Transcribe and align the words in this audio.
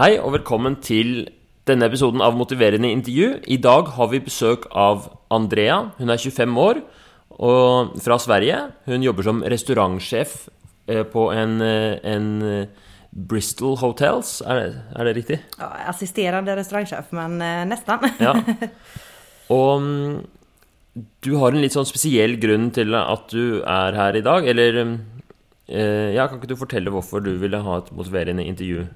Hei 0.00 0.14
og 0.16 0.30
velkommen 0.32 0.78
til 0.80 1.26
denne 1.68 1.84
episoden 1.90 2.22
av 2.24 2.32
Motiverende 2.32 2.88
intervju. 2.88 3.34
I 3.52 3.58
dag 3.60 3.90
har 3.98 4.06
vi 4.08 4.22
besøk 4.24 4.62
av 4.72 5.10
Andrea. 5.28 5.90
Hun 5.98 6.08
er 6.08 6.16
25 6.16 6.54
år 6.56 6.78
og 7.36 7.98
fra 8.00 8.16
Sverige. 8.16 8.62
Hun 8.88 9.02
jobber 9.04 9.26
som 9.26 9.42
restaurantsjef 9.44 10.32
eh, 10.88 11.02
på 11.04 11.26
en, 11.36 11.52
eh, 11.60 11.98
en 12.14 12.30
eh, 12.40 12.88
Bristol 13.12 13.76
Hotels. 13.82 14.30
Er 14.40 14.62
det, 14.62 14.70
er 14.96 15.10
det 15.10 15.12
riktig? 15.18 15.38
Ja, 15.58 15.68
assisterande 15.92 16.54
restaurangchef, 16.56 17.12
men 17.20 17.36
nästan. 17.68 18.08
Ja. 18.24 18.32
Og 19.58 19.84
mm, 19.84 20.16
du 21.28 21.30
har 21.42 21.52
en 21.52 21.60
litt 21.60 21.76
sånn 21.76 21.90
spesiell 21.90 22.38
grunn 22.40 22.70
til 22.72 22.96
at 22.96 23.28
du 23.36 23.60
er 23.60 24.00
her 24.00 24.16
i 24.16 24.24
dag, 24.24 24.48
eller 24.48 24.80
eh, 24.80 26.08
Ja, 26.16 26.24
kan 26.24 26.40
ikke 26.40 26.54
du 26.54 26.56
fortelle 26.64 26.96
hvorfor 26.96 27.20
du 27.20 27.34
ville 27.44 27.60
ha 27.68 27.78
et 27.84 27.92
motiverende 27.92 28.48
intervju? 28.48 28.88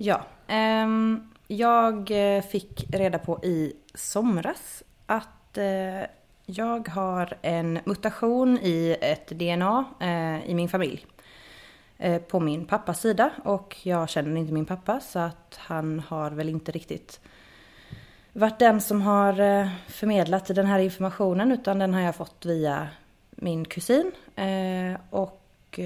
Ja, 0.00 0.20
ehm, 0.46 1.30
jag 1.46 2.10
eh, 2.10 2.42
fick 2.42 2.86
reda 2.90 3.18
på 3.18 3.44
i 3.44 3.72
somras 3.94 4.82
att 5.06 5.58
eh, 5.58 6.02
jag 6.46 6.88
har 6.88 7.34
en 7.42 7.78
mutation 7.84 8.58
i 8.62 8.96
ett 9.00 9.28
DNA 9.28 9.84
eh, 10.00 10.50
i 10.50 10.54
min 10.54 10.68
familj. 10.68 11.06
På 12.28 12.40
min 12.40 12.66
pappas 12.66 13.00
sida 13.00 13.30
och 13.44 13.76
jag 13.82 14.08
känner 14.08 14.36
inte 14.36 14.52
min 14.52 14.66
pappa 14.66 15.00
så 15.00 15.18
att 15.18 15.58
han 15.58 16.00
har 16.00 16.30
väl 16.30 16.48
inte 16.48 16.72
riktigt 16.72 17.20
varit 18.32 18.58
den 18.58 18.80
som 18.80 19.02
har 19.02 19.34
förmedlat 19.90 20.46
den 20.46 20.66
här 20.66 20.78
informationen 20.78 21.52
utan 21.52 21.78
den 21.78 21.94
har 21.94 22.00
jag 22.00 22.16
fått 22.16 22.46
via 22.46 22.88
min 23.30 23.64
kusin. 23.64 24.12
Och 25.10 25.80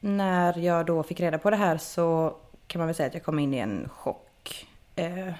när 0.00 0.58
jag 0.58 0.86
då 0.86 1.02
fick 1.02 1.20
reda 1.20 1.38
på 1.38 1.50
det 1.50 1.56
här 1.56 1.78
så 1.78 2.36
kan 2.66 2.78
man 2.78 2.86
väl 2.86 2.94
säga 2.94 3.06
att 3.06 3.14
jag 3.14 3.24
kom 3.24 3.38
in 3.38 3.54
i 3.54 3.58
en 3.58 3.88
chock. 3.88 4.66
Eh, 4.96 5.32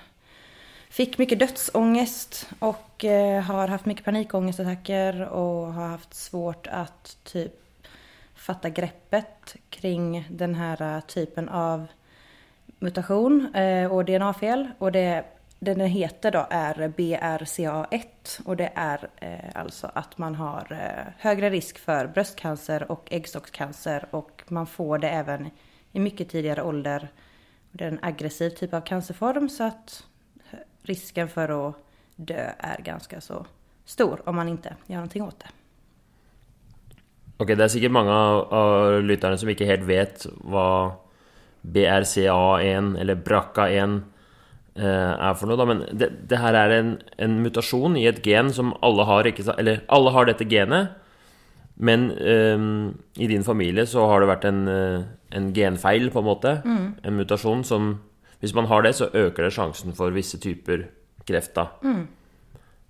fick 0.91 1.19
mycket 1.19 1.39
dödsångest 1.39 2.51
och 2.59 3.05
eh, 3.05 3.43
har 3.43 3.69
haft 3.69 3.87
mycket 3.87 4.05
panikångestattacker 4.05 5.23
och 5.23 5.73
har 5.73 5.89
haft 5.89 6.15
svårt 6.15 6.67
att 6.67 7.17
typ 7.25 7.53
fatta 8.35 8.69
greppet 8.69 9.57
kring 9.71 10.29
den 10.31 10.55
här 10.55 10.97
eh, 10.97 11.01
typen 11.01 11.49
av 11.49 11.87
mutation 12.79 13.55
eh, 13.55 13.93
och 13.93 14.05
DNA-fel. 14.05 14.69
Och 14.79 14.93
det 14.93 15.25
den 15.59 15.81
heter 15.81 16.31
då 16.31 16.47
är 16.51 16.75
BRCA1 16.75 18.07
och 18.45 18.57
det 18.57 18.73
är 18.75 19.09
eh, 19.17 19.61
alltså 19.61 19.91
att 19.95 20.19
man 20.19 20.35
har 20.35 20.67
eh, 20.71 21.13
högre 21.19 21.51
risk 21.51 21.79
för 21.79 22.07
bröstcancer 22.07 22.91
och 22.93 23.09
äggstockscancer 23.11 24.07
och 24.11 24.43
man 24.49 24.67
får 24.67 24.99
det 24.99 25.09
även 25.09 25.51
i 25.97 26.01
mycket 26.01 26.29
tidigare 26.29 26.63
ålder. 26.63 27.09
Det 27.73 27.85
är 27.85 27.89
en 27.89 27.99
aggressiv 28.03 28.51
typ 28.51 28.75
av 28.75 28.81
cancerform 28.81 29.49
så 29.49 29.65
att 29.65 30.05
risken 30.83 31.29
för 31.29 31.69
att 31.69 31.75
dö 32.17 32.51
är 32.59 32.83
ganska 32.83 33.21
så 33.21 33.47
stor 33.85 34.21
om 34.29 34.37
man 34.37 34.49
inte 34.49 34.77
gör 34.87 34.97
någonting 34.97 35.23
åt 35.23 35.41
det. 35.41 35.47
Ok, 37.37 37.49
det 37.49 37.65
är 37.65 37.69
säkert 37.69 37.91
många 37.91 38.15
av, 38.15 39.03
lyssnarna 39.03 39.37
som 39.37 39.49
inte 39.49 39.65
helt 39.65 39.83
vet 39.83 40.27
vad 40.35 40.93
BRCA1 41.63 42.99
eller 43.01 43.15
BRCA1 43.15 44.01
eh, 44.75 44.85
är 45.29 45.35
för 45.35 45.47
något. 45.47 45.69
Men 45.69 45.85
det, 45.93 46.13
det 46.29 46.37
här 46.37 46.55
är 46.55 46.71
en, 46.71 46.99
en, 47.17 47.43
mutation 47.43 47.97
i 47.97 48.07
ett 48.07 48.27
gen 48.27 48.53
som 48.53 48.75
alla 48.83 49.05
har, 49.05 49.51
Eller 49.59 49.81
alla 49.89 50.11
har 50.11 50.25
detta 50.25 50.45
genet, 50.45 50.89
men 51.77 52.11
eh, 52.11 52.59
i 53.23 53.29
din 53.29 53.45
familie 53.45 53.87
så 53.87 54.07
har 54.09 54.23
det 54.23 54.31
vært 54.31 54.47
en, 54.49 54.61
eh, 54.69 55.07
en 55.37 55.49
genfeil, 55.55 56.11
på 56.13 56.23
en 56.23 56.29
måte. 56.29 56.59
Mm. 56.65 56.87
En 57.03 57.19
mutasjon 57.21 57.65
som 57.65 57.97
Hvis 58.37 58.53
man 58.53 58.67
har 58.69 58.83
det, 58.85 58.93
så 58.95 59.07
øker 59.17 59.47
det 59.47 59.55
sjansen 59.57 59.95
for 59.97 60.13
visse 60.13 60.37
typer 60.37 60.83
kreft, 61.27 61.55
da. 61.57 61.71
Mm. 61.81 62.03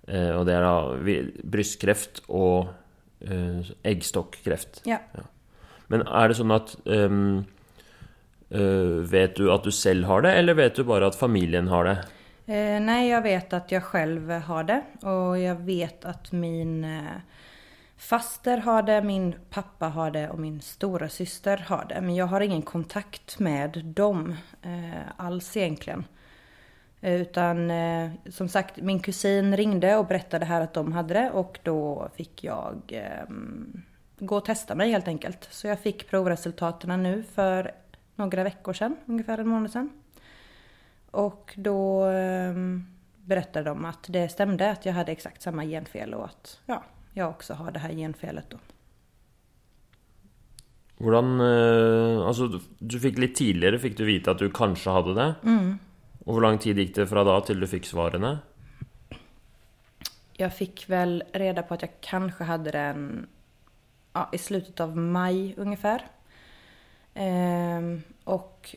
Eh, 0.07 0.33
og 0.35 0.43
det 0.45 0.57
er 0.57 0.65
da 0.65 1.21
brystkreft 1.47 2.19
og 2.27 2.67
uh, 3.23 3.69
eggstokkreft. 3.87 4.81
Ja. 4.85 4.99
ja. 5.15 5.23
Men 5.87 6.03
er 6.03 6.27
det 6.27 6.35
sånn 6.35 6.51
at 6.51 6.75
um, 6.83 7.47
uh, 8.51 9.07
Vet 9.07 9.39
du 9.39 9.47
at 9.55 9.63
du 9.63 9.71
selv 9.71 10.03
har 10.11 10.27
det, 10.27 10.35
eller 10.35 10.59
vet 10.59 10.75
du 10.75 10.83
bare 10.83 11.07
at 11.07 11.15
familien 11.15 11.71
har 11.71 11.87
det? 11.87 11.97
Eh, 12.47 12.79
nej, 12.81 13.09
jag 13.09 13.21
vet 13.21 13.53
att 13.53 13.71
jag 13.71 13.83
själv 13.83 14.31
har 14.31 14.63
det 14.63 14.81
och 15.01 15.39
jag 15.39 15.55
vet 15.55 16.05
att 16.05 16.31
min 16.31 16.83
eh, 16.83 17.17
faster 17.97 18.57
har 18.57 18.81
det, 18.81 19.01
min 19.01 19.35
pappa 19.49 19.87
har 19.87 20.11
det 20.11 20.29
och 20.29 20.39
min 20.39 20.61
stora 20.61 21.09
syster 21.09 21.57
har 21.57 21.85
det. 21.89 22.01
Men 22.01 22.15
jag 22.15 22.25
har 22.25 22.41
ingen 22.41 22.61
kontakt 22.61 23.39
med 23.39 23.85
dem 23.85 24.35
eh, 24.61 25.01
alls 25.17 25.57
egentligen. 25.57 26.05
Eh, 27.01 27.21
utan 27.21 27.71
eh, 27.71 28.11
som 28.29 28.49
sagt, 28.49 28.77
min 28.77 28.99
kusin 28.99 29.57
ringde 29.57 29.95
och 29.95 30.07
berättade 30.07 30.45
här 30.45 30.61
att 30.61 30.73
de 30.73 30.91
hade 30.91 31.13
det 31.13 31.31
och 31.31 31.59
då 31.63 32.09
fick 32.15 32.43
jag 32.43 32.81
eh, 32.87 33.35
gå 34.19 34.37
och 34.37 34.45
testa 34.45 34.75
mig 34.75 34.91
helt 34.91 35.07
enkelt. 35.07 35.47
Så 35.51 35.67
jag 35.67 35.79
fick 35.79 36.09
provresultaten 36.09 37.03
nu 37.03 37.23
för 37.23 37.71
några 38.15 38.43
veckor 38.43 38.73
sedan, 38.73 38.95
ungefär 39.05 39.37
en 39.37 39.47
månad 39.47 39.71
sedan. 39.71 39.89
Och 41.11 41.53
då 41.57 42.09
eh, 42.09 42.53
berättade 43.15 43.69
de 43.69 43.85
att 43.85 44.05
det 44.07 44.29
stämde 44.29 44.71
att 44.71 44.85
jag 44.85 44.93
hade 44.93 45.11
exakt 45.11 45.41
samma 45.41 45.65
genfel 45.65 46.13
och 46.13 46.25
att 46.25 46.59
ja, 46.65 46.83
jag 47.17 47.29
också 47.29 47.53
har 47.53 47.71
det 47.71 47.79
här 47.79 47.93
genfelet 47.93 48.49
då. 48.49 48.57
Hvordan 50.97 51.41
Altså, 51.41 52.59
du 52.79 52.97
fikk 52.99 53.19
litt 53.21 53.35
tidligere 53.37 53.77
fikk 53.79 53.97
du 53.99 54.05
vite 54.07 54.33
at 54.33 54.41
du 54.41 54.49
kanskje 54.49 54.93
hadde 54.95 55.13
det. 55.13 55.27
Mm. 55.43 55.77
Och 56.25 56.33
hur 56.33 56.41
lång 56.41 56.57
tid 56.57 56.79
gick 56.79 56.95
det 56.95 57.07
från 57.07 57.25
då 57.25 57.41
till 57.41 57.59
du 57.59 57.67
fick 57.67 57.85
svaren? 57.85 58.37
Jag 60.33 60.53
fick 60.53 60.89
väl 60.89 61.23
reda 61.33 61.63
på 61.63 61.73
att 61.73 61.81
jag 61.81 61.91
kanske 62.01 62.43
hade 62.43 62.71
den 62.71 63.27
ja, 64.13 64.29
i 64.33 64.37
slutet 64.37 64.79
av 64.79 64.97
maj 64.97 65.53
ungefär. 65.57 66.01
Ehm, 67.13 68.01
och 68.23 68.75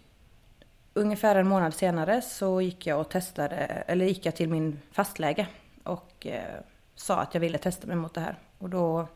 ungefär 0.95 1.37
en 1.37 1.49
månad 1.49 1.75
senare 1.75 2.23
så 2.23 2.61
gick 2.61 2.87
jag 2.87 3.01
och 3.01 3.09
testade, 3.09 3.57
eller 3.87 4.07
gick 4.07 4.27
jag 4.27 4.37
till 4.37 4.49
min 4.49 4.79
fastläge 4.93 5.47
och 5.83 6.27
eh, 6.27 6.61
sa 7.01 7.17
att 7.17 7.35
jag 7.35 7.41
ville 7.41 7.59
testa 7.59 7.87
mig 7.87 7.97
mot 7.97 8.15
det 8.15 8.21
här. 8.21 8.39
Och 8.59 8.71
då 8.71 9.09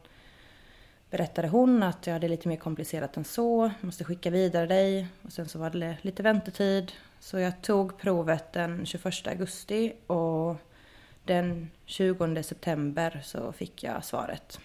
berättade 1.10 1.48
hon 1.48 1.82
att 1.82 2.06
jag 2.06 2.14
hade 2.14 2.28
lite 2.28 2.48
mer 2.48 2.56
komplicerat 2.56 3.16
än 3.16 3.24
så, 3.24 3.70
måste 3.80 4.04
skicka 4.04 4.30
vidare 4.30 4.66
dig. 4.66 5.08
Och 5.22 5.32
sen 5.32 5.48
så 5.48 5.58
var 5.58 5.70
det 5.70 5.96
lite 6.02 6.22
väntetid 6.22 6.92
så 7.20 7.38
jag 7.38 7.62
tog 7.62 7.98
provet 7.98 8.52
den 8.52 8.86
21 8.86 9.26
augusti 9.26 9.92
och 10.06 10.56
den 11.24 11.70
20 11.84 12.42
september 12.42 13.20
så 13.24 13.52
fick 13.52 13.82
jag 13.82 14.04
svaret. 14.04 14.60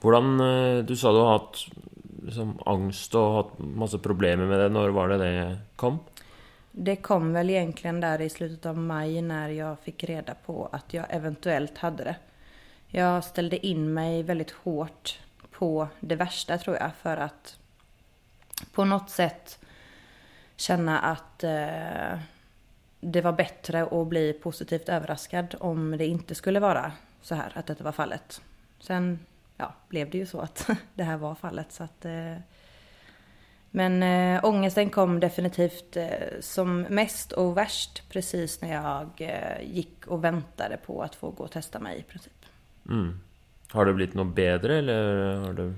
Hvordan, 0.00 0.40
eh, 0.40 0.84
Du 0.84 0.96
sa 0.96 1.12
du 1.12 1.18
har 1.18 1.38
haft 1.38 1.68
liksom, 2.22 2.58
angst 2.66 3.14
och 3.14 3.32
haft 3.32 3.58
massa 3.58 3.98
problem 3.98 4.48
med 4.48 4.60
det. 4.60 4.68
När 4.68 4.88
var 4.88 5.08
det 5.08 5.18
det 5.18 5.58
kom? 5.76 5.98
Det 6.72 6.96
kom 6.96 7.32
väl 7.32 7.50
egentligen 7.50 8.00
där 8.00 8.20
i 8.20 8.28
slutet 8.30 8.66
av 8.66 8.78
maj 8.78 9.22
när 9.22 9.48
jag 9.48 9.78
fick 9.78 10.04
reda 10.04 10.34
på 10.34 10.68
att 10.72 10.94
jag 10.94 11.06
eventuellt 11.10 11.78
hade 11.78 12.04
det. 12.04 12.16
Jag 12.86 13.24
ställde 13.24 13.66
in 13.66 13.94
mig 13.94 14.22
väldigt 14.22 14.50
hårt 14.50 15.18
på 15.50 15.88
det 16.00 16.16
värsta 16.16 16.58
tror 16.58 16.76
jag 16.76 16.90
för 16.94 17.16
att 17.16 17.58
på 18.72 18.84
något 18.84 19.10
sätt 19.10 19.58
känna 20.56 20.98
att 20.98 21.44
eh, 21.44 22.18
det 23.00 23.20
var 23.20 23.32
bättre 23.32 23.82
att 23.82 24.06
bli 24.06 24.32
positivt 24.32 24.88
överraskad 24.88 25.54
om 25.60 25.96
det 25.98 26.06
inte 26.06 26.34
skulle 26.34 26.60
vara 26.60 26.92
så 27.22 27.34
här, 27.34 27.52
att 27.54 27.66
detta 27.66 27.84
var 27.84 27.92
fallet. 27.92 28.40
Sen 28.78 29.18
ja, 29.56 29.74
blev 29.88 30.10
det 30.10 30.18
ju 30.18 30.26
så 30.26 30.40
att 30.40 30.70
det 30.94 31.02
här 31.02 31.16
var 31.16 31.34
fallet. 31.34 31.72
Så 31.72 31.84
att, 31.84 32.04
eh, 32.04 32.36
men 33.70 34.02
äh, 34.02 34.44
ångesten 34.44 34.90
kom 34.90 35.20
definitivt 35.20 35.96
äh, 35.96 36.40
som 36.40 36.80
mest 36.82 37.32
och 37.32 37.56
värst 37.56 38.02
precis 38.08 38.60
när 38.60 38.72
jag 38.72 39.10
äh, 39.18 39.74
gick 39.74 40.06
och 40.06 40.24
väntade 40.24 40.76
på 40.76 41.02
att 41.02 41.14
få 41.14 41.30
gå 41.30 41.44
och 41.44 41.50
testa 41.50 41.78
mig 41.78 41.98
i 41.98 42.02
princip. 42.02 42.46
Mm. 42.88 43.20
Har 43.70 43.86
det 43.86 43.92
blivit 43.92 44.14
något 44.14 44.34
bättre 44.34 44.78
eller 44.78 45.34
har 45.34 45.52
du... 45.52 45.74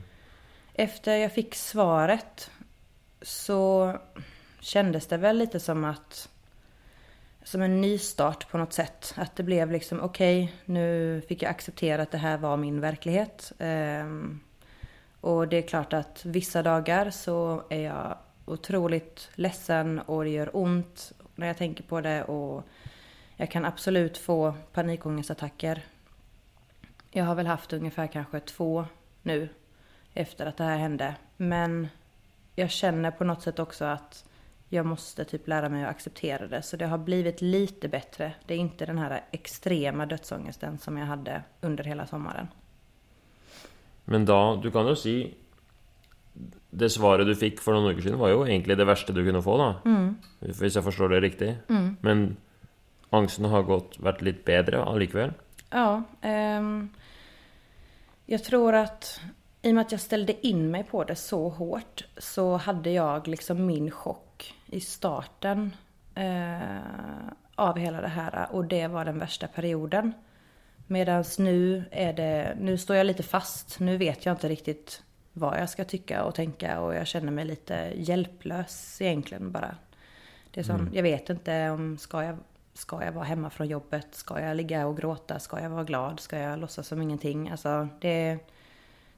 Efter 0.75 1.17
jag 1.17 1.33
fick 1.33 1.55
svaret 1.55 2.51
så 3.23 3.93
kändes 4.61 5.07
det 5.07 5.17
väl 5.17 5.39
lite 5.39 5.61
som 5.61 5.85
att 5.85 6.29
som 7.45 7.63
en 7.63 7.81
nystart 7.81 8.51
på 8.51 8.59
något 8.59 8.73
sätt. 8.73 9.15
Att 9.17 9.37
det 9.37 9.43
blev 9.43 9.71
liksom 9.71 10.01
okej, 10.01 10.45
okay, 10.45 10.57
nu 10.65 11.23
fick 11.29 11.43
jag 11.43 11.51
acceptera 11.51 12.03
att 12.03 12.11
det 12.11 12.19
här 12.19 12.39
var 12.39 12.57
min 12.57 12.81
verklighet. 12.81 13.53
Um, 13.59 14.41
och 15.23 15.49
det 15.49 15.57
är 15.57 15.63
klart 15.63 15.93
att 15.93 16.25
vissa 16.25 16.63
dagar 16.63 17.11
så 17.11 17.63
är 17.69 17.81
jag 17.81 18.17
otroligt 18.45 19.31
ledsen 19.35 19.99
och 19.99 20.25
det 20.25 20.31
gör 20.31 20.57
ont 20.57 21.13
när 21.35 21.47
jag 21.47 21.57
tänker 21.57 21.85
på 21.85 22.01
det 22.01 22.25
och 22.25 22.65
jag 23.37 23.51
kan 23.51 23.65
absolut 23.65 24.19
få 24.19 24.55
panikångestattacker. 24.73 25.85
Jag 27.11 27.25
har 27.25 27.35
väl 27.35 27.47
haft 27.47 27.73
ungefär 27.73 28.07
kanske 28.07 28.41
två 28.41 28.85
nu 29.23 29.49
efter 30.15 30.47
att 30.47 30.57
det 30.57 30.65
här 30.65 30.79
hände. 30.79 31.15
Men 31.37 31.89
jag 32.55 32.71
känner 32.71 33.11
på 33.11 33.25
något 33.25 33.43
sätt 33.43 33.59
också 33.59 33.85
att 33.85 34.25
jag 34.69 34.87
måste 34.87 35.25
typ 35.25 35.49
lära 35.49 35.69
mig 35.69 35.85
att 35.85 35.91
acceptera 35.91 36.47
det. 36.47 36.63
Så 36.63 36.77
det 36.77 36.87
har 36.87 36.99
blivit 36.99 37.41
lite 37.41 37.89
bättre. 37.89 38.35
Det 38.47 38.55
är 38.55 38.59
inte 38.59 38.87
den 38.87 38.99
här 38.99 39.25
extrema 39.31 40.07
dödsångesten 40.07 40.79
som 40.79 40.99
jag 40.99 41.07
hade 41.07 41.43
under 41.61 41.85
hela 41.85 42.07
sommaren. 42.07 42.49
Men 44.05 44.25
da 44.27 44.57
Du 44.57 44.71
kan 44.71 44.87
jo 44.87 44.95
si 44.99 45.35
Det 46.71 46.89
svaret 46.91 47.29
du 47.29 47.35
fikk 47.39 47.61
for 47.63 47.77
noen 47.77 47.93
uker 47.93 48.03
siden, 48.03 48.19
var 48.19 48.33
jo 48.33 48.47
egentlig 48.47 48.79
det 48.81 48.87
verste 48.89 49.13
du 49.13 49.21
kunne 49.25 49.43
få, 49.45 49.59
da. 49.61 49.69
Mm. 49.85 50.17
Hvis 50.41 50.79
jeg 50.79 50.85
forstår 50.87 51.13
det 51.13 51.21
riktig. 51.21 51.51
Men 52.01 52.23
angsten 53.13 53.45
har 53.53 53.67
gått, 53.69 53.99
vært 54.01 54.23
litt 54.25 54.41
bedre 54.49 54.81
allikevel. 54.89 55.35
Ja, 55.69 56.03
ehm, 56.25 56.89
jag 58.27 58.45
tror 58.45 58.75
att 58.75 59.21
i 59.63 59.71
och 59.71 59.75
med 59.75 59.83
att 59.83 59.93
jag 59.93 60.01
ställde 60.01 60.47
in 60.47 60.71
mig 60.71 60.85
på 60.85 61.05
det 61.05 61.17
så 61.17 61.49
hårt 61.49 62.05
så 62.19 62.57
hade 62.57 62.91
jag 62.91 63.29
liksom 63.29 63.67
min 63.67 63.91
chock 63.91 64.55
i 64.67 64.81
starten 64.81 65.77
eh, 66.15 67.33
av 67.55 67.79
hela 67.79 68.01
det 68.01 68.09
här 68.09 68.49
och 68.51 68.65
det 68.65 68.87
var 68.87 69.05
den 69.05 69.19
värsta 69.19 69.47
perioden. 69.47 70.13
Medan 70.93 71.25
nu 71.39 71.85
är 71.91 72.13
det, 72.13 72.57
nu 72.61 72.79
står 72.79 72.97
jag 72.97 73.07
lite 73.07 73.23
fast. 73.23 73.81
Nu 73.81 73.97
vet 73.97 74.27
jag 74.27 74.33
inte 74.33 74.49
riktigt 74.49 75.03
vad 75.33 75.61
jag 75.61 75.69
ska 75.69 75.85
tycka 75.85 76.25
och 76.25 76.35
tänka 76.35 76.81
och 76.81 76.95
jag 76.95 77.07
känner 77.07 77.33
mig 77.33 77.45
lite 77.45 77.93
hjälplös 77.97 79.01
egentligen 79.01 79.53
bara. 79.53 79.77
Det 80.51 80.61
är 80.61 80.65
som, 80.65 80.91
jag 80.93 81.03
vet 81.03 81.31
inte 81.31 81.71
om, 81.71 81.99
ska 81.99 82.25
jag, 82.25 82.37
ska 82.75 83.05
jag 83.05 83.13
vara 83.13 83.25
hemma 83.25 83.51
från 83.51 83.69
jobbet? 83.69 84.07
Ska 84.11 84.41
jag 84.41 84.57
ligga 84.57 84.87
och 84.87 84.97
gråta? 84.97 85.39
Ska 85.39 85.61
jag 85.61 85.71
vara 85.71 85.85
glad? 85.85 86.21
Ska 86.21 86.39
jag 86.39 86.59
låtsas 86.59 86.87
som 86.87 87.03
ingenting? 87.03 87.51
Alltså 87.51 87.89
det, 88.01 88.39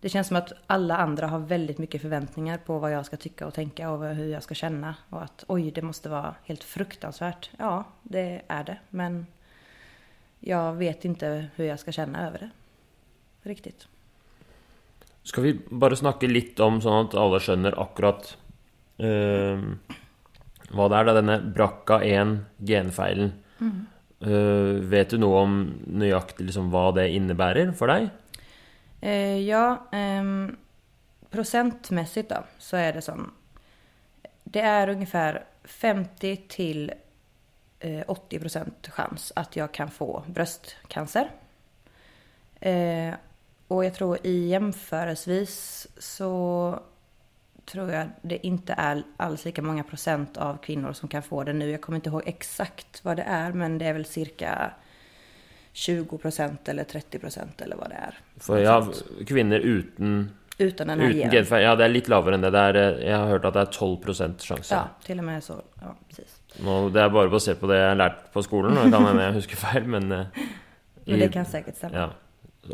det 0.01 0.09
känns 0.09 0.29
som 0.29 0.37
att 0.37 0.53
alla 0.67 0.97
andra 0.97 1.27
har 1.27 1.39
väldigt 1.39 1.79
mycket 1.79 2.03
förväntningar 2.03 2.59
på 2.59 2.79
vad 2.79 2.93
jag 2.93 3.07
ska 3.07 3.17
tycka 3.17 3.47
och 3.47 3.55
tänka 3.55 3.91
och 3.91 4.05
hur 4.07 4.33
jag 4.33 4.43
ska 4.43 4.55
känna. 4.55 4.95
Och 5.11 5.23
att 5.23 5.45
oj, 5.49 5.71
det 5.71 5.83
måste 5.83 6.09
vara 6.09 6.35
helt 6.45 6.65
fruktansvärt. 6.65 7.51
Ja, 7.59 7.85
det 8.03 8.43
är 8.49 8.65
det. 8.65 8.79
Men 8.91 9.27
jag 10.45 10.75
vet 10.75 11.05
inte 11.05 11.47
hur 11.57 11.65
jag 11.65 11.81
ska 11.81 11.93
känna 11.93 12.27
över 12.27 12.39
det. 12.39 12.51
Riktigt. 13.43 13.89
Skal 15.23 15.43
vi 15.43 15.59
bare 15.71 15.97
snakke 15.97 16.29
litt 16.29 16.61
om, 16.61 16.83
sånn 16.85 17.07
at 17.07 17.15
alle 17.17 17.41
skjønner 17.41 17.77
akkurat 17.81 18.35
eh, 19.01 19.63
hva 20.75 20.89
det 20.91 20.99
er, 20.99 21.09
da, 21.09 21.15
denne 21.17 21.39
BRCA1-genfeilen. 21.57 23.33
Eh, 24.25 24.75
vet 24.93 25.15
du 25.15 25.21
noe 25.21 25.41
om 25.45 25.57
nøyaktig 26.01 26.49
liksom, 26.49 26.69
hva 26.73 26.91
det 26.97 27.09
innebærer 27.17 27.73
for 27.77 27.93
deg? 27.93 28.11
Eh, 29.01 29.41
ja, 29.45 29.87
ehm, 29.93 30.57
procentmässigt 31.31 32.31
då 32.31 32.45
så 32.59 32.77
är 32.77 32.93
det 32.93 33.03
som. 33.03 33.31
Det 34.45 34.61
är 34.61 34.89
ungefär 34.89 35.45
50 35.65 36.37
till 36.49 36.93
80 38.07 38.39
procent 38.39 38.89
chans 38.89 39.33
att 39.37 39.57
jag 39.57 39.73
kan 39.73 39.91
få 39.91 40.23
bröstcancer. 40.27 41.31
Eh, 42.61 43.15
och 43.69 43.85
jag 43.85 43.95
tror 43.95 44.19
i 44.23 44.49
jämförelsevis 44.49 45.87
så 45.99 46.79
tror 47.65 47.91
jag 47.91 48.07
det 48.23 48.47
inte 48.47 48.75
är 48.79 49.03
alls 49.17 49.45
lika 49.45 49.63
många 49.63 49.83
procent 49.83 50.37
av 50.37 50.57
kvinnor 50.57 50.93
som 50.93 51.09
kan 51.09 51.23
få 51.23 51.45
det 51.45 51.53
nu. 51.53 51.71
Jag 51.71 51.81
kommer 51.81 51.97
inte 51.97 52.09
ihåg 52.09 52.23
exakt 52.27 53.05
vad 53.05 53.17
det 53.17 53.23
är 53.23 53.53
men 53.53 53.79
det 53.79 53.85
är 53.85 53.93
väl 53.93 54.05
cirka 54.05 54.71
20 55.73 56.19
procent 56.19 56.69
eller 56.69 56.85
30 56.85 57.19
procent 57.19 57.61
eller 57.61 57.77
vad 57.77 57.91
det 57.91 57.95
är. 57.95 58.19
For 58.37 58.59
ja, 58.59 58.89
kvinner 59.27 59.59
uten, 59.59 60.31
Utan 60.59 60.87
den 60.87 61.01
här 61.01 61.13
genen. 61.13 61.31
genfeil 61.31 61.63
Ja, 61.63 61.75
det 61.77 61.85
er 61.85 61.89
litt 61.89 62.09
lavere 62.09 62.35
enn 62.35 62.45
det. 62.45 62.51
det 62.51 62.83
eh, 62.83 63.09
jeg 63.09 63.17
har 63.19 63.27
hørt 63.27 63.45
at 63.45 63.55
det 63.55 63.61
er 63.61 63.73
12 63.73 64.37
sjanse. 64.39 64.75
Ja, 64.75 64.89
till 65.05 65.19
och 65.19 65.25
med 65.25 65.45
så. 65.45 65.63
Ja, 65.81 65.95
precis. 66.09 66.41
Nå, 66.63 66.89
det 66.95 67.01
er 67.03 67.09
bare 67.11 67.29
basert 67.33 67.59
på 67.61 67.67
det 67.67 67.77
jeg 67.81 67.89
har 67.89 67.97
lært 67.99 68.21
på 68.33 68.43
skolen. 68.45 68.77
og 68.79 68.85
Det 68.85 68.93
kan 68.93 69.07
hende 69.07 69.23
jeg 69.25 69.35
husker 69.35 69.57
feil, 69.57 69.87
men 69.89 70.13
eh, 70.13 70.27
Men 71.07 71.17
i- 71.17 71.21
det 71.21 71.33
kan 71.33 71.45
säkert 71.45 71.77
stämma. 71.77 71.97
Ja. 71.97 72.11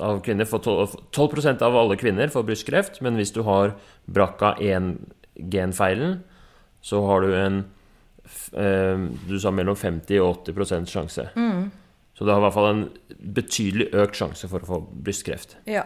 Av 0.07 0.21
kvinner 0.23 0.45
får 0.45 0.59
12, 0.59 0.87
12 1.11 1.63
av 1.63 1.77
alle 1.77 1.97
kvinner 1.97 2.29
får 2.29 2.43
brystkreft, 2.47 3.01
men 3.01 3.17
hvis 3.17 3.33
du 3.35 3.43
har 3.43 3.73
BRCA1-genfeilen, 4.07 6.19
så 6.81 7.01
har 7.07 7.21
du 7.21 7.35
en 7.37 7.65
eh, 8.53 8.99
Du 9.29 9.41
sa 9.41 9.51
mellom 9.51 9.77
50 9.77 10.21
og 10.21 10.45
80% 10.47 10.87
sjanse. 10.87 11.29
Så 12.15 12.25
du 12.25 12.31
har 12.31 12.39
i 12.39 12.43
hvert 12.45 12.55
fall 12.55 12.69
en 12.71 12.85
betydelig 13.35 13.89
økt 13.97 14.15
sjanse 14.21 14.49
for 14.49 14.61
å 14.61 14.67
få 14.69 14.81
brystkreft. 14.93 15.57
Ja. 15.65 15.83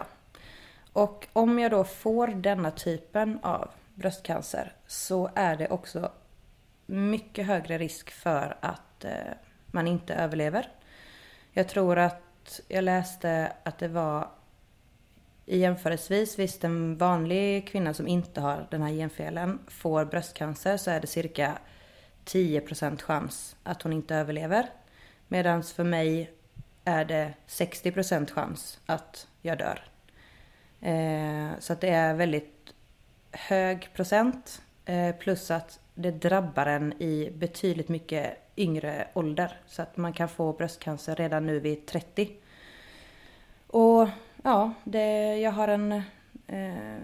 Och 0.92 1.26
om 1.32 1.58
jag 1.58 1.70
då 1.70 1.84
får 1.84 2.26
denna 2.26 2.70
typen 2.70 3.38
av 3.42 3.68
bröstcancer 3.94 4.72
så 4.86 5.30
är 5.34 5.56
det 5.56 5.68
också 5.68 6.10
mycket 6.86 7.46
högre 7.46 7.78
risk 7.78 8.10
för 8.10 8.56
att 8.60 9.04
eh, 9.04 9.12
man 9.66 9.86
inte 9.86 10.14
överlever. 10.14 10.68
Jag 11.52 11.68
tror 11.68 11.98
att 11.98 12.60
jag 12.68 12.84
läste 12.84 13.52
att 13.62 13.78
det 13.78 13.88
var 13.88 14.28
i 15.46 15.58
jämförelsevis, 15.58 16.38
visst 16.38 16.64
en 16.64 16.96
vanlig 16.96 17.68
kvinna 17.68 17.94
som 17.94 18.08
inte 18.08 18.40
har 18.40 18.66
den 18.70 18.82
här 18.82 18.92
genfelen 18.92 19.58
får 19.68 20.04
bröstcancer 20.04 20.76
så 20.76 20.90
är 20.90 21.00
det 21.00 21.06
cirka 21.06 21.58
10% 22.24 23.02
chans 23.02 23.56
att 23.62 23.82
hon 23.82 23.92
inte 23.92 24.14
överlever. 24.14 24.66
Medan 25.28 25.62
för 25.62 25.84
mig 25.84 26.30
är 26.84 27.04
det 27.04 27.34
60% 27.48 28.30
chans 28.30 28.80
att 28.86 29.28
jag 29.42 29.58
dör. 29.58 29.84
Eh, 30.80 31.58
så 31.58 31.72
att 31.72 31.80
det 31.80 31.90
är 31.90 32.14
väldigt 32.14 32.74
hög 33.30 33.88
procent. 33.94 34.62
Eh, 34.84 35.16
plus 35.16 35.50
att 35.50 35.80
det 35.94 36.10
drabbar 36.10 36.66
en 36.66 37.02
i 37.02 37.30
betydligt 37.34 37.88
mycket 37.88 38.36
yngre 38.56 39.08
ålder. 39.14 39.60
Så 39.66 39.82
att 39.82 39.96
man 39.96 40.12
kan 40.12 40.28
få 40.28 40.52
bröstcancer 40.52 41.16
redan 41.16 41.46
nu 41.46 41.60
vid 41.60 41.86
30. 41.86 42.30
Och 43.66 44.08
ja, 44.42 44.74
det, 44.84 45.36
jag 45.38 45.50
har 45.50 45.68
en 45.68 45.92
eh, 46.46 46.96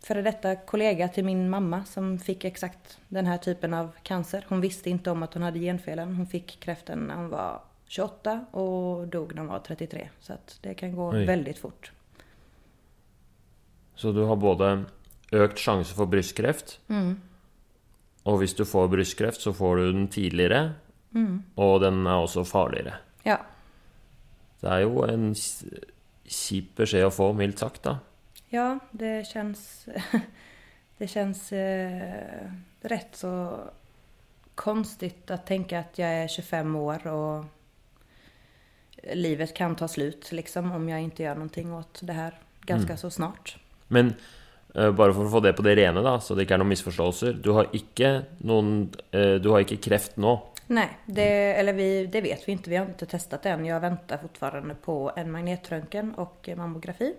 före 0.00 0.22
detta 0.22 0.56
kollega 0.56 1.08
till 1.08 1.24
min 1.24 1.50
mamma 1.50 1.84
som 1.84 2.18
fick 2.18 2.44
exakt 2.44 2.98
den 3.08 3.26
här 3.26 3.38
typen 3.38 3.74
av 3.74 3.90
cancer. 4.02 4.44
Hon 4.48 4.60
visste 4.60 4.90
inte 4.90 5.10
om 5.10 5.22
att 5.22 5.34
hon 5.34 5.42
hade 5.42 5.58
genfelen. 5.58 6.14
Hon 6.14 6.26
fick 6.26 6.60
kräften 6.60 6.98
när 6.98 7.14
hon 7.14 7.28
var 7.28 7.60
28 7.86 8.44
och 8.50 9.08
dog 9.08 9.34
när 9.34 9.42
hon 9.42 9.50
var 9.50 9.58
33. 9.58 10.08
Så 10.20 10.32
att 10.32 10.58
det 10.62 10.74
kan 10.74 10.96
gå 10.96 11.10
Oj. 11.10 11.24
väldigt 11.24 11.58
fort. 11.58 11.92
Så 13.94 14.12
du 14.12 14.22
har 14.22 14.36
både 14.36 14.84
økt 15.32 15.58
sjanse 15.58 15.94
for 15.94 16.06
brystkreft, 16.06 16.80
og 18.28 18.42
hvis 18.42 18.54
du 18.58 18.64
får 18.68 18.90
brystkreft, 18.92 19.40
så 19.40 19.54
får 19.56 19.76
du 19.80 19.84
den 19.92 20.08
tidligere, 20.12 20.74
og 21.56 21.80
den 21.80 22.02
er 22.06 22.24
også 22.24 22.44
farligere. 22.44 22.98
Ja, 23.24 23.38
Det 24.60 24.70
er 24.70 24.80
jo 24.82 25.04
en 25.06 25.34
kjip 26.28 26.74
beskjed 26.76 27.06
å 27.06 27.14
få, 27.14 27.32
mildt 27.32 27.62
sagt, 27.62 27.84
da. 27.84 27.98
Ja, 28.50 28.78
det 28.92 29.26
känns... 29.32 29.88
Det 30.98 31.06
känns 31.06 31.52
eh, 31.52 32.50
rätt 32.80 33.16
så 33.16 33.60
konstigt 34.54 35.30
att 35.30 35.46
tänka 35.46 35.78
att 35.78 35.98
jag 35.98 36.08
är 36.08 36.28
25 36.28 36.76
år 36.76 37.06
och 37.06 37.44
livet 39.12 39.54
kan 39.54 39.76
ta 39.76 39.88
slut 39.88 40.32
liksom 40.32 40.72
om 40.72 40.88
jag 40.88 41.00
inte 41.00 41.22
gör 41.22 41.34
någonting 41.34 41.72
åt 41.72 42.00
det 42.02 42.12
här 42.12 42.38
ganska 42.60 42.96
så 42.96 43.10
snart. 43.10 43.56
Men 43.88 44.14
bare 44.92 45.14
for 45.14 45.26
å 45.26 45.32
få 45.32 45.40
det 45.44 45.54
på 45.58 45.64
det 45.66 45.74
rene, 45.78 46.02
da, 46.04 46.18
så 46.22 46.36
det 46.36 46.46
ikke 46.46 46.58
er 46.58 46.62
noen 46.62 46.72
misforståelser 46.74 47.38
Du 47.42 47.50
har 47.56 47.70
ikke 47.76 48.12
noen 48.46 48.88
eh, 49.10 49.36
Du 49.42 49.50
har 49.54 49.64
ikke 49.64 49.80
kreft 49.88 50.18
nå. 50.20 50.36
Nej, 50.68 50.90
det, 51.06 51.28
eller 51.58 51.72
vi, 51.72 52.06
det 52.06 52.20
vet 52.20 52.42
vi 52.48 52.52
inte. 52.52 52.70
Vi 52.70 52.76
har 52.76 52.86
inte 52.86 53.06
testat 53.06 53.42
det 53.42 53.50
än. 53.50 53.64
Jag 53.64 53.80
väntar 53.80 54.18
fortfarande 54.18 54.74
på 54.74 55.12
en 55.16 55.30
magnetröntgen 55.30 56.14
och 56.14 56.48
mammografi. 56.56 57.14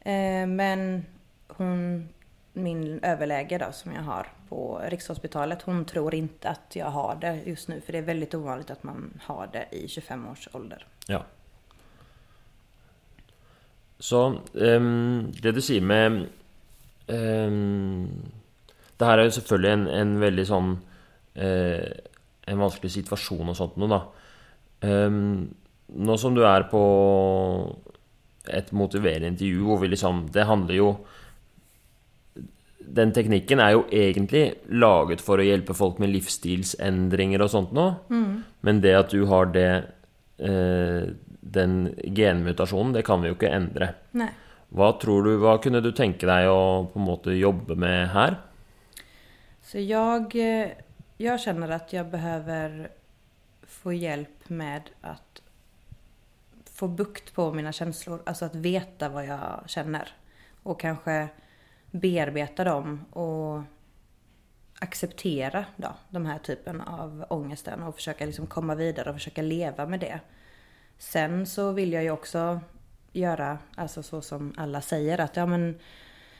Eh, 0.00 0.46
men 0.46 1.06
hon, 1.48 2.08
min 2.52 3.00
överläge 3.02 3.58
då 3.58 3.72
som 3.72 3.92
jag 3.92 4.02
har 4.02 4.26
på 4.48 4.80
Rikshospitalet, 4.84 5.62
hon 5.62 5.84
tror 5.84 6.14
inte 6.14 6.48
att 6.48 6.76
jag 6.76 6.86
har 6.86 7.18
det 7.20 7.40
just 7.44 7.68
nu. 7.68 7.80
För 7.80 7.92
det 7.92 7.98
är 7.98 8.02
väldigt 8.02 8.34
ovanligt 8.34 8.70
att 8.70 8.82
man 8.82 9.20
har 9.22 9.48
det 9.52 9.66
i 9.70 9.88
25 9.88 10.28
års 10.28 10.48
ålder. 10.52 10.86
Ja. 11.06 11.24
Så 13.98 14.38
ehm, 14.60 15.32
det 15.42 15.52
du 15.52 15.60
sier 15.62 15.80
med 15.80 16.26
Det 19.00 19.08
her 19.08 19.18
er 19.18 19.28
jo 19.28 19.36
selvfølgelig 19.38 19.72
en, 19.72 19.86
en 19.88 20.16
veldig 20.20 20.46
sånn 20.46 20.74
eh, 21.34 21.86
En 22.50 22.60
vanskelig 22.60 22.92
situasjon 22.98 23.52
og 23.52 23.56
sånt 23.56 23.78
noe, 23.80 23.90
da. 23.90 24.00
Ehm, 24.86 25.48
nå 25.90 26.16
som 26.20 26.36
du 26.36 26.42
er 26.46 26.66
på 26.70 26.82
et 28.50 28.70
motiverende 28.72 29.28
intervju 29.34 29.66
hvor 29.66 29.80
vi 29.82 29.90
liksom 29.92 30.22
Det 30.32 30.46
handler 30.48 30.74
jo 30.78 30.86
Den 32.80 33.12
teknikken 33.14 33.60
er 33.60 33.74
jo 33.76 33.82
egentlig 33.92 34.44
laget 34.72 35.20
for 35.22 35.38
å 35.38 35.46
hjelpe 35.46 35.76
folk 35.76 36.00
med 36.02 36.10
livsstilsendringer 36.14 37.44
og 37.44 37.50
sånt 37.52 37.74
noe. 37.76 38.00
Men 38.66 38.80
det 38.82 38.94
at 38.98 39.12
du 39.14 39.26
har 39.30 39.52
det 39.54 39.68
eh, 40.42 41.12
den 41.40 41.76
genmutasjonen, 42.16 42.94
det 42.96 43.04
kan 43.06 43.22
vi 43.22 43.30
jo 43.30 43.36
ikke 43.36 43.52
endre. 43.54 43.92
Nej. 44.18 44.32
Vad 44.72 45.00
tror 45.00 45.22
du, 45.22 45.36
Vad 45.36 45.62
kunde 45.62 45.80
du 45.80 45.92
tänka 45.92 46.26
dig 46.26 46.46
att 46.46 46.92
på 46.92 46.98
en 46.98 47.00
måte 47.00 47.30
jobba 47.30 47.74
med 47.74 48.08
här? 48.08 48.40
Så 49.62 49.78
jag, 49.78 50.36
eh, 50.36 50.68
jag 51.16 51.40
känner 51.40 51.68
att 51.68 51.92
jag 51.92 52.10
behöver 52.10 52.90
få 53.62 53.92
hjälp 53.92 54.48
med 54.48 54.82
att 55.00 55.42
få 56.64 56.88
bukt 56.88 57.34
på 57.34 57.52
mina 57.52 57.72
känslor. 57.72 58.22
Alltså 58.26 58.44
att 58.44 58.54
veta 58.54 59.08
vad 59.08 59.26
jag 59.26 59.62
känner. 59.66 60.08
Och 60.62 60.80
kanske 60.80 61.28
bearbeta 61.90 62.64
dem 62.64 63.04
och 63.10 63.62
acceptera 64.78 65.64
då, 65.76 65.88
de 66.10 66.26
här 66.26 66.38
typen 66.38 66.80
av 66.80 67.24
ångesten 67.28 67.82
och 67.82 67.94
försöka 67.94 68.26
liksom 68.26 68.46
komma 68.46 68.74
vidare 68.74 69.10
och 69.10 69.16
försöka 69.16 69.42
leva 69.42 69.86
med 69.86 70.00
det. 70.00 70.20
Sen 70.98 71.46
så 71.46 71.72
vill 71.72 71.92
jag 71.92 72.02
ju 72.02 72.10
också 72.10 72.60
göra, 73.12 73.58
alltså 73.74 74.02
så 74.02 74.20
som 74.20 74.54
alla 74.56 74.80
säger 74.80 75.20
att 75.20 75.36
ja 75.36 75.46
men 75.46 75.78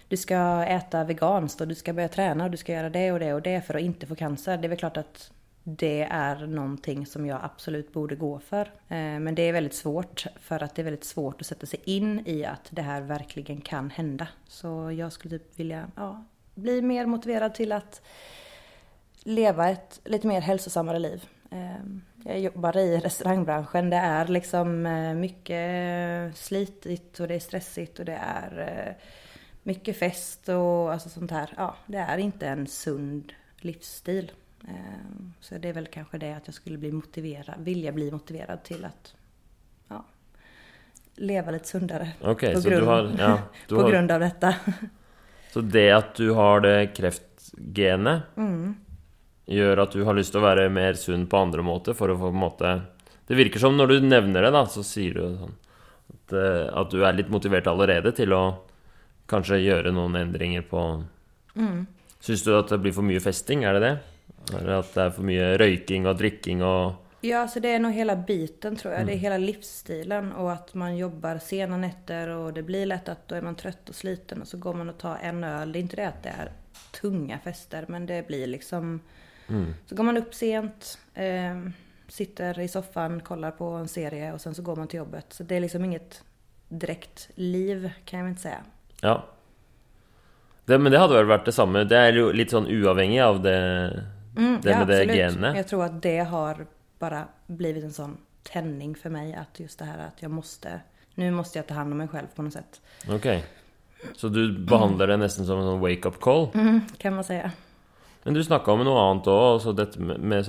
du 0.09 0.17
ska 0.17 0.65
äta 0.65 1.05
veganskt 1.05 1.61
och 1.61 1.69
du 1.69 1.75
ska 1.75 1.93
börja 1.93 2.09
träna 2.09 2.45
och 2.45 2.51
du 2.51 2.57
ska 2.57 2.73
göra 2.73 2.91
det 2.91 3.13
och 3.13 3.21
det 3.21 3.35
och 3.35 3.43
det 3.43 3.67
för 3.67 3.75
att 3.75 3.83
inte 3.83 4.07
få 4.07 4.15
cancer. 4.15 4.57
Det 4.57 4.67
är 4.67 4.69
väl 4.69 4.79
klart 4.79 4.97
att 4.97 5.33
det 5.63 6.03
är 6.11 6.47
någonting 6.47 7.07
som 7.07 7.27
jag 7.27 7.41
absolut 7.43 7.93
borde 7.93 8.17
gå 8.17 8.39
för. 8.39 8.61
Eh, 8.89 9.19
men 9.19 9.35
det 9.35 9.43
är 9.43 9.53
väldigt 9.53 9.75
svårt 9.75 10.27
för 10.41 10.63
att 10.63 10.75
det 10.75 10.83
är 10.83 10.85
väldigt 10.85 11.05
svårt 11.05 11.41
att 11.41 11.47
sätta 11.47 11.67
sig 11.67 11.81
in 11.85 12.23
i 12.27 12.45
att 12.45 12.69
det 12.71 12.83
här 12.83 13.01
verkligen 13.01 13.61
kan 13.61 13.91
hända. 13.91 14.29
Så 14.49 14.93
jag 14.93 15.13
skulle 15.13 15.39
typ 15.39 15.59
vilja 15.59 15.91
ja, 15.97 16.25
bli 16.55 16.83
mer 16.83 17.07
motiverad 17.07 17.55
till 17.55 17.73
att 17.73 18.03
leva 19.23 19.71
ett 19.71 20.01
lite 20.05 20.27
mer 20.27 20.41
hälsosammare 20.41 20.99
liv. 20.99 21.25
Eh, 21.51 21.85
Eh, 22.25 22.33
jag 22.33 22.41
jobbar 22.41 22.77
i 22.77 22.99
restaurangbranschen. 22.99 23.91
Det 23.91 23.97
är 23.97 24.27
liksom 24.27 24.87
eh, 24.87 25.15
mycket 25.15 26.37
slitigt 26.37 27.21
och 27.21 27.29
det 27.29 27.35
är 27.35 27.41
stressigt 27.41 27.99
och 27.99 28.05
det 28.05 28.21
är 28.23 28.97
mycket 29.63 29.99
fest 29.99 30.49
och 30.49 30.93
alltså 30.93 31.09
sånt 31.09 31.31
här. 31.31 31.51
Ja, 31.57 31.77
det 31.87 31.99
är 31.99 32.19
inte 32.19 32.47
en 32.47 32.67
sund 32.67 33.33
livsstil. 33.61 34.33
Så 35.41 35.59
det 35.59 35.69
är 35.69 35.73
väl 35.73 35.87
kanske 35.87 36.19
det 36.19 36.33
att 36.33 36.47
jag 36.47 36.55
skulle 36.55 36.79
bli 36.79 36.93
motiverad, 36.93 37.55
vilja 37.59 37.93
bli 37.93 38.11
motiverad 38.11 38.63
till 38.63 38.85
att 38.85 39.15
ja, 39.89 40.05
leva 41.15 41.51
lite 41.51 41.69
sundare. 41.69 42.11
Okay, 42.21 42.55
på, 42.55 42.61
grund, 42.61 42.87
har, 42.87 43.11
ja, 43.19 43.39
på 43.69 43.83
har, 43.83 43.91
grund 43.91 44.11
av 44.11 44.21
detta. 44.21 44.55
Så 45.53 45.61
det 45.61 45.91
att 45.91 46.15
du 46.15 46.31
har 46.31 46.61
det 46.61 46.87
kräftgenet 46.87 48.23
mm. 48.37 48.77
Gör 49.57 49.77
att 49.77 49.93
du 49.93 50.03
har 50.03 50.15
lust 50.15 50.35
att 50.35 50.43
vara 50.43 50.69
mer 50.69 50.95
sund 50.95 51.31
på 51.31 51.37
andra 51.37 51.63
måter 51.63 51.93
för 51.93 52.09
att 52.09 52.19
få 52.19 52.31
måte 52.31 52.81
Det 53.27 53.35
verkar 53.35 53.61
som 53.61 53.77
när 53.77 53.87
du 53.87 54.01
nämner 54.01 54.43
det, 54.43 54.51
då, 54.51 54.67
så 54.67 54.83
säger 54.83 55.15
du 55.15 55.21
sån, 55.21 55.55
att, 56.09 56.33
eh, 56.33 56.79
att 56.79 56.91
du 56.91 57.07
är 57.07 57.13
lite 57.13 57.31
motiverad 57.31 57.89
redan 57.89 58.13
till 58.13 58.33
att 58.33 58.55
kanske 59.27 59.57
göra 59.57 59.91
någon 59.91 60.15
ändringar 60.15 60.63
på 60.63 61.05
mm. 61.57 61.87
Syns 62.21 62.45
du 62.45 62.59
att 62.59 62.69
det 62.69 62.79
blir 62.79 62.93
för 62.93 63.03
mycket 63.03 63.25
festing? 63.25 63.65
Är 63.65 63.75
det 63.75 63.81
det? 63.81 63.99
Eller 64.59 64.73
att 64.73 64.95
det 64.95 65.03
är 65.03 65.11
för 65.11 65.23
mycket 65.23 65.61
röking 65.61 66.07
och 66.07 66.17
dricking 66.17 66.63
och... 66.63 66.93
Ja, 67.21 67.39
alltså 67.39 67.61
det 67.61 67.69
är 67.69 67.79
nog 67.79 67.93
hela 67.93 68.17
biten 68.17 68.77
tror 68.77 68.93
jag. 68.93 69.03
Mm. 69.03 69.07
Det 69.07 69.13
är 69.13 69.15
mm. 69.15 69.23
hela 69.23 69.39
livsstilen 69.39 70.33
och 70.33 70.53
att 70.53 70.75
man 70.75 70.97
jobbar 70.97 71.39
sena 71.39 71.77
nätter 71.77 72.29
och 72.29 72.53
det 72.53 72.63
blir 72.63 72.87
lätt 72.87 73.09
att 73.09 73.29
då 73.29 73.35
är 73.35 73.43
man 73.43 73.55
trött 73.55 73.89
och 73.89 73.95
sliten 73.95 74.41
och 74.41 74.49
så 74.49 74.59
går 74.59 74.75
man 74.75 74.89
och 74.89 74.99
tar 74.99 75.17
en 75.23 75.45
öl. 75.45 75.73
Det 75.73 75.79
är 75.79 75.81
inte 75.81 75.97
det 75.97 76.09
att 76.09 76.23
det 76.23 76.29
är 76.29 76.53
tunga 77.01 77.39
fester 77.39 77.85
men 77.89 78.07
det 78.07 78.27
blir 78.27 78.47
liksom... 78.47 79.01
Mm. 79.51 79.75
Så 79.87 79.95
går 79.95 80.05
man 80.05 80.17
upp 80.17 80.35
sent, 80.35 80.99
eh, 81.15 81.61
sitter 82.09 82.61
i 82.61 82.69
soffan, 82.69 83.21
kollar 83.21 83.51
på 83.51 83.65
en 83.65 83.89
serie 83.89 84.33
och 84.33 84.41
sen 84.41 84.55
så 84.55 84.63
går 84.63 84.77
man 84.77 84.89
till 84.89 84.99
jobbet. 84.99 85.27
Så 85.29 85.43
det 85.43 85.57
är 85.57 85.61
liksom 85.61 85.85
inget 85.85 86.25
direkt 86.69 87.29
liv 87.35 87.91
kan 88.05 88.19
jag 88.19 88.25
väl 88.25 88.31
inte 88.31 88.43
säga. 88.43 88.61
Ja. 89.01 89.25
Det, 90.65 90.79
men 90.79 90.93
det 90.93 90.99
hade 90.99 91.15
väl 91.15 91.27
varit 91.27 91.45
detsamma. 91.45 91.85
Det 91.85 91.97
är 91.97 92.13
ju 92.13 92.33
lite 92.33 92.51
sån 92.51 92.67
oavhängigt 92.67 93.23
av 93.23 93.43
det 93.43 94.03
Mm, 94.37 94.61
det 94.61 94.71
ja, 94.71 94.79
med 94.79 94.89
det 94.89 95.15
genet. 95.15 95.57
Jag 95.57 95.69
tror 95.69 95.85
att 95.85 96.03
det 96.03 96.19
har 96.19 96.67
bara 96.99 97.25
blivit 97.47 97.85
en 97.85 97.93
sån 97.93 98.17
tändning 98.43 98.95
för 98.95 99.11
mig 99.11 99.35
att 99.35 99.61
just 99.61 99.79
det 99.79 99.85
här 99.85 99.99
att 99.99 100.23
jag 100.23 100.31
måste 100.31 100.81
Nu 101.15 101.31
måste 101.31 101.59
jag 101.59 101.67
ta 101.67 101.75
hand 101.75 101.93
om 101.93 101.99
mig 101.99 102.09
själv 102.09 102.27
på 102.35 102.43
något 102.43 102.53
sätt. 102.53 102.81
Okej. 103.05 103.17
Okay. 103.17 103.41
Så 104.17 104.29
du 104.29 104.59
behandlar 104.59 105.07
det 105.07 105.17
nästan 105.17 105.47
som 105.47 105.59
en 105.61 105.81
wake-up 105.81 106.21
call? 106.21 106.49
Mm, 106.55 106.81
kan 106.99 107.15
man 107.15 107.25
säga. 107.25 107.53
Men 108.23 108.35
du 108.35 108.45
snackade 108.45 108.73
om 108.73 108.85
något 108.85 109.01
annat 109.01 109.27
också, 109.27 109.53
alltså 109.53 109.73
det 109.73 109.97
med, 109.99 110.21
med 110.21 110.41
att, 110.41 110.49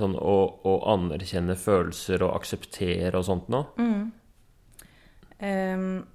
att 0.66 0.82
anerkänna 0.82 1.56
känslor 1.56 2.22
och 2.22 2.36
acceptera 2.36 3.18
och 3.18 3.24
sånt? 3.24 3.48
Mm. 3.78 4.10
Ehm, 5.38 5.96
um, 5.96 6.06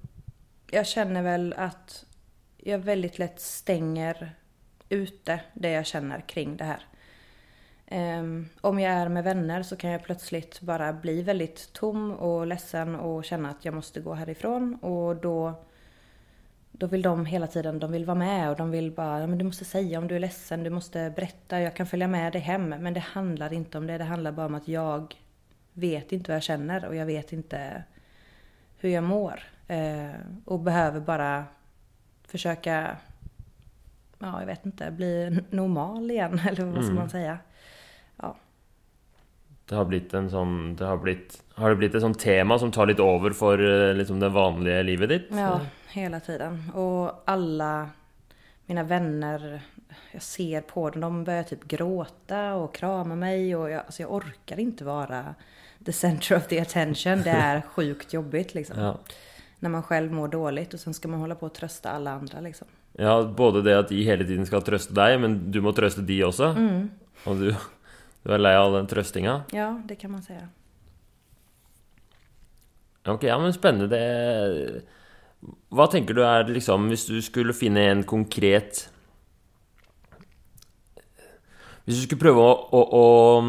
jag 0.70 0.86
känner 0.86 1.22
väl 1.22 1.54
att 1.56 2.04
jag 2.56 2.78
väldigt 2.78 3.18
lätt 3.18 3.40
stänger 3.40 4.34
ute 4.88 5.40
det 5.54 5.70
jag 5.70 5.86
känner 5.86 6.20
kring 6.20 6.56
det 6.56 6.64
här. 6.64 6.82
Um, 7.90 7.98
ehm, 7.98 8.48
om 8.60 8.80
jag 8.80 8.92
är 8.92 9.08
med 9.08 9.24
vänner 9.24 9.62
så 9.62 9.76
kan 9.76 9.90
jag 9.90 10.04
plötsligt 10.04 10.60
bara 10.60 10.92
bli 10.92 11.22
väldigt 11.22 11.72
tom 11.72 12.12
och 12.12 12.46
ledsen 12.46 12.94
och 12.94 13.24
känna 13.24 13.50
att 13.50 13.64
jag 13.64 13.74
måste 13.74 14.00
gå 14.00 14.14
härifrån 14.14 14.74
och 14.74 15.16
då 15.16 15.64
då 16.78 16.86
vill 16.86 17.02
de 17.02 17.26
hela 17.26 17.46
tiden, 17.46 17.78
de 17.78 17.92
vill 17.92 18.04
vara 18.04 18.18
med 18.18 18.50
och 18.50 18.56
de 18.56 18.70
vill 18.70 18.92
bara, 18.92 19.26
men 19.26 19.38
du 19.38 19.44
måste 19.44 19.64
säga 19.64 19.98
om 19.98 20.08
du 20.08 20.16
är 20.16 20.20
ledsen, 20.20 20.64
du 20.64 20.70
måste 20.70 21.12
berätta, 21.16 21.60
jag 21.60 21.76
kan 21.76 21.86
följa 21.86 22.08
med 22.08 22.32
dig 22.32 22.42
hem. 22.42 22.68
Men 22.68 22.94
det 22.94 23.00
handlar 23.00 23.52
inte 23.52 23.78
om 23.78 23.86
det, 23.86 23.98
det 23.98 24.04
handlar 24.04 24.32
bara 24.32 24.46
om 24.46 24.54
att 24.54 24.68
jag 24.68 25.14
vet 25.72 26.12
inte 26.12 26.30
vad 26.30 26.36
jag 26.36 26.42
känner 26.42 26.84
och 26.84 26.96
jag 26.96 27.06
vet 27.06 27.32
inte 27.32 27.82
hur 28.78 28.88
jag 28.88 29.04
mår. 29.04 29.42
Eh, 29.68 30.10
och 30.44 30.60
behöver 30.60 31.00
bara 31.00 31.44
försöka, 32.24 32.96
ja 34.18 34.40
jag 34.40 34.46
vet 34.46 34.66
inte, 34.66 34.90
bli 34.90 35.40
normal 35.50 36.10
igen 36.10 36.40
eller 36.48 36.64
vad 36.64 36.74
ska 36.74 36.82
mm. 36.82 36.94
man 36.94 37.10
säga 37.10 37.38
ja. 38.16 38.36
Det 39.64 39.74
har 39.74 39.84
blivit 39.84 40.14
en 40.14 40.30
sån, 40.30 40.76
det 40.76 40.84
har 40.84 40.96
blivit, 40.96 41.42
har 41.58 41.70
det 41.70 41.76
blivit 41.76 41.94
ett 41.94 42.02
sånt 42.02 42.18
tema 42.18 42.58
som 42.58 42.72
tar 42.72 42.86
lite 42.86 43.02
över 43.02 43.30
för 43.30 43.88
eh, 43.88 43.94
liksom 43.94 44.20
det 44.20 44.28
vanliga 44.28 44.82
livet 44.82 45.08
ditt? 45.08 45.26
Ja, 45.30 45.60
hela 45.88 46.20
tiden. 46.20 46.70
Och 46.74 47.22
alla 47.24 47.88
mina 48.66 48.82
vänner, 48.82 49.60
jag 50.12 50.22
ser 50.22 50.60
på 50.60 50.90
dem, 50.90 51.00
de 51.00 51.24
börjar 51.24 51.42
typ 51.42 51.64
gråta 51.64 52.54
och 52.54 52.74
krama 52.74 53.16
mig 53.16 53.56
och 53.56 53.70
jag, 53.70 53.82
alltså 53.86 54.02
jag 54.02 54.12
orkar 54.12 54.60
inte 54.60 54.84
vara 54.84 55.34
the 55.84 55.92
center 55.92 56.36
of 56.36 56.46
the 56.46 56.60
attention. 56.60 57.22
Det 57.22 57.30
är 57.30 57.60
sjukt 57.74 58.12
jobbigt 58.12 58.54
liksom. 58.54 58.80
Ja. 58.80 58.98
När 59.58 59.70
man 59.70 59.82
själv 59.82 60.12
mår 60.12 60.28
dåligt 60.28 60.74
och 60.74 60.80
sen 60.80 60.94
ska 60.94 61.08
man 61.08 61.20
hålla 61.20 61.34
på 61.34 61.46
och 61.46 61.54
trösta 61.54 61.90
alla 61.90 62.10
andra 62.10 62.40
liksom. 62.40 62.68
Ja, 62.92 63.34
både 63.36 63.62
det 63.62 63.78
att 63.78 63.88
de 63.88 64.04
hela 64.04 64.24
tiden 64.24 64.46
ska 64.46 64.60
trösta 64.60 64.94
dig, 64.94 65.18
men 65.18 65.50
du 65.50 65.60
måste 65.60 65.80
trösta 65.80 66.00
de 66.00 66.24
också. 66.24 66.44
Mm. 66.44 66.90
Och 67.24 67.36
du 67.36 67.54
du 68.22 68.34
är 68.34 68.38
lei 68.38 68.56
av 68.56 68.72
den 68.72 68.86
tröstinga? 68.86 69.42
Ja, 69.52 69.82
det 69.84 69.94
kan 69.94 70.10
man 70.10 70.22
säga. 70.22 70.48
Ok, 73.06 73.22
ja, 73.22 73.38
men 73.38 73.52
spännande. 73.52 74.82
Vad 75.68 75.90
tänker 75.90 76.14
du 76.14 76.24
är 76.24 76.44
liksom, 76.44 76.82
om 76.82 76.96
du 77.08 77.22
skulle 77.22 77.52
finna 77.52 77.80
en 77.80 78.02
konkret... 78.02 78.90
Om 81.70 81.94
du 81.94 81.94
skulle 81.94 82.20
pröva 82.20 82.52
att 82.52 83.44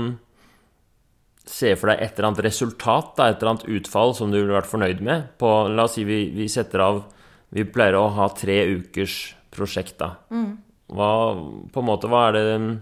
se 1.46 1.76
för 1.76 1.88
dig 1.88 1.98
ett 2.02 2.20
eller 2.20 2.28
annat 2.28 2.40
resultat, 2.40 3.20
ett 3.20 3.38
eller 3.38 3.50
annat 3.50 3.66
utfall 3.66 4.16
som 4.16 4.32
du 4.32 4.42
vill 4.42 4.50
vara 4.50 4.62
förnöjd 4.62 5.02
med. 5.02 5.38
På, 5.38 5.68
låt 5.68 5.86
oss 5.86 5.96
säga 5.96 6.08
vi, 6.08 6.30
vi 6.30 6.50
sätter 6.50 6.80
av... 6.80 7.04
Vi 7.50 7.64
brukar 7.64 7.94
ha 7.94 8.30
tre 8.30 8.76
veckors 8.76 9.36
projekt. 9.52 10.02
Mm. 10.32 10.58
Vad, 10.88 11.38
på 11.74 11.80
en 11.80 11.86
måte, 11.86 12.08
vad 12.08 12.28
är 12.28 12.34
det 12.34 12.78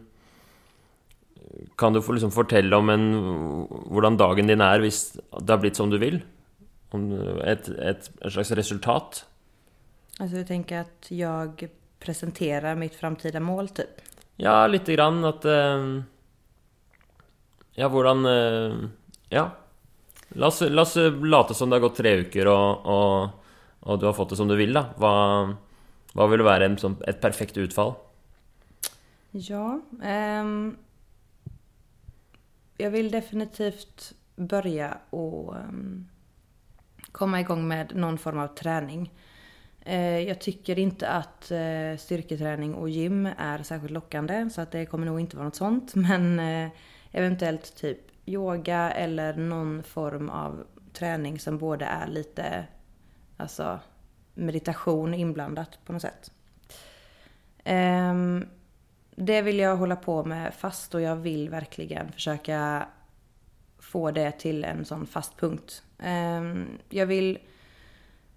kan 1.77 1.93
du 1.93 2.01
få 2.01 2.11
liksom 2.11 2.31
fortelle 2.31 2.75
om 2.75 2.89
en, 2.89 3.05
hvordan 3.89 4.17
dagen 4.17 4.49
din 4.49 4.61
er 4.61 4.81
hvis 4.83 5.17
det 5.17 5.53
har 5.53 5.61
blitt 5.61 5.79
som 5.79 5.89
du 5.89 5.97
vill? 6.01 6.19
Om 6.89 7.11
ett, 7.39 7.69
ett, 7.69 8.11
ett 8.25 8.33
slags 8.33 8.51
resultat? 8.51 9.25
Alltså 10.19 10.37
du 10.37 10.45
tänker 10.45 10.79
att 10.79 11.05
jag 11.07 11.67
presenterar 11.99 12.75
mitt 12.75 12.95
framtida 12.95 13.39
mål 13.39 13.69
typ? 13.69 14.01
Ja, 14.35 14.67
lite 14.67 14.93
grann 14.93 15.25
att... 15.25 15.45
Eh, 15.45 16.01
ja, 17.73 17.87
hvordan 17.87 18.25
eh, 18.25 18.75
Ja. 19.29 19.51
La 20.29 20.47
oss, 20.47 20.61
la 20.61 20.81
oss 20.81 20.97
late 21.21 21.53
som 21.53 21.69
det 21.69 21.75
har 21.75 21.81
gått 21.81 21.95
tre 21.95 22.15
veckor 22.15 22.45
och, 22.45 22.85
och, 22.85 23.29
och, 23.79 23.99
du 23.99 24.05
har 24.05 24.13
fått 24.13 24.29
det 24.29 24.35
som 24.35 24.47
du 24.47 24.55
vill, 24.55 24.73
då. 24.73 24.85
Vad, 24.95 25.55
vad 26.13 26.29
vill 26.29 26.41
vara 26.41 26.65
en, 26.65 26.77
som 26.77 26.95
ett 27.07 27.21
perfekt 27.21 27.57
utfall? 27.57 27.93
Ja, 29.31 29.81
um 30.03 30.77
jag 32.77 32.91
vill 32.91 33.11
definitivt 33.11 34.13
börja 34.35 34.97
och 35.09 35.55
um, 35.55 36.07
komma 37.17 37.39
igång 37.39 37.67
med 37.67 37.95
någon 37.95 38.17
form 38.17 38.39
av 38.39 38.47
träning. 38.47 39.13
Eh, 39.81 40.19
jag 40.19 40.41
tycker 40.41 40.79
inte 40.79 41.09
att 41.09 41.51
eh, 41.51 41.97
styrketräning 41.97 42.75
och 42.75 42.89
gym 42.89 43.29
är 43.37 43.63
särskilt 43.63 43.91
lockande 43.91 44.49
så 44.49 44.61
att 44.61 44.71
det 44.71 44.85
kommer 44.85 45.05
nog 45.05 45.19
inte 45.19 45.35
vara 45.35 45.45
något 45.45 45.55
sånt. 45.55 45.95
Men 45.95 46.39
eh, 46.39 46.69
eventuellt 47.11 47.75
typ 47.75 47.99
yoga 48.25 48.91
eller 48.91 49.33
någon 49.33 49.83
form 49.83 50.29
av 50.29 50.63
träning 50.93 51.39
som 51.39 51.57
både 51.57 51.85
är 51.85 52.07
lite 52.07 52.65
alltså 53.37 53.79
meditation 54.33 55.13
inblandat 55.13 55.79
på 55.85 55.93
något 55.93 56.01
sätt. 56.01 56.31
Ehm, 57.63 58.45
det 59.15 59.41
vill 59.41 59.59
jag 59.59 59.77
hålla 59.77 59.95
på 59.95 60.23
med 60.23 60.53
fast 60.53 60.95
och 60.95 61.01
jag 61.01 61.15
vill 61.15 61.49
verkligen 61.49 62.11
försöka 62.11 62.87
få 63.79 64.11
det 64.11 64.31
till 64.31 64.63
en 64.63 64.85
sån 64.85 65.07
fast 65.07 65.37
punkt. 65.37 65.83
Ehm, 65.99 66.77
jag 66.89 67.05
vill 67.05 67.39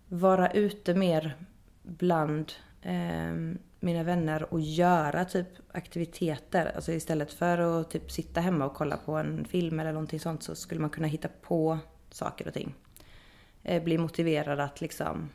vara 0.09 0.51
ute 0.51 0.95
mer 0.95 1.37
bland 1.83 2.53
ehm, 2.83 3.59
mina 3.81 4.03
vänner 4.03 4.53
och 4.53 4.61
göra 4.61 5.25
typ 5.25 5.49
aktiviteter. 5.73 6.73
Alltså 6.75 6.93
istället 6.93 7.33
för 7.33 7.81
att 7.81 7.91
typ 7.91 8.11
sitta 8.11 8.41
hemma 8.41 8.65
och 8.65 8.75
kolla 8.75 8.97
på 8.97 9.17
en 9.17 9.45
film 9.45 9.81
eller 9.81 9.93
någonting 9.93 10.21
sånt 10.21 10.43
så 10.43 10.55
skulle 10.55 10.81
man 10.81 10.91
kunna 10.91 11.07
hitta 11.07 11.29
på 11.43 11.79
saker 12.11 12.49
och 12.49 12.55
ting. 12.55 12.75
Eh, 13.63 13.83
bli 13.83 13.99
motiverad 13.99 14.61
att 14.61 14.81
liksom, 14.81 15.31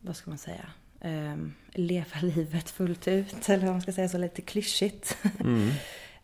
vad 0.00 0.16
ska 0.16 0.30
man 0.30 0.38
säga, 0.38 0.66
ehm, 1.00 1.52
leva 1.72 2.20
livet 2.22 2.70
fullt 2.70 3.08
ut. 3.08 3.48
Eller 3.48 3.64
vad 3.64 3.74
man 3.74 3.82
ska 3.82 3.92
säga, 3.92 4.08
så 4.08 4.18
lite 4.18 4.42
klyschigt. 4.42 5.16
Mm 5.40 5.70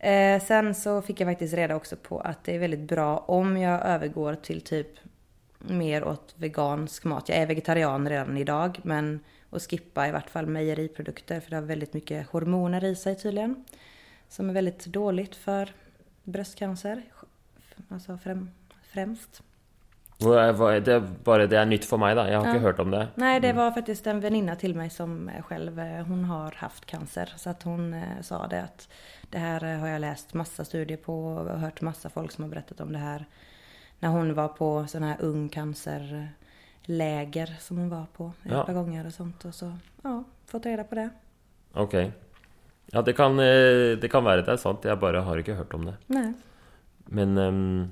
eh, 0.01 0.43
sen 0.43 0.75
så 0.75 1.03
fick 1.03 1.21
jag 1.21 1.29
faktiskt 1.29 1.55
reda 1.55 1.77
också 1.77 1.97
på 1.97 2.21
att 2.21 2.45
det 2.45 2.55
är 2.55 2.59
väldigt 2.59 2.81
bra 2.81 3.19
om 3.19 3.57
jag 3.57 3.87
övergår 3.87 4.35
till 4.35 4.61
typ 4.61 4.89
mer 5.59 6.05
åt 6.05 6.35
vegansk 6.37 7.05
mat. 7.05 7.29
Jag 7.29 7.39
är 7.39 7.47
vegetarian 7.47 8.09
redan 8.09 8.37
idag 8.37 8.81
men 8.83 9.21
att 9.51 9.63
skippa 9.63 10.09
i 10.09 10.13
vart 10.13 10.31
fall 10.31 10.47
mejeriprodukter 10.47 11.41
för 11.41 11.51
det 11.51 11.57
har 11.57 11.63
väldigt 11.63 11.95
mycket 11.95 12.27
hormoner 12.27 12.85
i 12.85 12.97
sig 12.97 13.19
tydligen. 13.19 13.65
Som 14.29 14.51
är 14.51 14.55
väldigt 14.55 14.87
dåligt 14.87 15.37
för 15.37 15.73
bröstcancer. 16.25 17.03
Alltså 17.89 18.19
främ, 18.19 18.51
främst. 18.83 19.43
Det, 20.21 21.03
bara 21.25 21.47
det 21.47 21.59
är 21.59 21.67
nytt 21.67 21.85
för 21.85 21.97
mig 21.97 22.15
då. 22.15 22.21
Jag 22.21 22.39
har 22.39 22.47
ja. 22.47 22.55
inte 22.55 22.59
hört 22.59 22.79
om 22.79 22.91
det. 22.91 23.09
Nej, 23.15 23.41
det 23.41 23.49
mm. 23.49 23.63
var 23.63 23.71
faktiskt 23.71 24.07
en 24.07 24.21
väninna 24.21 24.57
till 24.57 24.75
mig 24.75 24.91
som 24.91 25.31
själv, 25.49 25.81
eh, 25.81 26.07
hon 26.07 26.25
har 26.25 26.55
haft 26.57 26.87
cancer. 26.87 27.33
Så 27.37 27.51
att 27.51 27.63
hon 27.63 27.95
eh, 27.95 28.21
sa 28.23 28.47
det 28.47 28.63
att 28.63 28.89
det 29.31 29.39
här 29.39 29.65
eh, 29.65 29.79
har 29.79 29.89
jag 29.89 30.01
läst 30.01 30.35
massa 30.35 30.65
studier 30.65 30.97
på 30.97 31.25
och 31.25 31.61
hört 31.61 31.81
massa 31.81 32.11
folk 32.11 32.33
som 32.33 32.45
har 32.45 32.51
berättat 32.51 32.81
om 32.81 32.93
det 32.93 32.99
här. 32.99 33.25
När 33.99 34.09
hon 34.09 34.35
var 34.35 34.49
på 34.49 34.87
sån 34.87 35.03
här 35.03 35.17
ung 35.21 35.49
cancerläger 35.49 37.57
som 37.61 37.79
hon 37.79 37.89
var 37.89 38.07
på 38.17 38.33
ett 38.43 38.53
ja. 38.53 38.65
par 38.65 38.73
gånger 38.73 39.07
och 39.07 39.13
sånt. 39.13 39.45
Och 39.45 39.55
så, 39.55 39.73
ja, 40.03 40.25
fått 40.47 40.67
reda 40.67 40.85
på 40.85 40.95
det. 40.95 41.11
Okej. 41.73 42.07
Okay. 42.07 42.19
Ja, 42.87 43.03
det 43.03 43.13
kan, 43.13 43.37
det 43.37 44.11
kan 44.11 44.25
vara 44.25 44.43
det 44.43 44.53
är 44.53 44.57
sant. 44.57 44.79
Jag 44.83 44.99
bara 44.99 45.21
har 45.21 45.39
inte 45.39 45.53
hört 45.53 45.75
om 45.75 45.85
det. 45.85 45.95
Nej. 46.07 46.33
Men 47.05 47.39
um, 47.39 47.91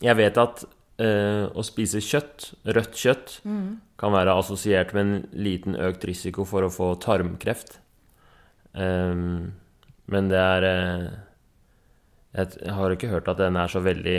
jag 0.00 0.14
vet 0.14 0.36
att 0.36 0.64
å 0.98 1.62
spise 1.62 2.00
kjøtt, 2.02 2.48
rødt 2.74 2.96
kjøtt, 2.98 3.36
mm. 3.46 3.66
kan 4.00 4.10
være 4.10 4.34
assosiert 4.40 4.90
med 4.96 5.04
en 5.04 5.42
liten 5.46 5.76
økt 5.78 6.08
risiko 6.08 6.42
for 6.48 6.66
å 6.66 6.72
få 6.74 6.88
tarmkreft. 7.04 7.76
Um, 8.74 9.52
men 10.08 10.28
det 10.30 10.40
er 10.40 10.66
eh, 10.68 11.06
Jeg 12.38 12.74
har 12.76 12.92
ikke 12.92 13.10
hørt 13.12 13.28
at 13.28 13.40
den 13.40 13.56
er 13.56 13.70
så 13.72 13.80
veldig 13.82 14.18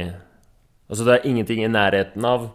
Altså, 0.90 1.06
det 1.06 1.14
er 1.14 1.28
ingenting 1.30 1.62
i 1.64 1.70
nærheten 1.70 2.26
av 2.26 2.50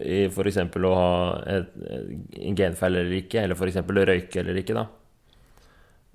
f.eks. 0.00 0.56
å 0.56 0.92
ha 0.96 1.10
en 1.44 2.56
genfeil 2.56 2.96
eller 2.96 3.18
ikke, 3.20 3.42
eller 3.42 3.58
f.eks. 3.58 3.80
røyke 3.84 4.40
eller 4.40 4.60
ikke, 4.62 4.76
da. 4.78 4.86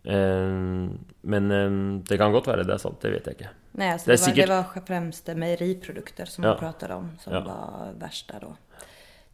Um, 0.06 1.06
men 1.22 1.52
um, 1.52 2.04
det 2.04 2.18
kan 2.18 2.32
godt 2.32 2.48
være 2.48 2.64
det 2.64 2.74
er 2.76 2.82
sant, 2.82 3.02
det 3.02 3.10
vet 3.12 3.26
jeg 3.26 3.38
ikke. 3.40 3.50
Nej, 3.72 3.92
alltså 3.92 4.12
det, 4.12 4.18
det, 4.18 4.22
var, 4.22 4.26
säkert... 4.26 4.48
det 4.48 4.56
var 4.56 4.86
främst 4.88 5.28
mejeriprodukter 5.28 6.26
som 6.26 6.44
ja. 6.44 6.50
man 6.50 6.60
pratade 6.60 6.94
om 6.94 7.10
som 7.20 7.34
ja. 7.34 7.40
var 7.40 7.94
värsta 8.00 8.40
då. 8.40 8.56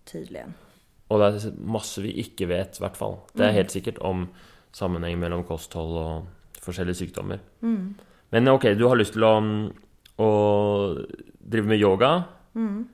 Tydligen. 0.05 0.53
Och 1.07 1.19
det 1.19 1.25
är 1.25 1.51
massor 1.57 2.01
vi 2.01 2.11
inte 2.11 2.45
vet 2.45 2.79
i 2.79 2.81
vart 2.81 2.97
fall. 2.97 3.17
Det 3.33 3.43
är 3.43 3.47
mm. 3.47 3.55
helt 3.55 3.71
säkert 3.71 3.97
om 3.97 4.27
sammanhang 4.71 5.19
mellan 5.19 5.43
kosthåll 5.43 5.97
och 5.97 6.23
olika 6.67 6.93
sjukdomar. 6.93 7.39
Mm. 7.61 7.95
Men 8.29 8.47
okej, 8.47 8.71
okay, 8.71 8.75
du 8.75 8.85
har 8.85 8.95
lust 8.95 9.15
att, 9.15 10.25
att 10.25 10.97
driva 11.39 11.67
med 11.67 11.77
yoga. 11.77 12.23
Mm. 12.55 12.87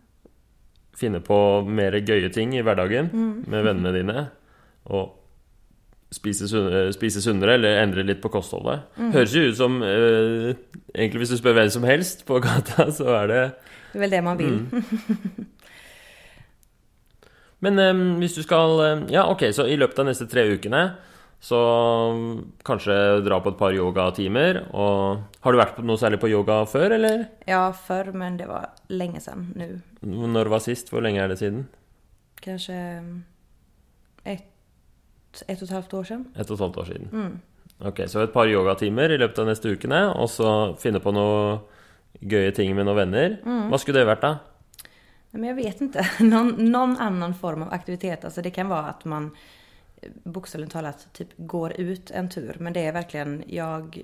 Finne 0.96 1.20
på 1.20 1.62
mer 1.62 1.92
göje 1.94 2.30
ting 2.30 2.58
i 2.58 2.62
vardagen 2.62 3.10
mm. 3.14 3.46
med 3.48 3.64
vännerna 3.64 3.92
dina. 3.92 4.26
Och 4.84 5.27
spise, 6.14 6.48
spise 6.96 7.22
sunnere 7.24 7.58
eller 7.58 7.82
endre 7.82 8.06
litt 8.08 8.22
på 8.24 8.32
kostholdet. 8.32 8.86
Mm. 8.98 9.12
Høres 9.16 9.36
jo 9.36 9.46
ut 9.50 9.60
som 9.60 9.82
eh, 9.84 10.54
Egentlig 10.96 11.26
hvis 11.26 11.36
du 11.36 11.40
spør 11.42 11.58
hvem 11.60 11.72
som 11.74 11.88
helst 11.88 12.24
på 12.28 12.40
gata, 12.44 12.88
så 12.96 13.12
er 13.22 13.32
det 13.32 13.42
Det 13.92 14.00
er 14.00 14.06
vel 14.06 14.16
det 14.16 14.24
man 14.24 14.40
vil. 14.40 14.62
Mm. 14.72 15.52
Men 17.66 17.84
eh, 17.84 18.06
hvis 18.24 18.38
du 18.38 18.44
skal 18.46 18.80
eh, 18.86 19.06
Ja, 19.18 19.28
ok, 19.32 19.50
så 19.56 19.68
i 19.68 19.78
løpet 19.80 20.00
av 20.04 20.10
neste 20.12 20.30
tre 20.32 20.48
ukene 20.54 20.88
så 21.38 21.58
kanskje 22.66 22.96
dra 23.22 23.38
på 23.46 23.52
et 23.54 23.60
par 23.60 23.76
yogatimer. 23.78 24.58
Og 24.74 25.20
har 25.46 25.54
du 25.54 25.60
vært 25.60 25.76
på 25.78 25.84
noe 25.86 26.02
særlig 26.02 26.18
på 26.24 26.32
yoga 26.32 26.64
før, 26.66 26.96
eller? 26.96 27.28
Ja, 27.46 27.68
før, 27.78 28.10
men 28.18 28.40
det 28.40 28.48
var 28.50 28.72
lenge 28.90 29.22
siden 29.22 29.52
nå. 29.54 29.68
Når 30.34 30.50
var 30.50 30.64
sist? 30.66 30.90
Hvor 30.90 31.06
lenge 31.06 31.22
er 31.22 31.30
det 31.30 31.38
siden? 31.38 31.68
Kanskje 32.42 32.80
ett 34.26 34.50
ett 35.48 35.62
och 35.62 35.64
ett 35.64 35.70
halvt 35.70 35.94
år 35.94 36.04
sedan. 36.04 36.34
Ett 36.36 36.50
och 36.50 36.54
ett 36.54 36.60
halvt 36.60 36.78
år 36.78 36.86
sedan. 36.86 37.10
Mm. 37.12 37.40
Okej, 37.78 37.90
okay, 37.90 38.08
så 38.08 38.24
ett 38.24 38.34
par 38.34 38.48
yogatimer 38.48 39.10
i 39.10 39.18
løpet 39.18 39.40
av 39.40 39.46
neste 39.46 39.70
ukene, 39.70 40.00
og 40.10 40.30
så 40.34 40.50
finne 40.82 41.00
på 41.00 41.12
noe 41.14 41.60
gøye 42.20 42.52
ting 42.52 42.76
med 42.76 42.86
några 42.86 43.06
vänner. 43.06 43.42
Mm. 43.46 43.70
Vad 43.70 43.82
skulle 43.82 44.00
det 44.00 44.06
varit 44.06 44.22
då? 44.22 44.36
Men 45.32 45.44
jag 45.44 45.56
vet 45.56 45.82
inte. 45.82 46.10
Någon, 46.20 46.72
någon, 46.72 46.98
annan 46.98 47.36
form 47.36 47.62
av 47.62 47.74
aktivitet. 47.74 48.26
Alltså 48.26 48.42
det 48.42 48.50
kan 48.50 48.68
vara 48.68 48.86
att 48.86 49.06
man 49.06 49.36
bokstavligt 50.24 50.74
talat 50.74 51.08
typ 51.14 51.30
går 51.38 51.74
ut 51.74 52.12
en 52.12 52.30
tur. 52.30 52.56
Men 52.60 52.74
det 52.74 52.86
är 52.86 52.92
verkligen 52.92 53.44
jag... 53.48 54.02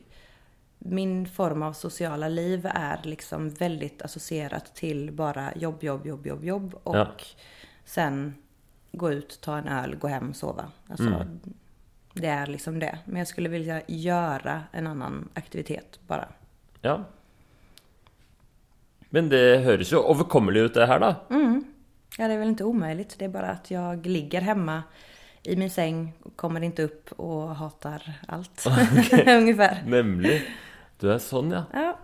Min 0.86 1.27
form 1.27 1.63
av 1.63 1.73
sociala 1.73 2.27
liv 2.27 2.65
är 2.65 2.99
liksom 3.03 3.49
väldigt 3.49 4.01
associerat 4.01 4.75
till 4.75 5.12
bara 5.12 5.55
jobb, 5.55 5.83
jobb, 5.83 6.05
jobb, 6.07 6.27
jobb, 6.27 6.43
jobb. 6.45 6.79
Och 6.83 6.95
ja. 6.95 7.07
sen 7.86 8.33
gå 8.93 9.12
ut, 9.12 9.39
ta 9.41 9.58
en 9.58 9.67
öl, 9.67 9.95
gå 9.95 10.08
hem, 10.08 10.34
sova. 10.34 10.65
Alltså, 10.88 11.08
mm. 11.08 11.39
Det 12.13 12.27
är 12.27 12.47
liksom 12.47 12.79
det. 12.79 12.97
Men 13.06 13.15
jag 13.15 13.27
skulle 13.27 13.49
vilja 13.49 13.82
göra 13.88 14.62
en 14.71 14.88
annan 14.88 15.29
aktivitet 15.34 15.99
bara. 16.08 16.27
Ja. 16.82 17.03
Men 19.10 19.29
det 19.29 19.58
hörs 19.58 19.93
ju 19.93 19.97
överkomligt 19.97 20.62
ut 20.62 20.73
det 20.73 20.86
här 20.86 20.99
då. 20.99 21.36
Mm. 21.36 21.63
Ja, 22.17 22.27
det 22.27 22.34
är 22.34 22.38
väl 22.38 22.47
inte 22.47 22.63
omöjligt. 22.63 23.15
Det 23.19 23.25
är 23.25 23.29
bara 23.29 23.47
att 23.47 23.71
jag 23.71 24.06
ligger 24.06 24.41
hemma 24.41 24.84
i 25.43 25.56
min 25.56 25.69
säng, 25.69 26.13
kommer 26.36 26.62
inte 26.62 26.84
upp 26.84 27.12
och 27.12 27.56
hatar 27.56 28.13
allt. 28.27 28.65
Ungefär. 29.27 29.84
Nämligen. 29.88 30.41
Du 30.99 31.12
är 31.12 31.17
sån 31.17 31.51
ja. 31.51 31.63
Ja. 31.73 31.99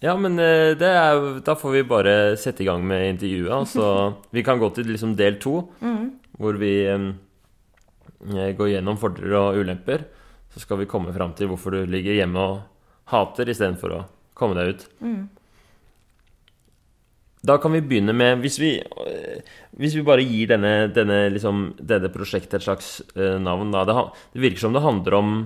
Ja, 0.00 0.16
men 0.16 0.38
eh, 0.38 0.76
det 0.76 0.86
er, 0.86 1.40
da 1.40 1.54
får 1.54 1.70
vi 1.70 1.84
bara 1.84 2.36
sätta 2.36 2.62
igång 2.62 2.86
med 2.86 3.10
intervjuet. 3.10 3.68
Så 3.68 4.12
vi 4.30 4.44
kan 4.44 4.58
gå 4.58 4.70
till 4.70 4.86
liksom 4.86 5.16
del 5.16 5.40
två. 5.40 5.64
Mm 5.80 6.18
hvor 6.40 6.58
vi 6.60 6.72
eh, 6.88 7.06
går 8.56 8.72
gjennom 8.74 9.00
fordeler 9.00 9.38
og 9.40 9.60
ulemper. 9.62 10.06
Så 10.52 10.62
skal 10.62 10.80
vi 10.82 10.90
komme 10.90 11.14
fram 11.14 11.34
til 11.36 11.50
hvorfor 11.50 11.74
du 11.74 11.90
ligger 11.90 12.16
hjemme 12.16 12.42
og 12.42 12.60
hater 13.12 13.50
istedenfor 13.52 13.96
å 13.96 14.04
komme 14.36 14.56
deg 14.58 14.72
ut. 14.74 14.86
Mm. 15.00 15.24
Da 17.46 17.58
kan 17.62 17.74
vi 17.76 17.82
begynne 17.84 18.14
med 18.16 18.40
Hvis 18.42 18.56
vi, 18.58 18.72
hvis 19.78 19.94
vi 19.94 20.04
bare 20.06 20.24
gir 20.24 20.50
denne, 20.50 20.88
denne, 20.90 21.26
liksom, 21.30 21.76
denne, 21.78 22.10
prosjektet 22.10 22.58
et 22.58 22.64
slags 22.64 22.88
uh, 23.14 23.36
navn 23.38 23.70
da, 23.74 23.84
det, 23.86 23.94
det, 24.32 24.42
virker 24.42 24.64
som 24.64 24.74
det 24.74 24.82
handler 24.82 25.14
om 25.14 25.36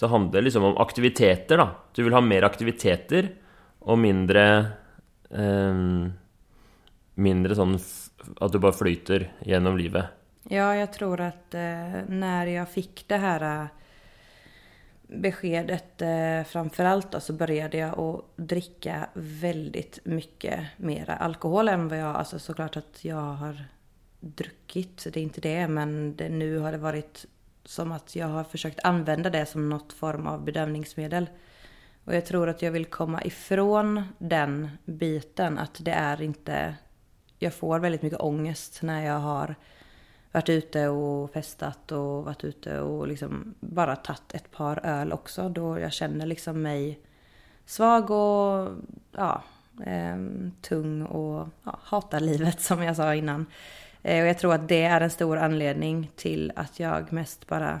Det 0.00 0.08
handler 0.08 0.46
liksom 0.46 0.70
om 0.70 0.78
aktiviteter, 0.80 1.60
da. 1.60 1.68
Du 1.92 2.04
vil 2.06 2.16
ha 2.16 2.22
mer 2.24 2.46
aktiviteter 2.48 3.34
og 3.82 4.00
mindre 4.00 4.46
um, 5.28 6.12
Mindre 7.20 7.58
sånn 7.58 7.76
at 7.76 8.54
du 8.54 8.60
bare 8.62 8.76
flyter 8.78 9.26
gjennom 9.44 9.76
livet. 9.76 10.21
Ja, 10.48 10.76
jag 10.76 10.92
tror 10.92 11.20
att 11.20 11.54
eh, 11.54 12.02
när 12.08 12.46
jag 12.46 12.68
fick 12.68 13.08
det 13.08 13.16
här 13.16 13.62
eh, 13.62 13.66
beskedet 15.06 16.02
eh, 16.02 16.44
framförallt 16.44 17.12
då, 17.12 17.20
så 17.20 17.32
började 17.32 17.76
jag 17.76 17.98
att 17.98 18.24
dricka 18.36 19.08
väldigt 19.14 19.98
mycket 20.04 20.66
mera 20.76 21.16
alkohol 21.16 21.68
än 21.68 21.88
vad 21.88 21.98
jag, 21.98 22.16
alltså 22.16 22.38
såklart 22.38 22.76
att 22.76 23.04
jag 23.04 23.16
har 23.16 23.64
druckit, 24.20 25.06
det 25.12 25.20
är 25.20 25.24
inte 25.24 25.40
det, 25.40 25.68
men 25.68 26.16
det, 26.16 26.28
nu 26.28 26.58
har 26.58 26.72
det 26.72 26.78
varit 26.78 27.26
som 27.64 27.92
att 27.92 28.16
jag 28.16 28.26
har 28.26 28.44
försökt 28.44 28.84
använda 28.84 29.30
det 29.30 29.46
som 29.46 29.68
något 29.68 29.92
form 29.92 30.26
av 30.26 30.44
bedömningsmedel. 30.44 31.30
Och 32.04 32.14
jag 32.14 32.26
tror 32.26 32.48
att 32.48 32.62
jag 32.62 32.72
vill 32.72 32.86
komma 32.86 33.24
ifrån 33.24 34.02
den 34.18 34.70
biten, 34.84 35.58
att 35.58 35.84
det 35.84 35.90
är 35.90 36.22
inte... 36.22 36.74
Jag 37.38 37.54
får 37.54 37.78
väldigt 37.78 38.02
mycket 38.02 38.20
ångest 38.20 38.82
när 38.82 39.04
jag 39.04 39.18
har 39.18 39.54
varit 40.32 40.48
ute 40.48 40.88
och 40.88 41.32
festat 41.32 41.92
och 41.92 42.24
varit 42.24 42.44
ute 42.44 42.80
och 42.80 43.08
liksom 43.08 43.54
bara 43.60 43.96
tagit 43.96 44.34
ett 44.34 44.50
par 44.50 44.86
öl 44.86 45.12
också. 45.12 45.48
Då 45.48 45.78
jag 45.78 45.92
känner 45.92 46.26
liksom 46.26 46.62
mig 46.62 46.98
svag 47.66 48.10
och 48.10 48.70
ja, 49.12 49.42
eh, 49.86 50.16
tung 50.60 51.02
och 51.02 51.48
ja, 51.64 51.78
hatar 51.82 52.20
livet 52.20 52.60
som 52.60 52.82
jag 52.82 52.96
sa 52.96 53.14
innan. 53.14 53.46
Eh, 54.02 54.22
och 54.22 54.28
jag 54.28 54.38
tror 54.38 54.54
att 54.54 54.68
det 54.68 54.82
är 54.82 55.00
en 55.00 55.10
stor 55.10 55.36
anledning 55.36 56.10
till 56.16 56.52
att 56.56 56.80
jag 56.80 57.12
mest 57.12 57.46
bara 57.46 57.80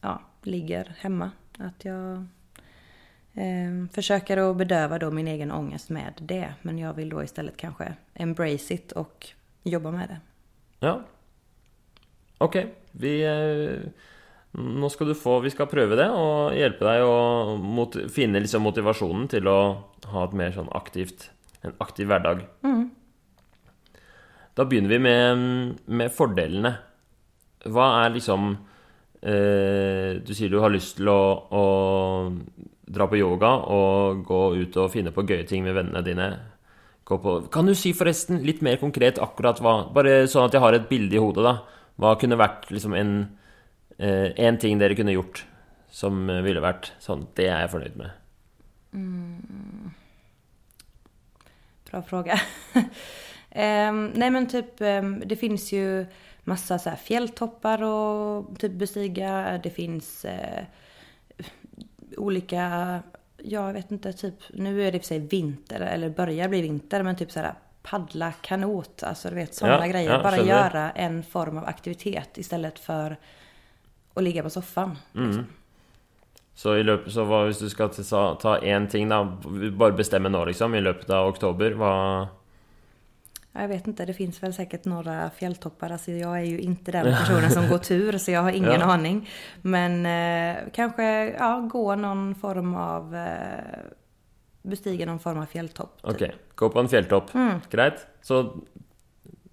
ja, 0.00 0.20
ligger 0.42 0.94
hemma 0.98 1.30
Att 1.58 1.84
jag 1.84 2.26
eh, 3.34 3.86
försöker 3.92 4.50
att 4.50 4.56
bedöva 4.56 4.98
då 4.98 5.10
min 5.10 5.28
egen 5.28 5.52
ångest 5.52 5.88
med 5.88 6.12
det. 6.18 6.54
Men 6.62 6.78
jag 6.78 6.94
vill 6.94 7.08
då 7.08 7.24
istället 7.24 7.56
kanske 7.56 7.94
embrace 8.14 8.74
it 8.74 8.92
och 8.92 9.28
jobba 9.62 9.90
med 9.90 10.08
det. 10.08 10.20
Ja. 10.86 11.02
Ok, 12.40 12.56
vi 13.00 13.18
eh, 13.26 14.06
Nå 14.60 14.88
skal 14.90 15.10
du 15.10 15.16
få 15.18 15.38
Vi 15.44 15.52
skal 15.52 15.68
prøve 15.70 15.98
det 15.98 16.08
og 16.10 16.56
hjelpe 16.56 16.86
deg 16.88 17.04
å 17.06 17.58
mot, 17.60 17.94
finne 18.10 18.40
liksom 18.42 18.64
motivasjonen 18.66 19.28
til 19.30 19.50
å 19.50 19.58
ha 20.10 20.24
et 20.26 20.36
mer 20.38 20.54
sånn 20.56 20.70
aktivt 20.74 21.28
En 21.62 21.76
aktiv 21.84 22.08
hverdag. 22.08 22.46
Mm. 22.64 22.88
Da 24.56 24.64
begynner 24.66 24.94
vi 24.94 24.98
med, 25.04 25.42
med 25.86 26.12
fordelene. 26.12 26.72
Hva 27.68 27.86
er 28.00 28.14
liksom 28.14 28.54
eh, 29.20 30.20
Du 30.24 30.32
sier 30.34 30.50
du 30.52 30.58
har 30.64 30.72
lyst 30.72 30.96
til 30.98 31.10
å, 31.12 31.20
å 31.52 31.64
dra 32.90 33.06
på 33.06 33.20
yoga 33.20 33.52
og 33.70 34.24
gå 34.26 34.40
ut 34.64 34.78
og 34.80 34.90
finne 34.90 35.12
på 35.14 35.26
gøye 35.28 35.44
ting 35.46 35.62
med 35.66 35.76
vennene 35.76 36.02
dine. 36.06 36.30
På. 37.10 37.40
Kan 37.50 37.66
du 37.66 37.74
si 37.74 37.90
forresten 37.96 38.38
litt 38.46 38.60
mer 38.62 38.76
konkret 38.78 39.16
akkurat 39.18 39.58
hva 39.58 39.72
Bare 39.90 40.28
sånn 40.30 40.44
at 40.46 40.54
jeg 40.54 40.62
har 40.62 40.76
et 40.76 40.84
bilde 40.86 41.16
i 41.18 41.22
hodet, 41.22 41.42
da. 41.42 41.79
Hva 42.00 42.14
kunne 42.20 42.38
vært 42.40 42.70
liksom 42.72 42.94
en, 42.96 43.14
eh, 43.98 44.32
en 44.40 44.58
ting 44.58 44.80
dere 44.80 44.96
kunne 44.96 45.14
gjort 45.14 45.44
som 45.90 46.28
ville 46.44 46.62
vært 46.62 46.92
sånn 47.02 47.26
Det 47.34 47.48
er 47.50 47.64
jeg 47.64 47.72
fornøyd 47.72 47.96
med. 47.98 48.10
Mm. 48.94 49.90
Bra 51.90 52.02
fråga. 52.02 52.38
um, 52.74 54.04
nej 54.14 54.30
men 54.30 54.46
typ, 54.46 54.80
um, 54.80 55.20
det 55.26 55.36
finns 55.36 55.72
ju 55.72 56.06
massa 56.44 56.78
så 56.78 56.90
här 56.90 56.96
fjälltoppar 56.96 57.82
och 57.82 58.58
typ 58.58 58.72
bestiga. 58.72 59.60
Det 59.62 59.70
finns 59.70 60.24
uh, 60.24 60.64
olika, 62.16 63.02
ja, 63.36 63.66
jag 63.66 63.72
vet 63.72 63.90
inte, 63.90 64.12
typ, 64.12 64.34
nu 64.54 64.82
är 64.82 64.92
det 64.92 64.96
i 64.96 64.98
och 64.98 65.02
för 65.02 65.08
sig 65.08 65.18
vinter, 65.18 65.80
eller 65.80 66.10
börjar 66.10 66.48
bli 66.48 66.62
vinter, 66.62 67.02
men 67.02 67.16
typ 67.16 67.30
så 67.30 67.40
här 67.40 67.54
paddla 67.82 68.32
kanot, 68.32 69.02
alltså 69.02 69.28
du 69.28 69.34
vet 69.34 69.54
sådana 69.54 69.86
Ja, 69.86 69.92
grejer. 69.92 70.10
ja, 70.12 70.22
Bara 70.22 70.36
göra 70.36 70.90
en 70.90 71.22
form 71.22 71.58
av 71.58 71.64
aktivitet 71.64 72.38
istället 72.38 72.78
för 72.78 73.16
att 74.14 74.22
ligga 74.22 74.42
på 74.42 74.50
soffan. 74.50 74.98
liksom. 75.12 75.46
Så, 76.54 76.76
i 76.76 76.82
løpet, 76.82 77.12
så 77.12 77.24
hva, 77.24 77.44
hvis 77.46 77.58
du 77.58 77.68
skal 77.70 77.88
ta, 77.88 78.34
ta 78.34 78.58
én 78.58 78.86
ting, 78.90 79.08
da 79.08 79.24
Bare 79.72 79.92
bestemme 79.92 80.28
nå, 80.28 80.44
liksom, 80.44 80.74
i 80.74 80.80
løpet 80.80 81.10
av 81.10 81.28
oktober, 81.28 81.70
hva 81.72 82.28
Ja, 83.52 83.60
Jag 83.62 83.68
vet 83.68 83.86
inte, 83.86 84.04
det 84.06 84.14
finns 84.14 84.42
väl 84.42 84.52
säkert 84.54 84.84
några 84.84 85.30
fjälltoppar. 85.30 85.90
Alltså 85.90 86.10
jag 86.10 86.38
är 86.38 86.44
ju 86.44 86.58
inte 86.60 86.92
den 86.92 87.16
personen 87.16 87.50
som 87.50 87.68
går 87.68 87.78
tur, 87.78 88.18
så 88.18 88.30
jag 88.30 88.42
har 88.42 88.50
ingen 88.52 88.80
Ja. 88.80 88.92
aning. 88.92 89.28
Men 89.62 90.06
eh, 90.06 90.62
kanske 90.72 91.30
ja, 91.38 91.68
gå 91.72 91.94
någon 91.94 92.34
form 92.34 92.74
av... 92.74 93.16
Eh, 93.16 93.78
bestiga 94.62 95.06
någon 95.06 95.18
form 95.18 95.38
av 95.38 95.46
fjälltopp. 95.46 96.02
typ. 96.02 96.10
Ok, 96.10 96.30
gå 96.54 96.68
på 96.70 96.80
en 96.80 96.88
fjelltopp. 96.88 97.30
Greit. 97.70 98.06
Så 98.22 98.42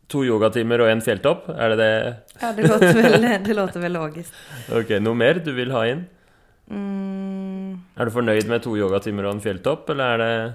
to 0.08 0.24
yogatimer 0.26 0.80
og 0.82 0.90
en 0.92 1.02
fjelltopp, 1.02 1.50
er 1.50 1.70
det 1.70 1.78
det? 1.78 2.16
Ja, 2.42 2.54
det 2.54 2.68
låter, 2.68 2.94
väl, 2.94 3.22
det 3.44 3.54
låter 3.54 3.80
väl 3.80 3.94
logiskt. 3.94 4.34
Ok, 4.72 4.90
noe 5.02 5.14
mer 5.16 5.34
du 5.44 5.52
vil 5.54 5.72
ha 5.72 5.86
inn? 5.88 6.06
Mm, 6.70 7.82
Er 7.98 8.06
du 8.06 8.12
fornøyd 8.12 8.48
med 8.48 8.62
to 8.64 8.76
yogatimer 8.78 9.26
og 9.26 9.36
en 9.38 9.42
fjelltopp, 9.42 9.90
eller 9.90 10.14
er 10.14 10.18
det 10.24 10.54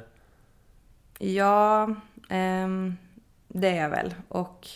ja, 1.33 1.89
ehm, 2.31 2.97
det 3.49 3.69
är 3.69 3.83
jag 3.83 3.91
väl. 3.91 4.15
Och 4.29 4.69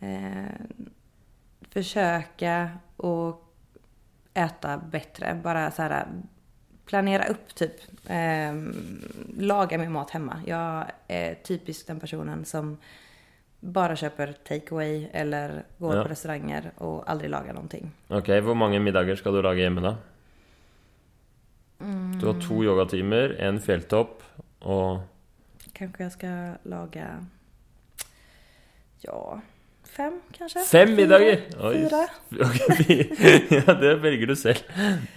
eh, 0.00 0.54
försöka 1.70 2.70
och 2.96 3.42
äta 4.34 4.78
bättre. 4.78 5.40
Bara 5.44 5.70
så 5.70 5.82
här 5.82 6.06
planera 6.86 7.24
upp 7.26 7.54
typ. 7.54 7.72
ehm, 8.08 9.02
laga 9.38 9.78
min 9.78 9.92
mat 9.92 10.10
hemma. 10.10 10.40
Jag 10.46 10.84
är 11.08 11.34
typiskt 11.34 11.86
den 11.86 12.00
personen 12.00 12.44
som 12.44 12.76
bara 13.60 13.96
köper 13.96 14.32
takeaway 14.32 15.08
eller 15.12 15.62
går 15.78 15.96
Ja. 15.96 16.02
på 16.02 16.08
restauranger 16.08 16.70
och 16.78 17.10
aldrig 17.10 17.30
lagar 17.30 17.52
någonting. 17.52 17.90
Ok, 18.08 18.28
hvor 18.28 18.54
mange 18.54 18.78
middager 18.80 19.16
skal 19.16 19.32
du 19.34 19.42
lage 19.42 19.60
hjemme, 19.62 19.80
da? 19.80 19.96
Du 22.20 22.26
har 22.26 22.40
to 22.48 22.64
yogatimer, 22.64 23.36
en 23.40 23.60
fjelltopp 23.60 24.22
og 24.60 25.00
Kanske 25.72 26.02
jag 26.02 26.12
ska 26.12 26.52
laga, 26.62 27.26
ja, 29.00 29.40
fem 29.94 30.16
kanske? 30.36 30.64
Fem 30.68 30.94
middager! 30.98 31.40
Fyra? 31.54 32.02
Ja, 33.54 33.74
det 33.80 33.92
velger 34.02 34.30
du 34.30 34.34
selv. 34.36 34.62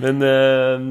Men 0.01 0.21
eh, 0.25 0.85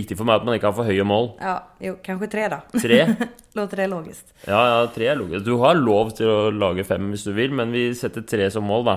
viktig 0.00 0.16
for 0.18 0.28
meg 0.28 0.40
at 0.40 0.46
man 0.48 0.56
ikke 0.56 0.70
har 0.70 0.76
for 0.78 0.88
høye 0.88 1.06
mål. 1.06 1.32
Ja, 1.42 1.56
jo, 1.82 1.96
kanske 2.06 2.30
tre 2.32 2.48
då. 2.52 2.60
Tre? 2.78 3.00
Låter 3.58 3.82
det 3.82 3.88
logiskt? 3.90 4.30
Ja, 4.46 4.60
ja, 4.72 4.84
tre 4.94 5.10
er 5.10 5.18
logisk. 5.18 5.44
Du 5.48 5.56
har 5.62 5.78
lov 5.78 6.12
til 6.18 6.30
å 6.30 6.38
lage 6.54 6.86
fem 6.86 7.10
hvis 7.10 7.26
du 7.26 7.32
vil, 7.36 7.50
men 7.56 7.74
vi 7.74 7.88
setter 7.98 8.22
tre 8.26 8.46
som 8.54 8.66
mål, 8.70 8.86
da. 8.86 8.96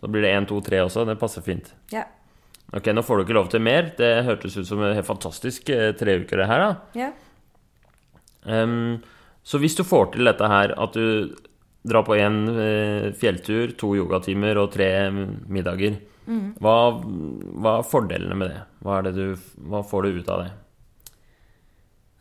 Så 0.00 0.08
blir 0.08 0.24
det 0.24 0.32
én, 0.32 0.48
to, 0.48 0.62
tre 0.64 0.80
også. 0.86 1.04
Det 1.08 1.18
passer 1.20 1.44
fint. 1.44 1.68
Ja. 1.92 2.06
Ok, 2.72 2.86
nå 2.94 3.02
får 3.04 3.18
du 3.18 3.24
ikke 3.26 3.36
lov 3.36 3.50
til 3.52 3.62
mer. 3.66 3.90
Det 3.98 4.10
hørtes 4.24 4.56
ut 4.56 4.68
som 4.68 4.80
en 4.80 4.94
helt 4.96 5.08
fantastisk 5.08 5.68
eh, 5.74 5.90
tre 5.98 6.20
uker, 6.22 6.40
det 6.40 6.48
her, 6.48 6.64
da. 6.64 7.02
Ja. 7.04 7.10
Ehm, 8.48 9.00
så 9.44 9.60
hvis 9.60 9.76
du 9.76 9.84
får 9.84 10.12
til 10.14 10.28
dette 10.28 10.48
her, 10.48 10.72
at 10.80 10.96
du 10.96 11.34
drar 11.82 12.02
på 12.06 12.16
én 12.16 12.48
eh, 12.48 13.12
fjelltur, 13.16 13.76
to 13.78 13.94
yogatimer 13.96 14.58
og 14.60 14.72
tre 14.74 14.90
middager, 15.10 16.00
hva, 16.60 16.74
hva 17.00 17.78
er 17.80 17.86
fordelene 17.90 18.36
med 18.38 18.52
det? 18.52 18.58
Hva, 18.84 19.00
det 19.02 19.14
du, 19.16 19.24
hva 19.66 19.82
får 19.82 20.06
du 20.06 20.18
ut 20.20 20.28
av 20.30 20.44
det? 20.44 20.50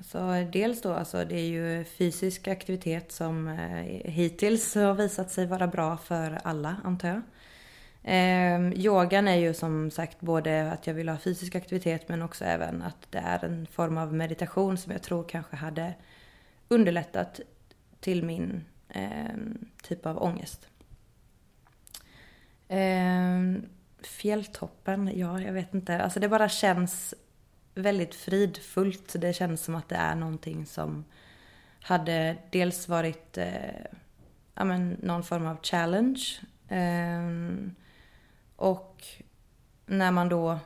Så 0.09 0.19
dels 0.53 0.81
då, 0.81 0.93
alltså 0.93 1.25
det 1.25 1.35
är 1.35 1.47
ju 1.47 1.83
fysisk 1.83 2.47
aktivitet 2.47 3.11
som 3.11 3.47
eh, 3.47 4.11
hittills 4.11 4.75
har 4.75 4.93
visat 4.93 5.31
sig 5.31 5.45
vara 5.45 5.67
bra 5.67 5.97
för 5.97 6.39
alla, 6.43 6.75
antar 6.83 7.07
jag. 7.07 7.21
Eh, 8.03 8.73
yogan 8.73 9.27
är 9.27 9.35
ju 9.35 9.53
som 9.53 9.91
sagt 9.91 10.19
både 10.19 10.71
att 10.71 10.87
jag 10.87 10.93
vill 10.93 11.09
ha 11.09 11.17
fysisk 11.17 11.55
aktivitet 11.55 12.09
men 12.09 12.21
också 12.21 12.45
även 12.45 12.81
att 12.81 13.07
det 13.09 13.17
är 13.17 13.45
en 13.45 13.67
form 13.71 13.97
av 13.97 14.13
meditation 14.13 14.77
som 14.77 14.91
jag 14.91 15.01
tror 15.01 15.23
kanske 15.23 15.55
hade 15.55 15.93
underlättat 16.67 17.39
till 17.99 18.23
min 18.23 18.65
eh, 18.89 19.35
typ 19.83 20.05
av 20.05 20.23
ångest. 20.23 20.67
Eh, 22.67 23.39
fjälltoppen, 24.01 25.11
ja 25.15 25.41
jag 25.41 25.53
vet 25.53 25.73
inte. 25.73 26.01
Alltså 26.01 26.19
det 26.19 26.29
bara 26.29 26.49
känns 26.49 27.13
väldigt 27.75 28.15
fridfullt. 28.15 29.15
Det 29.19 29.33
känns 29.33 29.63
som 29.63 29.75
att 29.75 29.89
det 29.89 29.95
är 29.95 30.15
någonting 30.15 30.65
som 30.65 31.05
hade 31.81 32.37
dels 32.49 32.87
varit 32.87 33.37
eh, 33.37 33.85
ja, 34.55 34.63
men 34.63 34.89
någon 34.89 35.23
form 35.23 35.45
av 35.45 35.57
challenge. 35.63 36.23
Eh, 36.67 37.29
och 38.55 39.03
när 39.85 40.11
man 40.11 40.29
då 40.29 40.59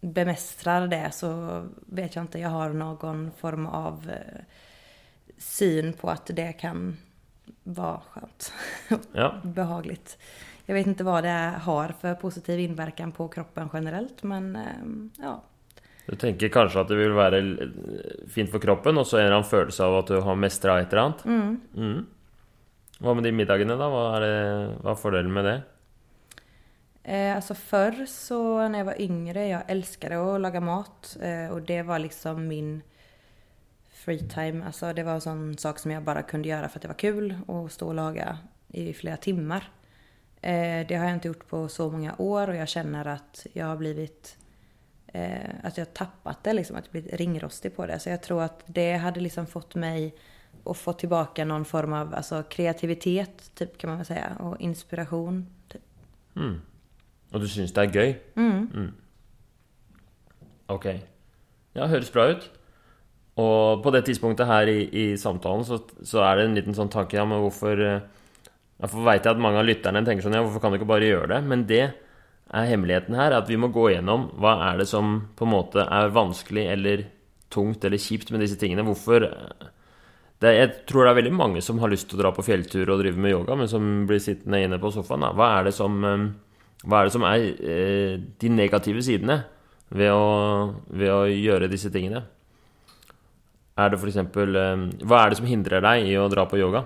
bemästrar 0.00 0.88
det 0.88 1.10
så 1.12 1.62
vet 1.86 2.14
jag 2.14 2.24
inte, 2.24 2.38
jag 2.38 2.48
har 2.48 2.70
någon 2.70 3.30
form 3.30 3.66
av 3.66 4.10
eh, 4.10 4.40
syn 5.38 5.92
på 5.92 6.10
att 6.10 6.26
det 6.26 6.52
kan 6.52 6.96
vara 7.64 8.00
skönt. 8.10 8.52
Ja. 9.12 9.34
Behagligt. 9.42 10.18
Jag 10.66 10.74
vet 10.74 10.86
inte 10.86 11.04
vad 11.04 11.24
det 11.24 11.52
har 11.62 11.88
för 12.00 12.14
positiv 12.14 12.60
inverkan 12.60 13.12
på 13.12 13.28
kroppen 13.28 13.68
generellt 13.72 14.22
men 14.22 14.56
eh, 14.56 15.22
ja. 15.24 15.42
Du 16.06 16.16
tenker 16.16 16.48
kanskje 16.48 16.80
at 16.80 16.88
det 16.88 16.96
vil 16.96 17.12
være 17.12 17.38
l- 17.38 17.72
fint 18.32 18.48
for 18.50 18.58
kroppen, 18.60 18.96
og 18.98 19.04
så 19.06 19.18
en 19.20 19.44
følelse 19.44 19.84
av 19.84 19.98
at 19.98 20.06
du 20.08 20.20
har 20.24 20.36
mestra 20.40 20.78
et 20.80 20.92
eller 20.92 21.02
annet? 21.02 21.24
Mm. 21.76 22.06
Hva 22.98 23.12
med 23.14 23.24
de 23.28 23.32
middagene, 23.36 23.76
da? 23.76 23.88
Hva 23.92 24.04
er, 24.16 24.24
det, 24.24 24.38
hva 24.82 24.94
er 24.94 25.00
fordelen 25.02 25.32
med 25.36 25.44
det? 25.44 25.56
Eh, 27.04 27.36
alltså 27.36 27.54
förr 27.54 28.06
så 28.06 28.68
när 28.68 28.78
jag 28.78 28.84
var 28.84 29.00
yngre, 29.00 29.48
jag 29.48 29.62
älskade 29.68 30.34
att 30.34 30.40
laga 30.40 30.60
mat 30.60 31.16
eh, 31.22 31.52
och 31.52 31.62
det 31.62 31.82
var 31.82 31.98
liksom 31.98 32.48
min 32.48 32.82
free 33.98 34.28
time. 34.28 34.64
Alltså 34.66 34.92
det 34.92 35.02
var 35.02 35.12
en 35.12 35.20
sån 35.20 35.58
sak 35.58 35.78
som 35.78 35.90
jag 35.90 36.02
bara 36.02 36.22
kunde 36.22 36.48
göra 36.48 36.68
för 36.68 36.78
att 36.78 36.82
det 36.82 36.88
var 36.88 36.94
kul 36.94 37.34
och 37.46 37.72
stå 37.72 37.88
och 37.88 37.94
laga 37.94 38.38
i 38.68 38.92
flera 38.92 39.16
timmar. 39.16 39.70
Eh, 40.40 40.86
det 40.88 40.94
har 40.94 41.04
jag 41.04 41.14
inte 41.14 41.28
gjort 41.28 41.48
på 41.48 41.68
så 41.68 41.90
många 41.90 42.14
år 42.18 42.48
och 42.48 42.56
jag 42.56 42.68
känner 42.68 43.04
att 43.04 43.46
jag 43.52 43.66
har 43.66 43.76
blivit 43.76 44.36
eh, 45.06 45.50
att 45.62 45.76
jag 45.76 45.86
har 45.86 45.92
tappat 45.92 46.44
det 46.44 46.52
liksom, 46.52 46.76
att 46.76 46.84
jag 46.84 46.92
blivit 46.92 47.14
ringrostig 47.14 47.76
på 47.76 47.86
det. 47.86 47.98
Så 47.98 48.08
jag 48.08 48.22
tror 48.22 48.42
att 48.42 48.62
det 48.66 48.92
hade 48.92 49.20
liksom 49.20 49.46
fått 49.46 49.74
mig 49.74 50.14
att 50.64 50.76
få 50.76 50.92
tillbaka 50.92 51.44
någon 51.44 51.64
form 51.64 51.92
av 51.92 52.14
alltså, 52.14 52.42
kreativitet, 52.42 53.50
typ 53.54 53.78
kan 53.78 53.90
man 53.90 53.96
väl 53.96 54.06
säga, 54.06 54.36
och 54.40 54.60
inspiration. 54.60 55.46
Typ. 55.68 55.82
Og 57.32 57.40
du 57.40 57.48
syns 57.48 57.72
det 57.72 57.84
er 57.84 57.90
gøy? 57.92 58.14
Mm. 58.36 58.94
Ok. 60.68 60.86
Ja, 61.74 61.86
høres 61.86 62.10
bra 62.10 62.30
ut. 62.30 62.50
Og 63.38 63.82
på 63.84 63.92
det 63.94 64.02
tidspunktet 64.08 64.48
her 64.50 64.70
i, 64.70 64.80
i 64.90 65.06
samtalen 65.20 65.66
så, 65.66 65.78
så 66.02 66.24
er 66.26 66.38
det 66.38 66.46
en 66.48 66.56
liten 66.58 66.76
sånn 66.76 66.90
tanke 66.90 67.18
Ja, 67.20 67.26
men 67.28 67.42
hvorfor 67.44 67.78
eh, 67.84 68.00
Derfor 68.78 69.06
veit 69.06 69.24
jeg 69.26 69.34
at 69.34 69.42
mange 69.42 69.60
av 69.60 69.66
lytterne 69.66 70.04
tenker 70.06 70.26
sånn 70.26 70.36
Ja, 70.38 70.42
hvorfor 70.46 70.62
kan 70.62 70.74
du 70.74 70.78
ikke 70.78 70.90
bare 70.90 71.06
gjøre 71.06 71.30
det? 71.34 71.40
Men 71.50 71.64
det 71.70 71.84
er 72.48 72.68
hemmeligheten 72.70 73.16
her, 73.18 73.34
at 73.36 73.48
vi 73.50 73.58
må 73.60 73.68
gå 73.74 73.90
gjennom 73.92 74.30
hva 74.40 74.54
er 74.70 74.78
det 74.80 74.86
som 74.88 75.18
på 75.36 75.44
en 75.44 75.52
måte 75.52 75.84
er 75.84 76.14
vanskelig 76.14 76.64
eller 76.72 77.02
tungt 77.52 77.84
eller 77.84 78.00
kjipt 78.00 78.30
med 78.32 78.40
disse 78.44 78.56
tingene. 78.60 78.86
Hvorfor 78.86 79.26
eh, 79.26 79.68
det, 80.40 80.54
Jeg 80.54 80.70
tror 80.88 81.04
det 81.04 81.12
er 81.12 81.20
veldig 81.20 81.34
mange 81.36 81.62
som 81.64 81.80
har 81.82 81.92
lyst 81.92 82.08
til 82.08 82.18
å 82.18 82.22
dra 82.22 82.32
på 82.34 82.46
fjelltur 82.46 82.88
og 82.88 83.02
drive 83.02 83.20
med 83.20 83.34
yoga, 83.34 83.58
men 83.58 83.70
som 83.70 84.06
blir 84.08 84.22
sittende 84.22 84.62
inne 84.64 84.80
på 84.80 84.92
sofaen. 84.94 85.26
Da. 85.26 85.34
Hva 85.36 85.50
er 85.58 85.68
det 85.68 85.74
som, 85.76 85.98
eh, 86.04 86.28
Vad 86.84 86.92
hva 86.92 87.00
er, 87.00 87.08
det 87.08 87.14
som 87.16 87.24
er 87.26 87.46
eh, 87.74 88.18
de 88.38 88.48
negative 88.54 89.02
sidene 89.02 89.40
ved 89.90 90.12
å, 90.14 90.74
ved 90.88 91.10
å 91.10 91.22
gjøre 91.26 91.70
disse 91.70 91.90
tingene? 91.90 92.22
Är 93.78 93.90
det 93.90 93.98
för 93.98 94.06
exempel, 94.06 94.56
ehm, 94.56 94.90
vad 95.00 95.20
är 95.20 95.30
det 95.30 95.36
som 95.36 95.46
hindrar 95.46 95.80
dig 95.80 96.12
i 96.12 96.16
att 96.16 96.30
dra 96.30 96.46
på 96.46 96.58
yoga? 96.58 96.84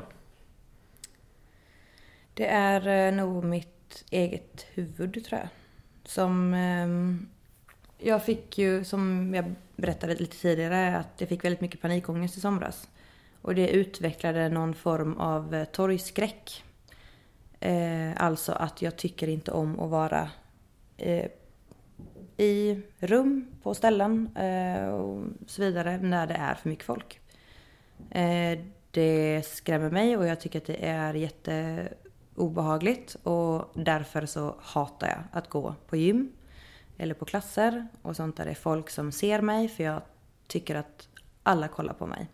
Det 2.35 2.46
är 2.46 3.09
eh, 3.09 3.14
nog 3.14 3.44
mitt 3.44 4.05
eget 4.11 4.66
huvud 4.74 5.24
tror 5.24 5.40
jag. 5.40 5.48
Som... 6.05 6.55
Ehm, 6.55 7.28
jag 7.98 8.24
fick 8.24 8.59
ju, 8.59 8.85
som 8.85 9.33
jag 9.35 9.44
berättade 9.76 10.14
lite 10.14 10.37
tidigare, 10.37 10.96
att 10.96 11.09
jag 11.18 11.28
fick 11.28 11.44
väldigt 11.44 11.61
mycket 11.61 11.81
panikångest 11.81 12.37
i 12.37 12.40
somras. 12.40 12.88
Och 13.42 13.55
det 13.55 13.68
utvecklade 13.68 14.48
någon 14.48 14.74
form 14.74 15.16
av 15.16 15.55
eh, 15.55 15.64
torgskräck. 15.64 16.64
Eh, 17.61 18.12
alltså 18.16 18.52
att 18.52 18.83
jag 18.83 18.96
tycker 18.96 19.28
inte 19.28 19.50
om 19.50 19.81
att 19.81 19.90
vara 19.90 20.31
i 22.42 22.83
rum, 22.98 23.46
på 23.62 23.74
ställen 23.74 24.37
eh, 24.37 24.88
och 24.88 25.24
så 25.46 25.62
vidare 25.62 25.98
när 25.98 26.26
det 26.26 26.35
är 26.35 26.55
för 26.55 26.68
mycket 26.68 26.85
folk. 26.85 27.20
Eh, 28.11 28.59
det 28.90 29.42
skrämmer 29.46 29.90
mig 29.90 30.16
och 30.16 30.26
jag 30.26 30.40
tycker 30.40 30.59
att 30.59 30.66
det 30.66 30.87
är 30.87 31.14
jätteobehagligt 31.14 33.16
och 33.22 33.72
därför 33.74 34.26
så 34.26 34.55
hatar 34.61 35.09
jag 35.09 35.18
att 35.33 35.48
gå 35.48 35.74
på 35.87 35.96
gym 35.96 36.33
eller 36.98 37.14
på 37.14 37.24
klasser 37.24 37.87
och 38.02 38.16
sånt 38.16 38.37
där 38.37 38.44
det 38.44 38.50
är 38.50 38.55
folk 38.55 38.90
som 38.90 39.12
ser 39.12 39.40
mig 39.40 39.68
för 39.68 39.85
jag 39.85 40.02
tycker 40.46 40.74
att 40.74 41.09
alla 41.42 41.68
kollar 41.68 41.94
på 41.94 42.07
mig. 42.07 42.26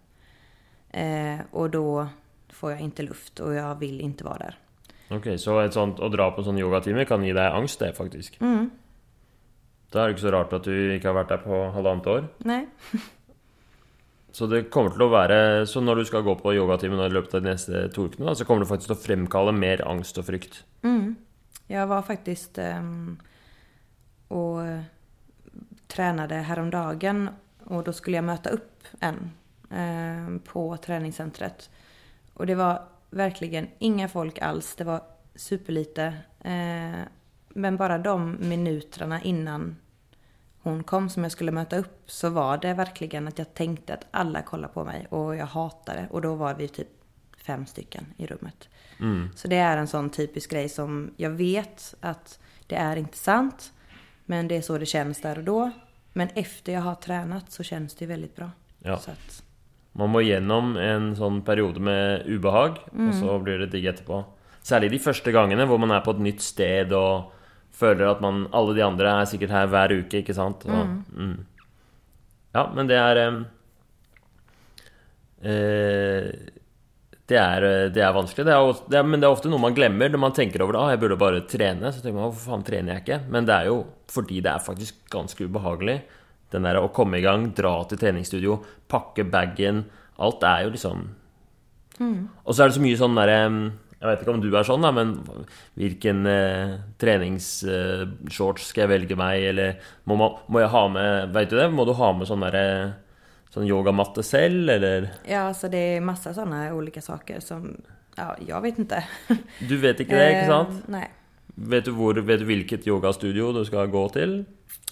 Eh, 0.90 1.38
och 1.51 1.71
då 1.71 2.09
får 2.49 2.71
jag 2.71 2.81
inte 2.81 3.03
luft 3.03 3.40
och 3.40 3.55
jag 3.55 3.75
vill 3.75 4.01
inte 4.01 4.25
vara 4.25 4.38
där. 4.38 4.59
Ok, 5.11 5.40
Så 5.40 5.61
et 5.61 5.73
sånt, 5.73 6.01
å 6.01 6.09
dra 6.09 6.31
på 6.31 6.42
sånn 6.44 6.59
yogatime 6.59 7.05
kan 7.09 7.25
gi 7.25 7.33
deg 7.33 7.53
angst, 7.53 7.81
det, 7.81 7.92
faktisk. 7.97 8.40
Mm. 8.40 8.71
Da 9.92 10.03
er 10.03 10.09
det 10.09 10.16
ikke 10.16 10.27
så 10.27 10.33
rart 10.35 10.53
at 10.53 10.66
du 10.68 10.74
ikke 10.94 11.09
har 11.09 11.16
vært 11.16 11.31
der 11.33 11.40
på 11.44 11.61
halvannet 11.72 12.11
år. 12.12 12.27
Nej. 12.48 12.66
Så 14.38 14.46
det 14.46 14.68
kommer 14.70 14.92
til 14.92 15.03
å 15.03 15.11
være 15.11 15.66
Så 15.66 15.81
når 15.83 16.03
du 16.03 16.05
skal 16.07 16.22
gå 16.22 16.35
på 16.38 16.53
yogatime 16.55 16.94
nå 16.94 17.07
i 17.09 17.14
løpet 17.14 17.33
av 17.35 17.40
de 17.42 17.48
neste 17.48 17.87
to 17.94 18.05
ukene, 18.07 18.29
da, 18.29 18.37
så 18.37 18.44
kommer 18.46 18.62
det 18.62 18.68
faktisk 18.70 18.90
til 18.90 18.94
å 18.94 19.01
fremkalle 19.01 19.55
mer 19.57 19.83
angst 19.88 20.20
og 20.20 20.29
frykt. 20.29 20.61
Mm. 20.85 21.16
Jag 21.66 21.87
var 21.87 22.03
faktiskt 22.03 22.59
ehm, 22.59 23.18
och 24.29 24.61
tränade 25.87 26.35
häromdagen 26.35 27.31
och 27.64 27.85
då 27.85 27.92
skulle 27.92 28.16
jag 28.16 28.24
möta 28.24 28.51
upp 28.51 28.85
en 29.01 29.31
ehm, 29.70 30.40
på 30.40 30.77
träningscentret. 30.77 31.70
Och 32.35 32.46
det 32.46 32.55
var 32.55 32.83
verkligen 33.11 33.68
inga 33.79 34.09
folk 34.09 34.38
alls. 34.38 34.74
Det 34.74 34.85
var 34.85 35.01
superlite. 35.35 36.14
Eh, 36.40 37.01
men 37.59 37.77
bara 37.77 37.99
de 37.99 38.37
minuterna 38.40 39.23
innan 39.23 39.77
hon 40.62 40.85
kom 40.85 41.09
som 41.09 41.23
jag 41.23 41.33
skulle 41.33 41.53
möta 41.53 41.79
upp 41.79 42.03
så 42.07 42.31
var 42.31 42.59
det 42.59 42.75
verkligen 42.75 43.29
att 43.29 43.38
jag 43.38 43.55
tänkte 43.55 43.94
att 43.94 44.07
alla 44.11 44.42
kollar 44.42 44.68
på 44.68 44.85
mig 44.85 45.07
och 45.11 45.37
jag 45.37 45.47
hatade 45.47 46.09
och 46.11 46.23
då 46.23 46.35
var 46.35 46.55
vi 46.55 46.68
typ 46.68 46.88
fem 47.37 47.66
stycken 47.66 48.07
i 48.16 48.27
rummet. 48.27 48.68
Så 49.35 49.49
det 49.49 49.57
är 49.57 49.77
en 49.77 49.87
sån 49.87 50.11
typisk 50.11 50.51
grej 50.51 50.68
som 50.68 51.11
jag 51.16 51.31
vet 51.31 51.94
att 52.01 52.38
det 52.66 52.77
är 52.77 52.97
inte 52.97 53.18
sant 53.18 53.73
men 54.25 54.49
det 54.49 54.57
är 54.57 54.62
så 54.62 54.79
det 54.79 54.87
känns 54.87 55.21
där 55.21 55.38
och 55.38 55.44
då. 55.44 55.71
Men 56.12 56.29
efter 56.35 56.73
jag 56.73 56.81
har 56.81 56.94
tränat 56.94 57.53
så 57.53 57.62
känns 57.62 57.94
det 57.94 58.07
väldigt 58.07 58.37
bra. 58.37 58.51
Ja. 58.79 58.94
Att, 58.94 59.42
Man 59.92 60.11
må 60.11 60.21
gjennom 60.21 60.77
en 60.77 61.16
sånn 61.16 61.40
periode 61.42 61.81
med 61.81 62.23
ubehag, 62.27 62.77
og 62.92 63.14
så 63.14 63.38
blir 63.42 63.59
det 63.59 63.66
digg 63.73 63.88
etterpå. 63.90 64.21
Særlig 64.62 64.92
de 64.92 65.01
første 65.03 65.33
gangene 65.33 65.64
hvor 65.66 65.81
man 65.81 65.90
er 65.90 66.05
på 66.05 66.12
et 66.14 66.21
nytt 66.23 66.44
sted 66.44 66.92
og 66.94 67.33
føler 67.79 68.11
at 68.11 68.21
man 68.25 68.47
Alle 68.53 68.75
de 68.75 68.83
andre 68.85 69.12
er 69.21 69.29
sikkert 69.31 69.51
her 69.55 69.69
hver 69.71 69.95
uke, 70.01 70.23
ikke 70.23 70.35
sant? 70.37 70.64
Og, 70.67 70.97
mm. 71.14 71.37
Ja, 72.57 72.67
men 72.75 72.88
det 72.91 72.97
er 72.99 73.21
em, 73.27 73.37
eh, 75.43 76.31
det 77.29 77.37
er, 77.37 77.62
eh, 77.69 77.88
det 77.93 78.03
er 78.03 78.14
vanskelig. 78.17 78.45
Det 78.49 78.55
er, 78.55 78.62
også- 78.64 78.88
det 78.88 78.99
er, 78.99 79.03
men 79.05 79.21
det 79.21 79.27
er 79.29 79.35
ofte 79.37 79.51
noe 79.51 79.61
man 79.61 79.75
glemmer 79.77 80.09
når 80.11 80.19
man 80.19 80.33
tenker 80.33 80.62
over 80.62 80.73
det. 80.73 80.81
Ah, 80.81 80.91
jeg 80.95 81.01
burde 81.01 81.19
bare 81.19 81.41
trene. 81.47 81.93
Så 81.93 82.01
tenker 82.03 82.14
man 82.19 82.31
hvorfor 82.31 82.51
faen 82.53 82.64
trener 82.64 82.95
jeg 82.95 83.05
ikke? 83.05 83.21
Men 83.31 83.45
det 83.45 83.55
er 83.55 83.64
jo 83.67 83.87
fordi 84.09 84.41
det 84.43 84.51
er 84.53 84.59
faktisk 84.64 84.95
ganske 85.11 85.45
ubehagelig. 85.47 86.03
Den 86.51 86.62
der 86.64 86.77
å 86.81 86.88
komme 86.93 87.19
i 87.19 87.21
gang, 87.23 87.53
dra 87.55 87.85
til 87.85 87.99
treningsstudio, 87.99 88.64
pakke 88.88 89.29
bagen. 89.31 89.85
Alt 90.19 90.43
er 90.43 90.64
jo 90.64 90.71
liksom 90.71 91.09
Og 92.01 92.55
så 92.55 92.62
er 92.62 92.69
det 92.69 92.77
så 92.77 92.81
mye 92.81 92.97
sånn 92.97 93.14
derre 93.17 93.73
Jeg 93.99 94.07
vet 94.13 94.21
ikke 94.23 94.31
om 94.31 94.41
du 94.43 94.51
sånn, 94.63 94.85
da, 94.85 94.93
men 94.95 95.17
hvilken 95.75 96.21
eh, 96.31 96.77
treningsshorts 97.03 98.69
skal 98.71 98.85
jeg 98.85 98.93
velge 98.93 99.17
meg, 99.19 99.43
eller 99.51 99.79
må, 100.07 100.15
man, 100.21 100.37
må 100.47 100.63
jeg 100.63 100.71
ha 100.75 100.83
med 100.93 101.33
Veit 101.35 101.51
du 101.51 101.57
det? 101.59 101.69
Må 101.75 101.87
du 101.89 101.95
ha 101.99 102.13
med 102.15 102.29
sånn 102.31 102.45
derre 102.47 102.65
Sånn 103.49 103.65
yogamatte 103.65 104.23
selv, 104.23 104.69
eller 104.69 105.07
ja, 105.25 105.47
alltså 105.49 105.69
det 105.73 105.79
är 105.97 106.01
massa 106.05 106.35
sådana 106.35 106.75
olika 106.75 107.01
saker 107.01 107.41
som, 107.41 107.77
ja, 108.17 108.37
jag 108.47 108.61
vet 108.61 108.79
inte. 108.79 108.99
Du 109.69 109.77
vet 109.81 110.01
ikke 110.05 110.19
det, 110.19 110.27
ikke 110.35 110.43
Eh, 110.43 110.51
sant? 110.53 110.83
nej, 110.89 111.09
Vet 111.57 111.85
du, 111.89 111.95
hvor, 111.97 112.15
vet 112.23 112.39
du 112.43 112.45
hvilket 112.47 112.85
yogastudio 112.87 113.49
du 113.57 113.65
skal 113.65 113.89
gå 113.91 114.03
til? 114.13 114.45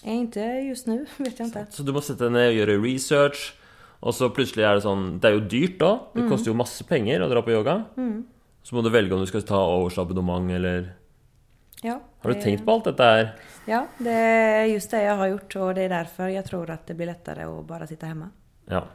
Eh, 0.03 0.15
inte 0.17 0.41
just 0.41 0.87
nu 0.89 1.05
vet 1.19 1.39
jag 1.39 1.47
inte. 1.49 1.67
Så 1.71 1.85
du 1.85 1.93
må 1.93 2.01
sette 2.01 2.25
deg 2.25 2.33
ned 2.33 2.49
og 2.55 2.57
gjøre 2.63 2.79
research, 2.83 3.45
og 4.01 4.17
så 4.17 4.33
plutselig 4.33 4.65
er 4.65 4.81
det 4.81 4.87
sånn 4.89 5.05
Det 5.21 5.29
er 5.29 5.37
jo 5.37 5.45
dyrt 5.53 5.77
da. 5.85 5.93
Det 6.17 6.25
koster 6.33 6.51
jo 6.51 6.57
masse 6.57 6.85
penger 6.89 7.23
å 7.23 7.29
dra 7.31 7.45
på 7.45 7.53
yoga. 7.53 7.77
Så 8.67 8.75
må 8.75 8.83
du 8.83 8.89
velge 8.91 9.15
om 9.15 9.21
du 9.23 9.29
skal 9.31 9.45
ta 9.47 9.59
årsabonnement, 9.79 10.51
eller 10.51 10.89
Ja, 11.83 12.01
Har 12.19 12.33
du 12.33 12.41
tenkt 12.41 12.65
på 12.65 12.73
alt 12.73 12.85
dette 12.85 13.05
her? 13.05 13.29
Ja, 13.67 13.87
det 13.99 14.11
är 14.11 14.65
just 14.65 14.91
det 14.91 15.03
jag 15.03 15.17
har 15.17 15.27
gjort 15.27 15.57
och 15.57 15.75
det 15.75 15.83
är 15.83 15.89
därför 15.89 16.29
jag 16.29 16.45
tror 16.45 16.71
att 16.71 16.87
det 16.87 16.95
blir 16.95 17.07
lättare 17.07 17.43
att 17.43 17.65
bara 17.67 17.87
sitta 17.87 18.07
hemma. 18.07 18.31
Ja. 18.65 18.87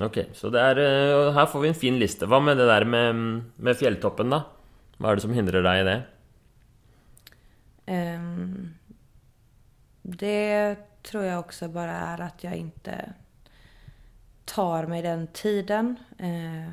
Ok, 0.00 0.18
så 0.32 0.50
det 0.50 0.60
er 0.60 0.78
eh, 0.78 1.32
Her 1.32 1.46
får 1.46 1.60
vi 1.60 1.68
en 1.68 1.74
fin 1.74 1.98
liste. 1.98 2.26
Hva 2.26 2.40
med 2.40 2.56
det 2.56 2.66
der 2.66 2.84
med, 2.84 3.20
med 3.56 3.76
fjelltoppen, 3.76 4.32
da? 4.32 4.40
Hva 4.96 5.10
er 5.10 5.20
det 5.20 5.26
som 5.26 5.36
hindrer 5.36 5.66
deg 5.66 5.82
i 5.82 5.84
det? 5.90 5.98
Ehm, 7.86 8.74
det 10.02 10.76
tror 11.02 11.24
jag 11.24 11.44
också 11.44 11.68
bara 11.68 11.92
är 11.92 12.20
att 12.20 12.44
jag 12.44 12.56
inte 12.56 13.12
tar 14.44 14.86
mig 14.86 15.02
den 15.02 15.26
tiden. 15.26 15.96
Eh, 16.18 16.72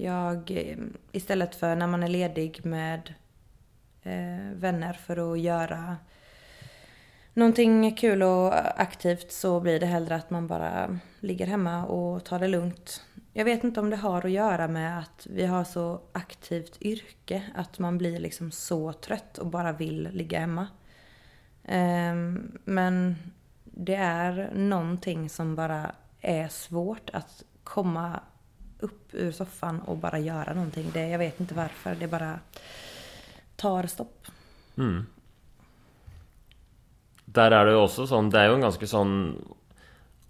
jag, 0.00 0.50
eh, 0.50 0.76
istället 1.12 1.54
för 1.54 1.76
när 1.76 1.86
man 1.86 2.02
är 2.02 2.08
ledig 2.08 2.64
med 2.64 3.14
eh, 4.02 4.52
vänner 4.54 4.92
för 4.92 5.32
att 5.32 5.40
göra 5.40 5.96
någonting 7.34 7.94
kul 7.96 8.22
och 8.22 8.80
aktivt 8.80 9.32
så 9.32 9.60
blir 9.60 9.80
det 9.80 9.86
hellre 9.86 10.14
att 10.14 10.30
man 10.30 10.46
bara 10.46 10.98
ligger 11.20 11.46
hemma 11.46 11.86
och 11.86 12.24
tar 12.24 12.38
det 12.38 12.48
lugnt. 12.48 13.04
Jag 13.32 13.44
vet 13.44 13.64
inte 13.64 13.80
om 13.80 13.90
det 13.90 13.96
har 13.96 14.26
att 14.26 14.30
göra 14.30 14.68
med 14.68 14.98
att 14.98 15.26
vi 15.30 15.46
har 15.46 15.64
så 15.64 16.00
aktivt 16.12 16.82
yrke 16.82 17.42
att 17.54 17.78
man 17.78 17.98
blir 17.98 18.18
liksom 18.18 18.50
så 18.50 18.92
trött 18.92 19.38
och 19.38 19.46
bara 19.46 19.72
vill 19.72 20.08
ligga 20.12 20.40
hemma. 20.40 20.66
Ehm, 21.64 22.58
men 22.64 23.16
det 23.64 23.94
är 23.94 24.50
någonting 24.54 25.28
som 25.28 25.54
bara 25.54 25.94
är 26.20 26.48
svårt 26.48 27.10
att 27.10 27.44
komma 27.64 28.20
upp 28.80 29.14
ur 29.14 29.32
soffan 29.32 29.80
och 29.80 29.96
bara 29.96 30.18
göra 30.18 30.54
någonting. 30.54 30.90
Det, 30.92 31.08
jag 31.08 31.18
vet 31.18 31.40
inte 31.40 31.54
varför, 31.54 31.94
det 31.94 32.06
bara 32.06 32.38
tar 33.56 33.86
stopp. 33.86 34.26
Der 37.28 37.52
er 37.52 37.66
det 37.66 37.72
jo 37.74 37.80
også 37.82 38.06
sånn 38.06 38.28
Det 38.30 38.38
er 38.38 38.46
jo 38.48 38.58
en 38.58 38.62
ganske 38.62 38.86
sånn 38.86 39.14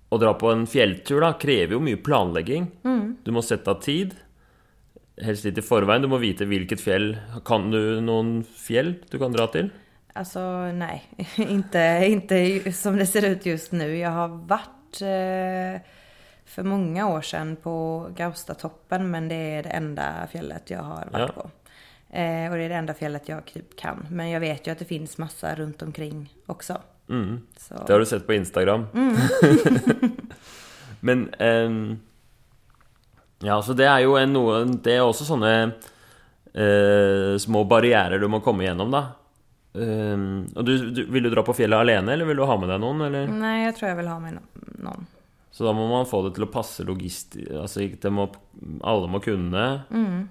Å 0.08 0.18
dra 0.18 0.32
på 0.40 0.48
en 0.54 0.64
fjelltur 0.66 1.20
da 1.20 1.34
krever 1.36 1.76
jo 1.76 1.82
mye 1.84 1.98
planlegging. 2.00 2.70
Du 3.24 3.28
må 3.36 3.42
sette 3.44 3.68
av 3.68 3.82
tid. 3.84 4.14
Helst 5.20 5.44
litt 5.44 5.60
i 5.60 5.64
forveien. 5.66 6.00
Du 6.00 6.08
må 6.08 6.16
vite 6.22 6.48
hvilket 6.48 6.80
fjell 6.80 7.10
Kan 7.44 7.68
du 7.74 8.00
noen 8.00 8.40
fjell 8.56 8.94
du 9.12 9.18
kan 9.20 9.36
dra 9.36 9.50
til? 9.52 9.68
Alltså 10.16 10.40
nej, 10.72 11.04
inte, 11.36 11.78
inte 12.08 12.72
som 12.72 12.96
det 12.96 13.06
ser 13.06 13.28
ut 13.28 13.46
just 13.46 13.72
nu. 13.72 13.96
Jag 13.98 14.10
har 14.10 14.28
varit 14.28 15.02
eh, 15.02 15.80
för 16.48 16.62
många 16.62 17.08
år 17.08 17.20
sedan 17.22 17.56
på 17.62 18.06
Gaustatoppen 18.16 19.10
men 19.10 19.28
det 19.28 19.34
är 19.34 19.62
det 19.62 19.68
enda 19.68 20.26
fjället 20.32 20.70
jag 20.70 20.82
har 20.82 21.08
varit 21.12 21.30
Ja. 21.36 21.42
på. 21.42 21.50
Eh, 22.16 22.50
och 22.50 22.56
det 22.56 22.62
är 22.64 22.68
det 22.68 22.74
enda 22.74 22.94
fjället 22.94 23.28
jag 23.28 23.44
typ 23.44 23.76
kan. 23.76 24.06
Men 24.10 24.30
jag 24.30 24.40
vet 24.40 24.66
ju 24.66 24.70
att 24.72 24.78
det 24.78 24.84
finns 24.84 25.18
massa 25.18 25.54
runt 25.54 25.82
omkring 25.82 26.34
också. 26.46 26.78
Mm. 27.08 27.40
Så, 27.56 27.74
Det 27.86 27.92
har 27.92 28.00
du 28.00 28.06
sett 28.06 28.26
på 28.26 28.32
Instagram. 28.34 28.86
Men 31.00 31.34
ehm, 31.38 31.98
Ja, 33.40 33.62
så 33.62 33.72
det 33.72 33.86
er 33.86 33.98
jo 34.02 34.16
en, 34.18 34.32
Det 34.82 34.96
er 34.96 35.04
også 35.06 35.22
sånne 35.28 35.50
eh, 36.54 37.36
små 37.38 37.62
barriärer 37.70 38.18
du 38.18 38.26
må 38.28 38.40
komma 38.40 38.62
igenom 38.64 38.90
då. 38.90 39.04
Um, 39.72 40.48
och 40.56 40.64
du, 40.64 40.90
du, 40.90 41.04
vill 41.06 41.22
du 41.22 41.30
dra 41.30 41.42
på 41.42 41.54
fjället 41.54 41.78
alene, 41.78 42.12
eller 42.12 42.24
vill 42.24 42.36
du 42.36 42.42
ha 42.42 42.56
med 42.58 42.68
dig 42.68 42.78
någon? 42.78 43.00
Eller? 43.00 43.28
Nej, 43.28 43.64
jag 43.64 43.76
tror 43.76 43.88
jag 43.88 43.96
vill 43.96 44.06
ha 44.08 44.18
med. 44.18 44.38
Så 45.58 45.64
då 45.64 45.72
måste 45.72 45.90
man 45.90 46.06
få 46.06 46.28
det 46.28 46.34
till 46.34 46.42
att 46.42 46.52
passa 46.52 46.82
logistiskt, 46.82 47.54
alltså 47.54 47.80
det 48.00 48.10
må, 48.10 48.28
alla 48.80 49.06
må 49.06 49.20
kunna. 49.20 49.80
Mm. 49.90 50.28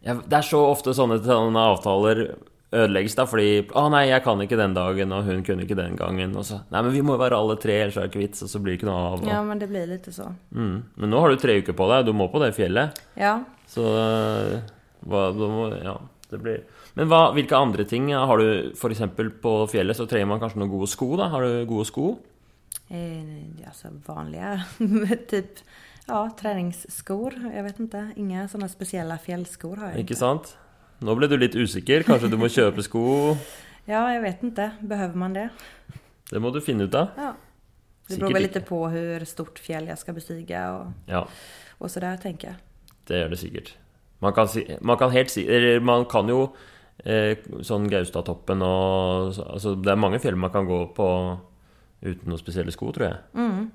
Ja, 0.00 0.16
det 0.26 0.36
är 0.36 0.42
så 0.42 0.66
ofta 0.66 0.94
sådana, 0.94 1.22
sådana 1.22 1.60
avtal 1.60 2.28
ödeläggs 2.70 3.14
då, 3.14 3.26
för 3.26 3.64
ah, 3.72 3.88
nej, 3.88 4.08
jag 4.08 4.24
kan 4.24 4.42
inte 4.42 4.56
den 4.56 4.74
dagen 4.74 5.12
och 5.12 5.24
hon 5.24 5.42
kunde 5.42 5.62
inte 5.62 5.74
den 5.74 5.96
gången. 5.96 6.36
Och 6.36 6.46
så, 6.46 6.54
nej 6.68 6.82
men 6.82 6.92
vi 6.92 7.02
måste 7.02 7.18
vara 7.18 7.36
alla 7.36 7.56
tre, 7.56 7.80
ellers 7.80 7.96
är 7.96 8.00
det 8.00 8.06
inte 8.06 8.18
vits, 8.18 8.42
och 8.42 8.50
så 8.50 8.58
blir 8.58 8.72
det 8.72 8.80
inte 8.80 8.90
av. 8.90 9.22
Och... 9.22 9.28
Ja, 9.28 9.42
men 9.42 9.58
det 9.58 9.66
blir 9.66 9.86
lite 9.86 10.12
så. 10.12 10.34
Mm. 10.54 10.84
Men 10.94 11.10
nu 11.10 11.16
har 11.16 11.28
du 11.28 11.36
tre 11.36 11.54
veckor 11.54 11.72
på 11.72 11.92
dig, 11.92 12.04
du 12.04 12.12
må 12.12 12.28
på 12.28 12.38
det 12.38 12.52
fjället. 12.52 12.90
Ja. 13.14 13.44
Så, 13.66 13.82
uh, 13.82 14.58
vad, 15.00 15.36
då, 15.36 15.72
ja, 15.84 16.00
det 16.30 16.38
blir... 16.38 16.60
Men 16.94 17.08
hva, 17.08 17.32
hvilke 17.32 17.56
andre 17.56 17.84
ting 17.84 18.14
har 18.14 18.38
du 18.38 18.72
F.eks. 18.72 19.00
på 19.42 19.66
fjellet 19.66 19.96
så 19.96 20.06
trenger 20.06 20.26
man 20.26 20.40
kanske 20.40 20.58
några 20.58 20.72
goda 20.72 20.86
skor? 20.86 21.16
da? 21.16 21.24
Har 21.24 21.42
du 21.42 21.66
goda 21.66 21.84
skor? 21.84 22.16
Eh, 22.88 23.66
alltså 23.66 23.88
vanliga, 24.06 24.64
typ 25.28 25.46
ja, 26.06 26.30
träningsskor. 26.40 27.34
Jag 27.54 27.62
vet 27.62 27.80
inte, 27.80 28.10
inga 28.16 28.48
sådana 28.48 28.68
speciella 28.68 29.18
fjällskor 29.18 29.76
har 29.76 29.88
jag 29.88 29.98
Inte 29.98 30.14
sant? 30.14 30.58
Nu 30.98 31.14
blev 31.14 31.30
du 31.30 31.36
lite 31.36 31.62
osäker, 31.62 32.02
kanske 32.02 32.28
du 32.28 32.36
måste 32.36 32.54
köpa 32.54 32.82
skor? 32.82 33.36
ja, 33.84 34.14
jag 34.14 34.22
vet 34.22 34.42
inte. 34.42 34.70
Behöver 34.80 35.14
man 35.14 35.32
det? 35.32 35.48
Det 36.30 36.40
måste 36.40 36.58
du 36.58 36.64
finna 36.64 36.84
ut 36.84 36.94
av. 36.94 37.06
Ja. 37.16 37.34
Det 38.08 38.16
beror 38.16 38.32
väl 38.32 38.42
lite 38.42 38.60
på 38.60 38.88
hur 38.88 39.24
stort 39.24 39.58
fjäll 39.58 39.86
jag 39.88 39.98
ska 39.98 40.12
bestiga 40.12 40.72
och, 40.72 40.86
ja. 41.06 41.28
och 41.78 41.90
sådär 41.90 42.16
tänker 42.16 42.48
jag. 42.48 42.56
Det 43.06 43.18
gör 43.18 43.28
det 43.28 43.36
säkert. 43.36 43.74
Man 44.18 44.32
kan, 44.32 44.48
man 44.80 44.96
kan 44.96 45.10
helt 45.10 45.36
eller 45.36 45.80
man 45.80 46.04
kan 46.04 46.28
ju 46.28 46.46
eh, 47.12 47.38
sånn 47.62 47.88
Gaustatoppen 47.90 48.62
og 48.62 49.34
Altså, 49.46 49.74
det 49.74 49.92
er 49.92 50.00
mange 50.00 50.20
fjell 50.22 50.36
man 50.36 50.50
kan 50.54 50.66
gå 50.66 50.86
på 50.96 51.08
uten 52.04 52.28
noen 52.28 52.40
spesielle 52.40 52.72
sko, 52.74 52.90
tror 52.94 53.08
jeg. 53.08 53.18
Mm. 53.38 53.66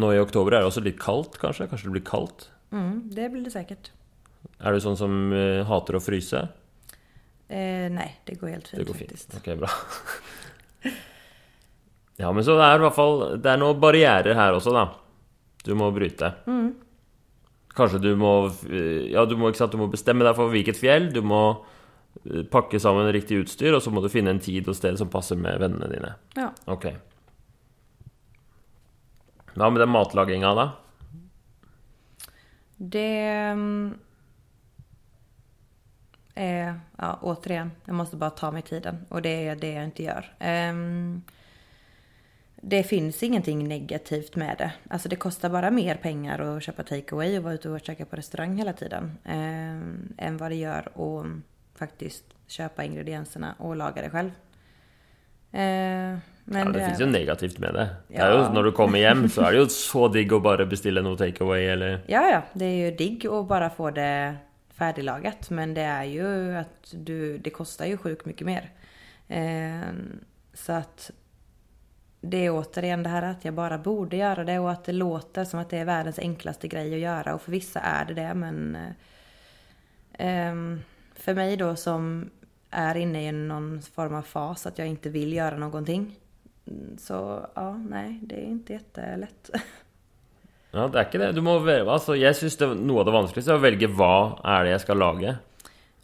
Nå 0.00 0.12
i 0.14 0.20
oktober 0.22 0.54
er 0.54 0.62
det 0.62 0.70
også 0.70 0.84
litt 0.84 1.00
kaldt, 1.02 1.38
kanskje? 1.42 1.66
Kanskje 1.70 1.88
det 1.88 1.96
blir 1.96 2.06
kaldt? 2.06 2.48
Mm, 2.70 3.10
det 3.10 3.30
blir 3.32 3.42
det 3.46 3.54
säkert. 3.54 3.90
Er 4.62 4.74
du 4.74 4.82
sånn 4.82 4.98
som 4.98 5.16
uh, 5.34 5.66
hater 5.66 5.98
å 5.98 6.02
fryse? 6.02 6.44
Eh, 7.50 7.88
nej, 7.90 8.12
det 8.28 8.38
går 8.38 8.54
helt 8.54 8.68
fint, 8.70 8.78
det 8.78 8.86
går. 8.86 9.00
Fint. 9.00 9.34
Ok, 9.40 9.48
bra. 9.58 9.72
ja, 12.22 12.30
men 12.30 12.46
så 12.46 12.54
det 12.54 12.68
er 12.68 12.78
i 12.78 12.84
hvert 12.84 12.94
fall 12.94 13.16
Det 13.42 13.50
er 13.50 13.58
noen 13.58 13.80
barrierer 13.82 14.38
her 14.38 14.54
også, 14.54 14.70
da. 14.76 14.86
Du 15.66 15.74
må 15.76 15.90
bryte. 15.92 16.30
Mm. 16.46 16.70
Kanskje 17.74 17.98
du 18.04 18.12
må 18.18 18.32
Ja, 19.10 19.26
du 19.26 19.34
må, 19.40 19.50
sant, 19.58 19.74
du 19.74 19.82
må 19.82 19.90
bestemme 19.90 20.24
deg 20.26 20.38
for 20.38 20.52
hvilket 20.54 20.78
fjell. 20.78 21.10
Du 21.10 21.24
må 21.26 21.42
eh, 21.50 21.79
pakke 22.50 22.80
sammen 22.80 23.12
riktig 23.12 23.42
utstyr, 23.44 23.74
og 23.74 23.82
så 23.82 23.90
må 23.90 24.02
du 24.02 24.10
finne 24.12 24.34
en 24.34 24.42
tid 24.42 24.68
og 24.68 24.76
sted 24.76 24.98
som 25.00 25.10
passer 25.12 25.38
med 25.40 25.60
vennene 25.62 25.88
dine. 25.92 26.14
Ja. 26.36 26.50
Ok. 26.70 26.90
Hva 29.54 29.70
med 29.70 29.82
den 29.82 29.92
matlaginga, 29.92 30.54
da? 30.54 30.68
Det 32.82 33.44
är, 36.34 36.80
ja, 36.96 37.18
återigen, 37.22 37.70
jag 37.84 37.94
måste 37.94 38.16
bara 38.16 38.30
ta 38.30 38.50
mig 38.50 38.62
tiden 38.62 39.06
och 39.08 39.22
det 39.22 39.46
är 39.46 39.56
det 39.56 39.72
jag 39.72 39.84
inte 39.84 40.02
gör. 40.02 40.34
Um, 40.70 41.22
det 42.62 42.82
finns 42.82 43.22
ingenting 43.22 43.68
negativt 43.68 44.36
med 44.36 44.58
det. 44.58 44.72
Alltså 44.90 45.08
det 45.08 45.16
kostar 45.16 45.50
bara 45.50 45.70
mer 45.70 45.94
pengar 45.94 46.38
att 46.38 46.62
köpa 46.62 46.82
takeaway 46.82 47.38
och 47.38 47.44
vara 47.44 47.54
ute 47.54 47.70
och 47.70 47.80
käka 47.80 48.04
på 48.04 48.16
restaurang 48.16 48.56
hela 48.56 48.72
tiden. 48.72 49.18
Eh, 49.24 50.26
än 50.26 50.36
vad 50.36 50.50
det 50.50 50.54
gör 50.54 50.88
att 50.94 51.26
faktiskt 51.80 52.24
köpa 52.46 52.84
ingredienserna 52.84 53.54
och 53.58 53.76
laga 53.76 54.02
det 54.02 54.10
själv. 54.10 54.30
Eh, 55.52 56.18
men 56.44 56.58
ja, 56.58 56.64
det, 56.64 56.78
det 56.78 56.86
finns 56.86 57.00
ju 57.00 57.06
negativt 57.06 57.58
med 57.58 57.74
det. 57.74 57.88
Ja. 58.08 58.28
det 58.28 58.34
ju, 58.34 58.52
när 58.54 58.62
du 58.62 58.72
kommer 58.72 59.08
hem 59.08 59.28
så 59.28 59.42
är 59.42 59.52
det 59.52 59.58
ju 59.58 59.66
så 59.68 60.08
digg 60.08 60.32
att 60.32 60.42
bara 60.42 60.66
beställa 60.66 61.00
något 61.00 61.18
takeaway 61.18 61.66
eller... 61.66 62.00
Ja, 62.06 62.30
ja. 62.30 62.42
Det 62.52 62.64
är 62.64 62.90
ju 62.90 62.96
digg 62.96 63.26
att 63.26 63.48
bara 63.48 63.70
få 63.70 63.90
det 63.90 64.36
färdiglagat. 64.74 65.50
Men 65.50 65.74
det 65.74 65.82
är 65.82 66.04
ju 66.04 66.56
att 66.56 66.94
du, 66.94 67.38
det 67.38 67.50
kostar 67.50 67.86
ju 67.86 67.96
sjukt 67.96 68.26
mycket 68.26 68.46
mer. 68.46 68.70
Eh, 69.28 69.92
så 70.54 70.72
att 70.72 71.10
det 72.20 72.46
är 72.46 72.50
återigen 72.50 73.02
det 73.02 73.08
här 73.08 73.22
att 73.22 73.44
jag 73.44 73.54
bara 73.54 73.78
borde 73.78 74.16
göra 74.16 74.44
det 74.44 74.58
och 74.58 74.70
att 74.70 74.84
det 74.84 74.92
låter 74.92 75.44
som 75.44 75.60
att 75.60 75.70
det 75.70 75.78
är 75.78 75.84
världens 75.84 76.18
enklaste 76.18 76.68
grej 76.68 76.94
att 76.94 77.00
göra 77.00 77.34
och 77.34 77.42
för 77.42 77.52
vissa 77.52 77.80
är 77.80 78.04
det 78.04 78.14
det 78.14 78.34
men 78.34 78.76
um, 80.18 80.82
för 81.20 81.34
mig 81.34 81.56
då 81.56 81.76
som 81.76 82.30
är 82.70 82.96
inne 82.96 83.28
i 83.28 83.32
någon 83.32 83.82
form 83.82 84.14
av 84.14 84.22
fas 84.22 84.66
att 84.66 84.78
jag 84.78 84.88
inte 84.88 85.08
vill 85.08 85.32
göra 85.32 85.56
någonting 85.56 86.16
så 86.98 87.46
ja, 87.54 87.76
nej, 87.76 88.20
det 88.22 88.34
är 88.34 88.46
inte 88.46 88.72
jättelätt. 88.72 89.50
Ja, 90.72 90.88
det 90.88 90.98
är 90.98 91.04
inte 91.04 91.18
det. 91.18 91.32
Du 91.32 91.40
måste 91.40 91.82
alltså, 91.90 92.16
jag 92.16 92.36
syns 92.36 92.56
det 92.56 92.66
något 92.66 92.98
av 92.98 93.04
det 93.04 93.10
vanskligaste 93.10 93.54
att 93.54 93.60
välja 93.60 93.88
vad 93.88 94.40
är 94.44 94.64
det 94.64 94.70
jag 94.70 94.80
ska 94.80 94.94
laga. 94.94 95.36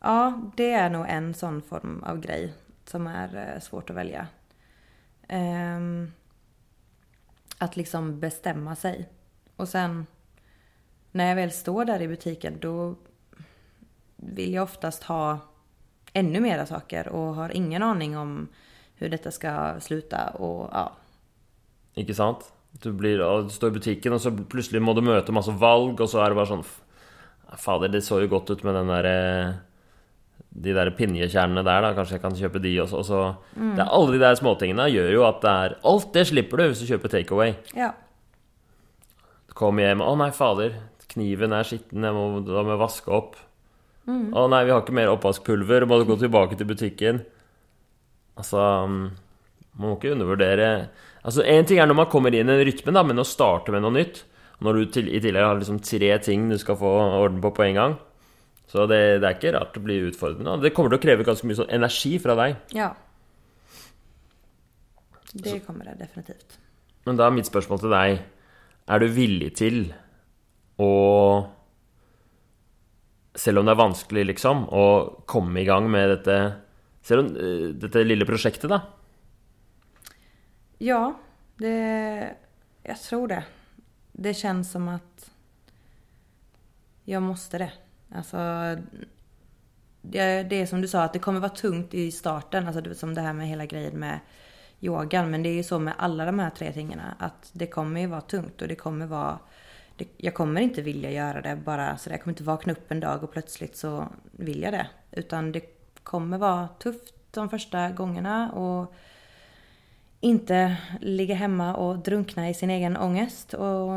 Ja, 0.01 0.41
det 0.57 0.73
är 0.73 0.91
nog 0.91 1.07
en 1.09 1.35
sån 1.35 1.63
form 1.63 2.03
av 2.07 2.21
grej 2.21 2.53
som 2.85 3.07
är 3.07 3.53
eh, 3.55 3.61
svårt 3.61 3.91
att 3.91 3.97
välja. 3.97 4.27
Um, 5.29 6.13
att 7.59 7.77
liksom 7.77 8.21
bestämma 8.21 8.77
sig. 8.77 9.09
Och 9.57 9.69
sen 9.69 10.07
när 11.13 11.29
jag 11.29 11.37
väl 11.37 11.51
står 11.51 11.85
där 11.85 12.03
i 12.03 12.09
butiken 12.09 12.59
då 12.61 12.95
vill 14.17 14.55
jag 14.55 14.63
oftast 14.63 15.03
ha 15.03 15.39
ännu 16.13 16.41
mera 16.41 16.67
saker 16.67 17.09
och 17.09 17.35
har 17.35 17.57
ingen 17.57 17.83
aning 17.83 18.19
om 18.19 18.49
hur 18.95 19.09
detta 19.09 19.31
ska 19.31 19.81
sluta 19.81 20.29
och 20.29 20.71
ja. 20.73 20.93
Inte 21.95 22.15
sant? 22.15 22.53
Du, 22.71 22.93
blir, 22.93 23.43
du 23.43 23.51
står 23.51 23.69
i 23.69 23.73
butiken 23.73 24.13
och 24.13 24.21
så 24.21 24.31
plötsligt 24.31 24.83
måste 24.83 25.01
du 25.01 25.07
möta 25.07 25.33
massa 25.33 25.51
valg 25.51 26.01
och 26.01 26.11
så 26.11 26.19
är 26.19 26.29
det 26.29 26.35
bara 26.35 26.47
sån 26.47 26.65
Fader, 27.57 27.89
det 27.89 28.03
såg 28.03 28.21
ju 28.21 28.29
gott 28.29 28.51
ut 28.51 28.63
med 28.63 28.75
den 28.75 28.87
där 28.87 29.05
eh, 29.47 29.55
de 30.49 30.73
där 30.73 30.91
pinjekärnorna 30.91 31.63
där 31.63 31.83
då, 31.83 31.95
kanske 31.95 32.15
jag 32.15 32.23
kan 32.23 32.37
köpa 32.37 32.59
de 32.59 32.81
också. 32.81 33.05
Så 33.05 33.35
mm. 33.57 33.77
det 33.77 33.83
är 33.83 33.87
alla 33.87 34.13
de 34.13 34.19
där 34.19 34.35
småtingarna 34.35 34.89
gör 34.89 35.11
ju 35.11 35.25
att 35.25 35.41
det 35.41 35.49
är 35.49 35.79
allt 35.83 36.13
det 36.13 36.25
slipper 36.25 36.57
du 36.57 36.67
om 36.67 36.73
du 36.73 36.87
köper 36.87 37.09
takeaway. 37.09 37.55
Ja. 37.75 37.95
Kom 39.49 39.79
hem, 39.79 40.01
åh 40.01 40.17
nej 40.17 40.33
fader, 40.33 40.75
kniven 41.07 41.53
är 41.53 41.65
skitten, 41.65 42.03
jag 42.03 42.15
må, 42.15 42.41
då 42.41 42.63
må 42.63 42.71
jag 42.71 42.77
vaska 42.77 43.17
upp. 43.17 43.37
Mm. 44.07 44.35
Åh 44.35 44.49
nej, 44.49 44.65
vi 44.65 44.71
har 44.71 44.79
inte 44.79 44.93
mer 44.93 45.07
uppvaskpulver, 45.07 45.85
måste 45.85 46.11
gå 46.11 46.17
tillbaka 46.17 46.57
till 46.57 46.67
butiken. 46.67 47.21
Alltså, 48.35 48.57
mm, 48.59 49.11
man 49.73 49.89
måste 49.91 50.09
undervärdera. 50.09 50.85
Alltså 51.23 51.45
en 51.45 51.65
ting 51.65 51.79
är 51.79 51.87
när 51.87 51.95
man 51.95 52.07
kommer 52.07 52.35
in 52.35 52.49
i 52.49 52.53
en 52.53 52.65
rytm 52.65 52.95
då, 52.95 53.05
men 53.05 53.19
att 53.19 53.27
starta 53.27 53.73
med 53.73 53.83
något 53.83 53.93
nytt. 53.93 54.25
När 54.59 54.73
du 54.73 54.87
till, 54.87 55.09
i 55.09 55.21
tillägg 55.21 55.45
har 55.45 55.57
liksom 55.57 55.79
tre 55.79 56.19
ting 56.19 56.49
du 56.49 56.59
ska 56.59 56.77
få 56.77 57.19
orden 57.19 57.41
på 57.41 57.51
på 57.51 57.63
en 57.63 57.75
gång. 57.75 57.95
Så 58.67 58.87
det, 58.87 59.19
det, 59.19 59.27
är 59.27 59.33
inte 59.33 59.53
rart 59.53 59.77
att 59.77 59.83
bli 59.83 59.95
utfordrende. 59.95 60.57
Det 60.57 60.71
kommer 60.71 60.95
att 60.95 61.03
kräva 61.03 61.23
ganska 61.23 61.47
mycket 61.47 61.69
energi 61.69 62.19
från 62.19 62.37
dig. 62.37 62.57
Ja. 62.69 62.97
Det 65.33 65.61
kommer 65.61 65.85
det 65.85 65.95
definitivt. 65.99 66.59
Men 67.05 67.17
då 67.17 67.25
är 67.25 67.31
mitt 67.31 67.47
spörsmål 67.47 67.79
till 67.79 67.89
dig. 67.89 68.27
Är 68.87 68.99
du 68.99 69.09
villig 69.09 69.57
till 69.57 69.95
att... 70.77 71.56
Även 73.47 73.59
om 73.59 73.65
det 73.67 73.73
är 73.73 73.77
vanskelig, 73.77 74.27
liksom, 74.27 74.69
att 74.69 75.27
komma 75.27 75.61
igång 75.61 75.91
med 75.91 76.09
detta, 76.09 76.53
om, 77.11 77.37
eh, 77.37 77.69
detta 77.69 77.99
lilla 77.99 78.25
projektet? 78.25 78.71
Ja, 80.79 81.15
det... 81.57 82.35
Jag 82.83 83.01
tror 83.01 83.29
det. 83.29 83.45
Det 84.13 84.35
känns 84.35 84.73
som 84.73 84.89
att 84.89 85.31
jag 87.05 87.23
måste 87.23 87.59
det. 87.59 87.73
Alltså, 88.15 88.37
det, 90.03 90.43
det 90.43 90.57
är 90.57 90.67
som 90.67 90.81
du 90.81 90.89
sa, 90.89 91.03
att 91.03 91.13
det 91.13 91.19
kommer 91.19 91.41
vara 91.41 91.51
tungt 91.51 91.95
i 91.95 92.13
starten. 92.13 92.67
Alltså 92.67 92.95
som 92.95 93.15
det 93.15 93.21
här 93.21 93.33
med 93.33 93.49
hela 93.49 93.67
grejen 93.67 93.99
med 93.99 94.21
yogan. 94.81 95.31
Men 95.31 95.43
det 95.43 95.49
är 95.49 95.55
ju 95.55 95.63
så 95.63 95.79
med 95.79 95.95
alla 95.99 96.25
de 96.25 96.39
här 96.39 96.51
tre 96.51 96.73
tingarna. 96.73 97.17
Att 97.19 97.51
det 97.53 97.67
kommer 97.67 98.01
ju 98.01 98.07
vara 98.07 98.21
tungt 98.21 98.63
och 98.63 98.69
det 98.69 98.75
kommer 98.75 99.07
vara... 99.07 99.39
Det, 99.97 100.09
jag 100.17 100.35
kommer 100.35 100.61
inte 100.61 100.83
vilja 100.83 101.11
göra 101.11 101.41
det 101.41 101.57
bara 101.57 101.97
så 101.97 102.11
Jag 102.11 102.23
kommer 102.23 102.33
inte 102.33 102.45
vakna 102.45 102.73
upp 102.73 102.91
en 102.91 103.01
dag 103.01 103.25
och 103.25 103.33
plötsligt 103.33 103.77
så 103.77 104.09
vill 104.31 104.63
jag 104.63 104.73
det. 104.73 104.87
Utan 105.11 105.53
det 105.53 105.61
kommer 106.03 106.39
vara 106.39 106.69
tufft 106.69 107.15
de 107.31 107.51
första 107.51 107.91
gångerna 107.91 108.53
och 108.53 108.95
inte 110.21 110.77
ligga 111.01 111.35
hemma 111.35 111.75
och 111.75 111.99
drunkna 111.99 112.49
i 112.49 112.55
sin 112.55 112.71
egen 112.71 112.97
ångest 112.97 113.55
och 113.55 113.91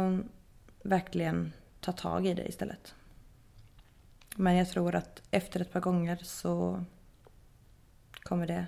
verkligen 0.83 1.53
ta 1.79 1.91
tag 1.91 2.27
i 2.27 2.33
det 2.33 2.47
istället. 2.47 2.95
Men 4.35 4.55
jag 4.55 4.69
tror 4.69 4.95
att 4.95 5.21
efter 5.31 5.59
ett 5.59 5.73
par 5.73 5.79
gånger 5.79 6.19
så 6.23 6.83
kommer 8.23 8.47
det 8.47 8.65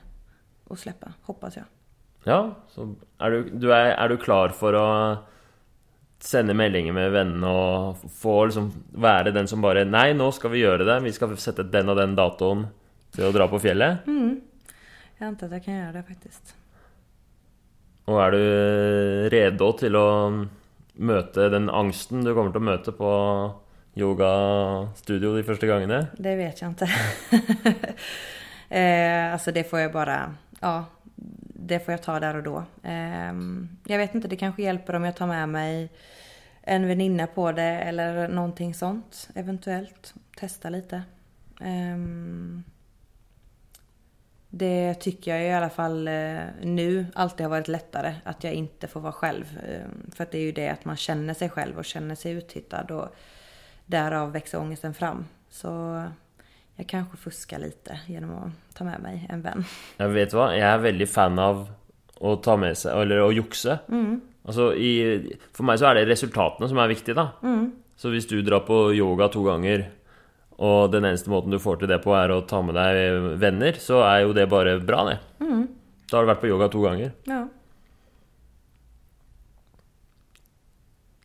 att 0.69 0.79
släppa, 0.79 1.13
hoppas 1.21 1.55
jag. 1.55 1.65
Ja, 2.23 2.55
så 2.67 2.95
är 3.17 3.31
du, 3.31 3.49
du 3.49 3.73
är, 3.73 3.85
är 3.85 4.09
du 4.09 4.17
klar 4.17 4.49
för 4.49 4.73
att 4.73 5.19
sende 6.23 6.53
meldinger 6.57 6.93
med 6.93 7.11
vennene 7.13 7.49
og 7.49 8.05
få 8.21 8.37
liksom 8.49 8.69
være 9.01 9.33
den 9.35 9.49
som 9.49 9.63
bare 9.63 9.85
Nei, 9.87 10.11
nå 10.13 10.29
skal 10.35 10.53
vi 10.53 10.63
gjøre 10.63 10.85
det. 10.87 11.01
Vi 11.05 11.13
skal 11.15 11.35
sette 11.41 11.65
den 11.67 11.89
og 11.89 11.97
den 11.99 12.15
datoen 12.17 12.67
til 13.11 13.27
å 13.27 13.33
dra 13.35 13.47
på 13.51 13.59
fjellet. 13.59 14.07
Jag 15.21 15.27
antar 15.27 15.47
att 15.47 15.53
jag 15.53 15.65
kan 15.65 15.73
göra 15.73 15.91
det 15.91 16.03
faktiskt. 16.03 16.55
Og 18.09 18.17
er 18.17 18.31
du 18.33 18.45
redo 19.29 19.67
til 19.77 19.95
å 19.95 20.07
møte 20.97 21.49
den 21.53 21.69
angsten 21.69 22.23
du 22.25 22.31
kommer 22.33 22.49
til 22.49 22.63
å 22.63 22.65
møte 22.65 22.93
på 22.97 23.11
yogastudio 24.01 25.35
de 25.37 25.43
første 25.45 25.69
gangene? 25.69 25.99
Det 26.17 26.33
vet 26.39 26.61
jag 26.61 26.71
inte. 26.73 26.89
eh, 28.69 29.33
alltså 29.33 29.51
det 29.51 29.69
får 29.69 29.79
jag 29.79 29.91
bara, 29.91 30.33
ja, 30.59 30.85
det 31.61 31.79
får 31.79 31.91
jag 31.91 32.03
ta 32.03 32.19
där 32.19 32.35
och 32.35 32.43
då. 32.43 32.63
Ehm, 32.83 33.69
jag 33.85 33.97
vet 33.97 34.15
inte, 34.15 34.27
det 34.27 34.35
kanske 34.35 34.63
hjälper 34.63 34.95
om 34.95 35.03
jag 35.03 35.15
tar 35.15 35.27
med 35.27 35.49
mig 35.49 35.89
en 36.61 36.87
väninna 36.87 37.27
på 37.27 37.51
det 37.51 37.63
eller 37.63 38.27
någonting 38.27 38.73
sånt 38.73 39.29
eventuellt. 39.35 40.13
Testa 40.37 40.69
lite. 40.69 41.03
Ehm, 41.61 42.63
det 44.49 44.93
tycker 44.93 45.35
jag 45.35 45.47
i 45.47 45.51
alla 45.51 45.69
fall 45.69 46.07
eh, 46.07 46.39
nu 46.61 47.05
alltid 47.15 47.43
har 47.45 47.49
varit 47.49 47.67
lättare 47.67 48.15
att 48.23 48.43
jag 48.43 48.53
inte 48.53 48.87
får 48.87 48.99
vara 48.99 49.13
själv. 49.13 49.59
Ehm, 49.67 50.11
för 50.11 50.23
att 50.23 50.31
det 50.31 50.37
är 50.37 50.43
ju 50.43 50.51
det 50.51 50.69
att 50.69 50.85
man 50.85 50.97
känner 50.97 51.33
sig 51.33 51.49
själv 51.49 51.77
och 51.77 51.85
känner 51.85 52.15
sig 52.15 52.31
uttittad 52.31 52.91
och 52.91 53.15
därav 53.85 54.31
växer 54.31 54.59
ångesten 54.59 54.93
fram. 54.93 55.25
Så 55.49 56.03
jag 56.77 56.87
kanske 56.87 57.17
fuskar 57.17 57.59
lite 57.59 57.99
genom 58.07 58.31
att 58.37 58.75
ta 58.75 58.83
med 58.83 59.01
mig 59.01 59.27
en 59.29 59.41
vän. 59.41 59.63
Jeg 59.99 60.09
vet 60.15 60.33
hva, 60.33 60.49
jeg 60.55 60.65
er 60.65 60.81
veldig 60.81 61.07
fan 61.09 61.39
av 61.39 61.67
å 62.21 62.35
ta 62.41 62.55
med 62.57 62.77
seg, 62.77 62.95
eller 63.03 63.21
å 63.25 63.31
jukse. 63.33 63.79
Altså, 64.45 64.71
i, 64.73 64.91
for 65.53 65.63
meg 65.69 65.77
så 65.81 65.91
er 65.91 65.99
det 65.99 66.07
resultatene 66.09 66.69
som 66.69 66.77
er 66.81 66.89
viktige, 66.89 67.15
da. 67.17 67.27
Så 67.97 68.09
hvis 68.09 68.25
du 68.29 68.39
drar 68.41 68.63
på 68.65 68.93
yoga 68.97 69.27
to 69.29 69.43
ganger, 69.45 69.87
og 70.61 70.91
den 70.93 71.05
eneste 71.05 71.29
måten 71.33 71.53
du 71.53 71.59
får 71.61 71.79
til 71.81 71.89
det 71.89 72.01
på, 72.03 72.13
er 72.17 72.33
å 72.33 72.41
ta 72.49 72.61
med 72.65 72.75
deg 72.77 73.31
venner, 73.41 73.77
så 73.81 74.01
er 74.05 74.23
jo 74.25 74.33
det 74.37 74.47
bare 74.49 74.79
bra, 74.81 75.03
det. 75.09 75.19
Da 76.11 76.17
har 76.17 76.25
du 76.25 76.31
vært 76.33 76.41
på 76.41 76.49
yoga 76.49 76.67
to 76.73 76.81
ganger. 76.83 77.13
Ja. 77.29 77.43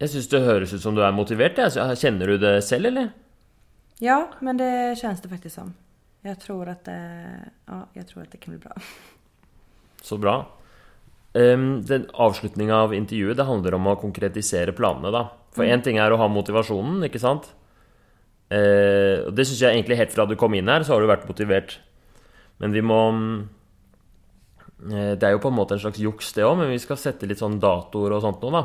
Jeg 0.00 0.12
syns 0.12 0.28
det 0.28 0.42
høres 0.44 0.74
ut 0.76 0.82
som 0.84 0.94
du 0.96 1.00
er 1.04 1.14
motivert. 1.16 1.56
jeg. 1.56 1.72
Så 1.72 1.86
Kjenner 1.96 2.26
du 2.34 2.38
det 2.38 2.58
selv, 2.64 2.90
eller? 2.92 3.08
Ja, 3.98 4.30
men 4.40 4.56
det 4.56 4.98
känns 4.98 5.22
det 5.22 5.28
faktiskt 5.28 5.54
som. 5.54 5.74
Jag 6.22 6.40
tror 6.40 6.68
att 6.68 6.84
det, 6.84 7.26
ja, 7.66 7.86
jag 7.92 8.06
tror 8.08 8.22
att 8.22 8.30
det 8.30 8.38
kan 8.38 8.54
bli 8.54 8.58
bra. 8.58 8.72
Så 10.02 10.18
bra. 10.18 10.46
Um, 11.32 11.84
den 11.84 12.06
Avslutninga 12.12 12.76
av 12.76 12.94
intervjuet 12.94 13.36
det 13.36 13.44
handler 13.44 13.74
om 13.74 13.86
å 13.86 13.96
konkretisere 14.00 14.72
planene. 14.72 15.10
da 15.12 15.28
For 15.52 15.68
én 15.68 15.82
ting 15.84 15.98
er 16.00 16.12
å 16.12 16.20
ha 16.20 16.28
motivasjonen, 16.32 17.04
ikke 17.08 17.20
sant? 17.20 17.50
Eh, 18.46 19.26
og 19.26 19.34
det 19.34 19.46
syns 19.48 19.62
jeg 19.64 19.74
egentlig 19.74 19.98
helt 19.98 20.12
fra 20.14 20.26
du 20.28 20.36
kom 20.38 20.54
inn 20.54 20.70
her, 20.70 20.84
så 20.86 20.94
har 20.94 21.02
du 21.02 21.10
vært 21.10 21.26
motivert. 21.26 21.78
Men 22.62 22.72
vi 22.72 22.82
må 22.84 23.00
mm, 23.12 23.32
eh, 24.92 25.12
Det 25.18 25.26
er 25.26 25.34
jo 25.34 25.42
på 25.42 25.50
en 25.50 25.58
måte 25.58 25.74
en 25.74 25.82
slags 25.82 26.00
juks, 26.00 26.32
det 26.36 26.46
òg, 26.46 26.58
men 26.60 26.70
vi 26.70 26.78
skal 26.82 27.00
sette 27.00 27.26
litt 27.26 27.42
sånn 27.42 27.58
datoer 27.62 28.14
og 28.16 28.22
sånt 28.22 28.44
nå, 28.44 28.52
da. 28.54 28.62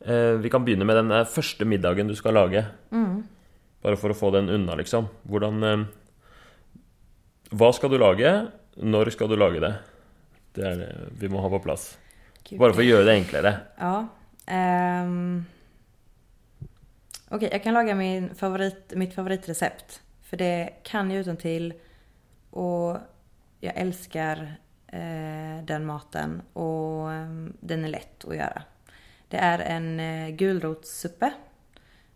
Eh, 0.00 0.34
vi 0.40 0.52
kan 0.52 0.64
begynne 0.64 0.86
med 0.88 1.00
den 1.02 1.12
første 1.28 1.66
middagen 1.68 2.08
du 2.08 2.16
skal 2.18 2.38
lage. 2.38 2.64
Bare 3.82 3.96
for 3.96 4.12
å 4.12 4.16
få 4.16 4.30
den 4.34 4.50
unna, 4.52 4.76
liksom. 4.76 5.08
Hvordan 5.28 5.62
eh, 5.64 5.84
Hva 7.50 7.70
skal 7.74 7.92
du 7.92 7.98
lage? 7.98 8.32
Når 8.76 9.10
skal 9.14 9.30
du 9.30 9.36
lage 9.40 9.62
det? 9.62 9.72
Det 10.54 10.66
er 10.66 10.76
det 10.82 10.90
vi 11.20 11.30
må 11.30 11.40
ha 11.42 11.50
på 11.52 11.62
plass. 11.64 11.94
Gud. 12.44 12.58
Bara 12.58 12.72
för 12.72 12.80
att 12.80 12.86
göra 12.86 13.04
det 13.04 13.12
enklare. 13.12 13.56
Ja. 13.78 14.06
ehm. 14.46 15.44
Okej, 17.28 17.48
jag 17.52 17.62
kan 17.62 17.74
laga 17.74 17.94
min 17.94 18.34
favorit, 18.34 18.92
mitt 18.96 19.14
favoritrecept. 19.14 20.02
För 20.22 20.36
det 20.36 20.70
kan 20.82 21.10
jag 21.10 21.20
utan 21.20 21.36
till 21.36 21.74
och 22.50 22.96
jag 23.60 23.76
älskar 23.76 24.54
eh, 24.86 25.64
den 25.64 25.86
maten 25.86 26.42
och 26.52 27.12
ehm, 27.12 27.52
den 27.60 27.84
är 27.84 27.88
lätt 27.88 28.24
att 28.24 28.36
göra. 28.36 28.62
Det 29.28 29.36
är 29.36 29.58
en 29.58 30.00
eh, 30.00 30.28
gulrotssuppe 30.28 31.32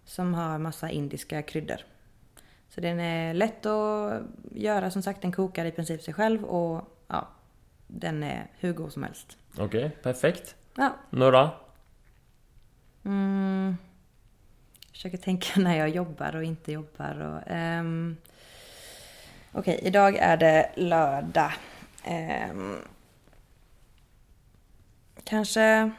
som 0.05 0.35
har 0.35 0.59
massa 0.59 0.91
indiska 0.91 1.43
kryddor. 1.43 1.81
Så 2.69 2.81
den 2.81 3.01
är 3.01 3.35
lätt 3.35 3.67
att 3.67 4.23
göra, 4.53 4.91
som 4.91 5.03
sagt 5.03 5.23
den 5.23 5.33
kokar 5.33 5.65
i 5.65 5.71
princip 5.71 6.03
sig 6.03 6.15
själv 6.15 6.45
och 6.45 6.89
ja, 7.09 7.29
den 7.87 8.23
är 8.23 8.47
hur 8.59 8.73
god 8.73 8.93
som 8.93 9.03
helst. 9.03 9.37
Okej, 9.59 9.91
perfekt. 10.03 10.57
Ja, 10.75 10.97
Når 11.11 11.33
da? 11.33 11.51
Mm. 13.05 13.77
Försöker 14.93 15.19
tänka 15.19 15.61
när 15.61 15.77
jag 15.77 15.89
jobbar 15.89 16.37
och 16.37 16.45
inte 16.45 16.73
jobbar. 16.73 17.21
Och, 17.21 17.43
ehm. 17.47 18.17
Okej, 19.53 19.81
idag 19.83 20.17
är 20.17 20.37
det 20.37 20.71
lördag. 20.77 21.53
Ehm. 22.05 22.77
kanske 25.25 25.91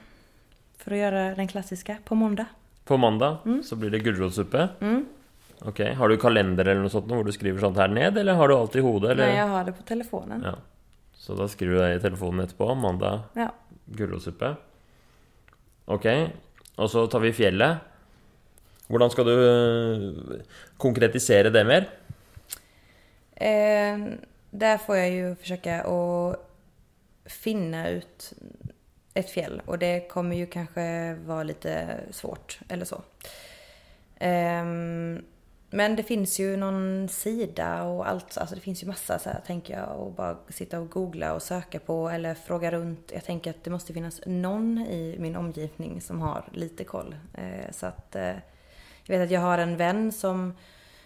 för 0.78 0.92
att 0.92 0.98
göra 0.98 1.36
den 1.36 1.48
klassiska 1.48 1.98
på 2.04 2.16
måndag. 2.16 2.46
På 2.86 2.98
mandag 2.98 3.38
så 3.66 3.76
blir 3.76 3.90
det 3.90 4.00
gulrotsuppe. 4.06 4.68
Mm. 4.82 5.06
Ok, 5.66 5.80
Har 5.98 6.10
du 6.10 6.18
kalender 6.22 6.68
eller 6.68 6.82
noe 6.86 6.92
sånt 6.94 7.08
hvor 7.10 7.24
du 7.26 7.32
skriver 7.34 7.60
sånt 7.64 7.78
her 7.80 7.88
ned, 7.90 8.18
eller 8.22 8.36
har 8.38 8.48
du 8.52 8.54
alt 8.56 8.76
i 8.76 8.84
hodet? 8.86 9.12
Eller? 9.16 9.26
Nej, 9.32 9.38
jag 9.40 9.48
har 9.48 9.64
det 9.66 9.72
på 9.74 9.84
telefonen. 9.88 10.44
Ja. 10.46 10.56
Så 11.16 11.34
da 11.36 11.48
skriver 11.50 11.74
du 11.76 11.82
det 11.82 11.96
i 11.96 12.02
telefonen 12.04 12.44
etterpå. 12.46 12.68
Mandag 12.78 13.20
Ja. 13.34 13.48
gulrotsuppe. 13.86 14.56
Ok, 15.86 16.06
og 16.78 16.90
så 16.90 17.08
tar 17.08 17.20
vi 17.24 17.32
fjellet. 17.34 17.78
Hvordan 18.88 19.10
skal 19.10 19.26
du 19.26 19.32
øh, 19.34 20.42
konkretisere 20.78 21.50
det 21.50 21.64
mer? 21.66 21.88
Eh, 23.36 23.98
där 24.52 24.78
får 24.78 24.98
jag 24.98 25.10
ju 25.10 25.36
försöka 25.36 25.82
att 25.82 26.38
finna 27.26 27.90
ut 27.90 28.34
ett 29.16 29.30
fjäll 29.30 29.62
och 29.66 29.80
det 29.80 30.08
kommer 30.10 30.36
ju 30.36 30.46
kanske 30.46 31.14
vara 31.14 31.44
lite 31.44 32.00
svårt 32.12 32.60
eller 32.70 32.86
så. 32.86 32.96
Um, 34.20 35.26
men 35.70 35.96
det 35.96 36.04
finns 36.04 36.40
ju 36.40 36.58
någon 36.58 37.08
sida 37.10 37.84
och 37.84 38.10
allt, 38.10 38.38
alltså 38.38 38.56
det 38.56 38.62
finns 38.62 38.84
ju 38.84 38.88
massa 38.88 39.20
så 39.20 39.30
här 39.30 39.42
tänker 39.48 39.78
jag 39.80 40.00
och 40.00 40.12
bara 40.12 40.38
sitta 40.50 40.80
och 40.80 40.90
googla 40.90 41.34
och 41.34 41.42
söka 41.42 41.80
på 41.80 42.10
eller 42.10 42.34
fråga 42.34 42.72
runt. 42.72 43.12
Jag 43.14 43.24
tänker 43.24 43.50
att 43.50 43.64
det 43.64 43.70
måste 43.70 43.94
finnas 43.94 44.22
någon 44.26 44.78
i 44.78 45.16
min 45.20 45.36
omgivning 45.36 46.02
som 46.02 46.22
har 46.22 46.46
lite 46.52 46.84
koll. 46.84 47.16
Uh, 47.38 47.72
så 47.72 47.86
att 47.86 48.16
uh, 48.16 48.22
jag 49.04 49.18
vet 49.18 49.26
att 49.26 49.32
jag 49.32 49.42
har 49.42 49.58
en 49.58 49.78
vän 49.78 50.12
som 50.12 50.54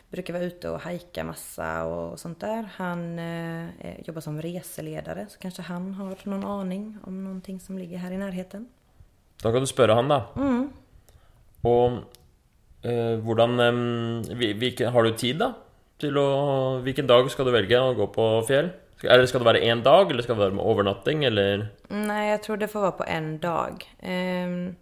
brukar 0.10 0.34
vara 0.34 0.43
ute 0.43 0.70
och 0.70 0.80
hajka 0.82 1.24
massa 1.24 1.86
och 1.86 2.20
sånt 2.20 2.39
där. 2.39 2.70
Han 2.76 3.20
eh, 3.20 3.64
eh, 3.80 3.99
jobbar 4.05 4.22
som 4.22 4.41
reseledare 4.41 5.26
så 5.30 5.39
kanske 5.39 5.62
han 5.62 5.93
har 5.93 6.16
någon 6.24 6.45
aning 6.45 6.97
om 7.03 7.24
någonting 7.24 7.60
som 7.60 7.78
ligger 7.78 7.97
här 7.97 8.12
i 8.12 8.18
närheten. 8.18 8.68
Da 9.43 9.51
kan 9.51 9.62
du 9.62 9.68
spørre 9.68 9.93
han, 9.93 10.07
da. 10.10 10.24
Mm. 10.36 10.70
Og 11.64 11.91
øh, 12.84 13.20
hvordan 13.20 13.60
øhm, 13.60 14.39
vi- 14.39 14.53
hvilken, 14.53 14.91
Har 14.91 15.01
du 15.03 15.14
tid, 15.18 15.39
da? 15.39 15.53
Til 15.99 16.18
å 16.18 16.80
Hvilken 16.82 17.07
dag 17.07 17.32
skal 17.32 17.45
du 17.45 17.51
velge 17.51 17.76
å 17.80 17.93
gå 17.95 18.07
på? 18.07 18.43
Skal- 18.45 18.70
Eller 19.03 19.26
skal 19.26 19.39
det 19.39 19.45
være 19.45 19.62
én 19.74 19.84
dag, 19.84 20.10
eller 20.12 20.22
skal 20.24 20.36
det 20.36 20.41
være 20.43 20.55
med 20.55 20.64
overnatting, 20.64 21.24
eller 21.26 21.68
Nej, 21.89 22.30
jag 22.32 22.43
tror 22.43 22.57
det 22.57 22.68
får 22.68 22.80
vara 22.82 22.91
på 22.91 23.03
en 23.07 23.38
dag. 23.39 23.84
Ehm, 23.99 24.76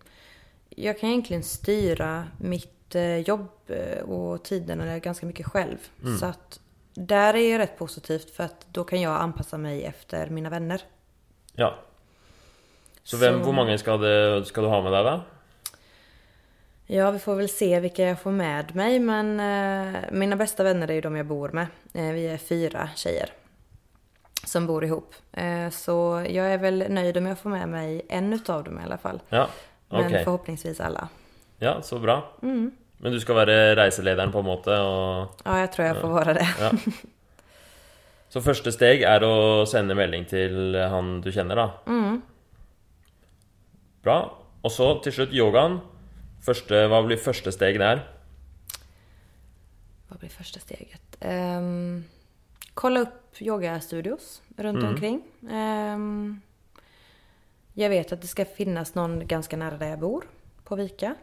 Jag 0.80 1.00
kan 1.00 1.10
egentligen 1.10 1.44
styra 1.44 2.28
mitt 2.40 2.66
eh, 2.66 2.77
jobb 3.26 3.48
eh, 3.68 4.04
och 4.04 4.44
tiderna 4.44 5.00
ganska 5.00 5.26
mycket 5.26 5.46
själv. 5.46 5.78
Så 6.20 6.26
att 6.26 6.60
där 6.94 7.34
är 7.36 7.52
det 7.58 7.60
rätt 7.64 7.78
positivt 7.78 8.30
för 8.30 8.44
att 8.44 8.66
då 8.72 8.84
kan 8.84 9.02
jag 9.02 9.22
anpassa 9.22 9.58
mig 9.58 9.84
efter 9.86 10.30
mina 10.30 10.50
vänner. 10.50 10.82
Ja. 11.54 11.76
Så, 13.04 13.18
hvem, 13.18 13.34
Så- 13.40 13.44
hvor 13.44 13.54
mange 13.54 13.78
skal, 13.78 14.02
det, 14.02 14.46
skal 14.46 14.64
du 14.64 14.70
ha 14.70 14.82
med 14.82 14.92
deg, 14.92 15.06
da? 15.06 15.22
Ja, 16.90 17.12
vi 17.12 17.20
får 17.20 17.36
väl 17.36 17.50
se 17.50 17.80
vilka 17.80 18.04
jag 18.04 18.20
får 18.22 18.32
med 18.32 18.76
mig, 18.76 19.00
men 19.00 19.40
eh, 19.40 20.02
mina 20.12 20.36
bästa 20.36 20.64
vänner 20.64 20.88
är 20.90 20.94
ju 20.94 21.02
de 21.02 21.16
jag 21.16 21.26
bor 21.26 21.50
med. 21.50 21.68
Eh, 21.94 22.12
vi 22.12 22.28
är 22.28 22.38
fyra 22.38 22.90
tjejer 22.96 23.30
som 24.46 24.68
bor 24.68 24.84
ihop. 24.84 25.16
Eh, 25.32 25.70
så 25.70 26.26
jag 26.30 26.54
är 26.54 26.58
väl 26.58 26.86
nöjd 26.90 27.18
om 27.18 27.26
jag 27.26 27.40
får 27.40 27.50
med 27.50 27.70
mig 27.70 28.02
en 28.10 28.34
utav 28.34 28.64
dem 28.64 28.80
i 28.80 28.84
alla 28.84 28.98
fall. 28.98 29.22
Ja, 29.30 29.48
Men 29.90 30.06
ok. 30.06 30.12
förhoppningsvis 30.24 30.80
alla. 30.80 31.08
Ja, 31.60 31.82
så 31.82 32.00
bra. 32.00 32.22
Mm. 32.42 32.72
Men 32.98 33.14
du 33.14 33.20
skal 33.22 33.36
være 33.36 33.76
reiselederen, 33.78 34.32
på 34.34 34.42
en 34.42 34.50
måte, 34.50 34.74
og 34.74 35.44
Ja, 35.46 35.60
jag 35.60 35.72
tror 35.72 35.88
jag 35.88 36.02
får 36.02 36.10
vara 36.10 36.34
det. 36.34 36.48
Ja. 36.60 36.72
Så 38.30 38.42
første 38.44 38.72
steg 38.76 39.06
er 39.08 39.24
å 39.24 39.66
sende 39.66 39.96
melding 39.96 40.26
til 40.28 40.76
han 40.92 41.22
du 41.24 41.30
kjenner, 41.32 41.56
da. 41.56 41.68
Mm. 41.88 42.18
Bra. 44.04 44.18
Og 44.64 44.72
så 44.72 44.90
til 45.04 45.14
slutt 45.16 45.34
yogaen. 45.34 45.80
Første, 46.44 46.82
hva 46.92 47.00
blir 47.06 47.18
første 47.18 47.52
steg 47.56 47.80
der? 47.80 48.04
Vad 50.08 50.20
blir 50.20 50.30
första 50.30 50.60
steget? 50.60 51.18
Ehm, 51.20 52.04
kolla 52.74 53.00
upp 53.00 53.42
yogastudios 53.42 54.42
runt 54.58 54.84
omkring. 54.84 55.22
Ehm, 55.52 56.42
jag 57.74 57.90
vet 57.90 58.12
att 58.12 58.22
det 58.22 58.28
ska 58.28 58.46
finnas 58.46 58.96
någon 58.96 59.28
ganska 59.28 59.58
nära 59.58 59.78
där 59.78 59.90
jag 59.90 60.00
bor. 60.00 60.24
på 60.64 60.76
Vika. 60.76 61.16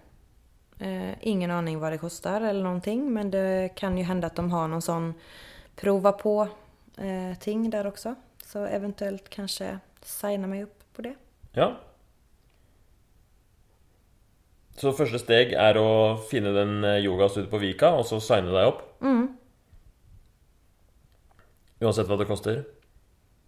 Eh, 0.84 1.14
ingen 1.20 1.50
aning 1.50 1.78
vad 1.78 1.92
det 1.92 1.98
kostar 1.98 2.40
eller 2.40 2.62
någonting 2.62 3.12
men 3.12 3.30
det 3.30 3.70
kan 3.74 3.98
ju 3.98 4.04
hända 4.04 4.26
att 4.26 4.36
de 4.36 4.50
har 4.50 4.68
någon 4.68 4.82
sån 4.82 5.14
prova 5.76 6.12
på 6.12 6.48
eh, 6.96 7.38
ting 7.38 7.70
där 7.70 7.86
också. 7.86 8.14
Så 8.44 8.64
eventuellt 8.64 9.28
kanske 9.28 9.78
signa 10.02 10.46
mig 10.46 10.62
upp 10.62 10.84
på 10.96 11.02
det. 11.02 11.14
Ja. 11.52 11.76
Så 14.76 14.92
første 14.92 15.18
steg 15.22 15.54
er 15.54 15.78
å 15.78 16.18
finne 16.28 16.52
den 16.52 16.84
eh, 16.84 17.00
yogastudioet 17.06 17.50
på 17.50 17.62
Vika, 17.62 17.92
og 17.94 18.04
så 18.06 18.18
signe 18.20 18.52
deg 18.52 18.68
opp? 18.72 18.82
Mm. 19.00 19.28
Uansett 21.80 22.10
hva 22.10 22.18
det 22.20 22.28
koster? 22.28 22.64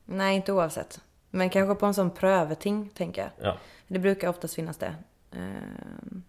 Nej, 0.05 0.37
inte 0.37 0.55
oavsett. 0.55 1.01
Men 1.30 1.51
kanske 1.51 1.74
på 1.74 1.87
en 1.87 1.95
sån 1.95 2.11
pröveting, 2.11 2.89
tänker 2.95 3.22
jag. 3.22 3.49
Ja. 3.49 3.57
Det 3.89 3.99
brukar 3.99 4.28
oftast 4.28 4.55
finnas 4.55 4.78
det. 4.78 4.95
Eh, 5.32 6.22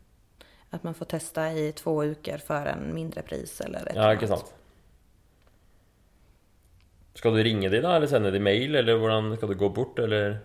att 0.70 0.84
man 0.84 0.94
får 0.94 1.06
testa 1.06 1.52
i 1.52 1.72
två 1.72 1.96
veckor 2.02 2.38
för 2.38 2.66
en 2.66 2.94
mindre 2.94 3.22
pris 3.22 3.62
eller 3.62 3.80
ett 3.86 3.96
Ja, 3.96 4.12
annat. 4.12 4.30
sant? 4.30 4.54
Skal 7.14 7.34
du 7.36 7.44
ringe 7.44 7.70
de 7.70 7.82
da, 7.82 7.96
eller 7.96 8.08
sende 8.08 8.32
de 8.32 8.40
mail, 8.40 8.76
eller 8.76 8.98
hvordan 8.98 9.36
skal 9.38 9.50
du 9.50 9.56
gå 9.56 9.70
bort, 9.70 10.00
eller 10.00 10.40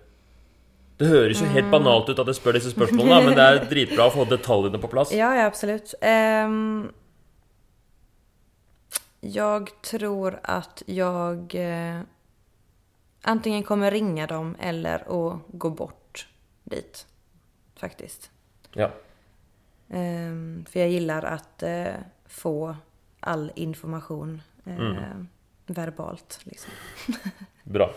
Det 0.99 1.09
høres 1.09 1.41
jo 1.41 1.47
helt 1.51 1.70
banalt 1.70 2.09
ut 2.09 2.18
at 2.18 2.27
jeg 2.31 2.37
spør 2.37 2.53
disse 2.55 2.70
spørsmålene, 2.70 3.14
da, 3.14 3.20
men 3.27 3.35
det 3.35 3.45
er 3.45 3.64
dritbra 3.66 4.05
å 4.07 4.12
få 4.14 4.25
detaljene 4.31 4.79
på 4.79 4.89
plass. 4.93 5.11
Ja, 5.12 5.33
ja 5.35 5.47
absolut. 5.49 5.95
Ehm, 6.01 6.93
jag 9.20 9.70
tror 9.83 10.41
att 10.43 10.83
jag 10.87 11.55
eh, 11.55 12.01
antingen 13.23 13.62
kommer 13.62 13.91
ringa 13.91 14.27
dem 14.27 14.57
eller 14.61 14.99
att 15.01 15.41
gå 15.49 15.70
bort 15.70 16.29
dit. 16.64 17.07
Faktiskt. 17.77 18.31
Ja. 18.73 18.91
Ehm, 19.93 20.64
för 20.68 20.80
jag 20.80 20.88
gillar 20.88 21.22
att 21.22 21.62
eh, 21.62 21.95
få 22.26 22.76
all 23.20 23.53
information 23.55 24.43
eh, 24.66 25.16
verbalt. 25.66 26.40
Liksom. 26.45 26.72
Bra. 27.62 27.95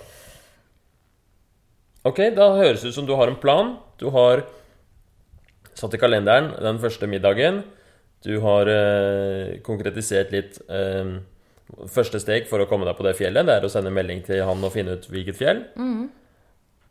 Ok, 2.02 2.20
da 2.36 2.52
høres 2.54 2.84
det 2.84 2.92
ut 2.92 2.98
som 3.00 3.08
du 3.08 3.16
har 3.18 3.32
en 3.32 3.40
plan. 3.42 3.76
Du 3.98 4.10
har 4.14 4.44
satt 5.74 5.96
i 5.96 6.00
kalenderen 6.02 6.52
den 6.62 6.82
første 6.84 7.08
middagen. 7.10 7.64
Du 8.22 8.38
har 8.44 8.70
eh, 8.70 9.56
konkretisert 9.66 10.36
litt 10.36 10.62
eh, 10.70 11.18
Første 11.90 12.20
steg 12.22 12.44
for 12.46 12.62
å 12.62 12.68
komme 12.70 12.86
deg 12.86 12.94
på 12.94 13.02
det 13.08 13.16
fjellet, 13.18 13.42
det 13.48 13.56
er 13.58 13.64
å 13.66 13.70
sende 13.74 13.90
melding 13.90 14.20
til 14.22 14.44
han 14.46 14.62
og 14.62 14.70
finne 14.70 15.00
ut 15.00 15.08
hvilket 15.10 15.34
fjell. 15.34 15.64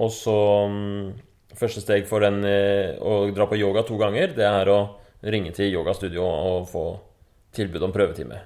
Og 0.02 0.10
så 0.10 0.34
mm, 0.66 1.12
Første 1.58 1.82
steg 1.84 2.08
for 2.08 2.24
den, 2.24 2.44
eh, 2.44 2.96
å 2.98 3.30
dra 3.34 3.46
på 3.46 3.58
yoga 3.58 3.84
to 3.86 3.98
ganger, 4.00 4.34
det 4.34 4.46
er 4.46 4.70
å 4.72 4.80
ringe 5.22 5.52
til 5.54 5.72
yogastudio 5.72 6.24
og 6.24 6.68
få 6.68 6.84
tilbud 7.54 7.82
om 7.82 7.92
prøvetime. 7.94 8.40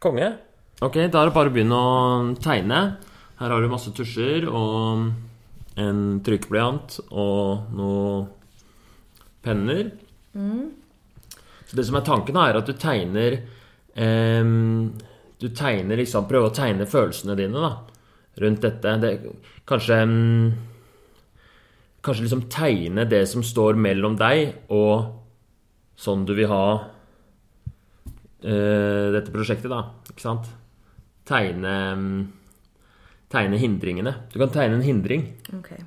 Konge. 0.00 0.30
Ok, 0.80 0.94
da 1.12 1.20
er 1.20 1.28
det 1.28 1.34
bare 1.36 1.50
å 1.50 1.52
begynne 1.52 1.76
å 1.76 2.36
tegne. 2.40 2.96
Her 3.38 3.52
har 3.52 3.60
du 3.60 3.68
masse 3.68 3.92
tusjer 3.92 4.46
og 4.48 5.10
en 5.80 6.20
trykkblyant 6.24 6.96
og 7.12 7.68
noen 7.76 8.28
penner. 9.44 9.90
Så 11.68 11.76
det 11.76 11.84
som 11.86 11.98
er 12.00 12.06
tanken, 12.06 12.34
da, 12.34 12.48
er 12.48 12.58
at 12.58 12.66
du 12.66 12.74
tegner 12.74 13.40
ehm, 13.94 14.92
Du 15.40 15.48
tegner 15.56 15.98
liksom 15.98 16.28
Prøver 16.28 16.50
å 16.50 16.54
tegne 16.54 16.86
følelsene 16.86 17.36
dine 17.38 17.62
da 17.62 17.70
rundt 18.40 18.62
dette. 18.62 18.92
Det, 19.02 19.10
kanskje 19.68 19.96
mm, 20.06 20.44
Kanskje 22.00 22.24
liksom 22.24 22.46
tegne 22.52 23.04
det 23.04 23.26
som 23.28 23.44
står 23.44 23.76
mellom 23.76 24.16
deg 24.16 24.70
og 24.72 25.16
sånn 26.00 26.24
du 26.24 26.32
vil 26.38 26.48
ha 26.48 26.64
eh, 28.40 29.06
dette 29.12 29.32
prosjektet, 29.34 29.68
da. 29.72 29.82
Ikke 30.08 30.24
sant? 30.24 30.48
Tegne 31.28 31.74
mm, 32.00 32.20
Tegne 33.30 33.60
hindringene. 33.62 34.14
Du 34.32 34.40
kan 34.40 34.50
tegne 34.50 34.80
en 34.80 34.82
hindring. 34.82 35.28
Okej. 35.54 35.84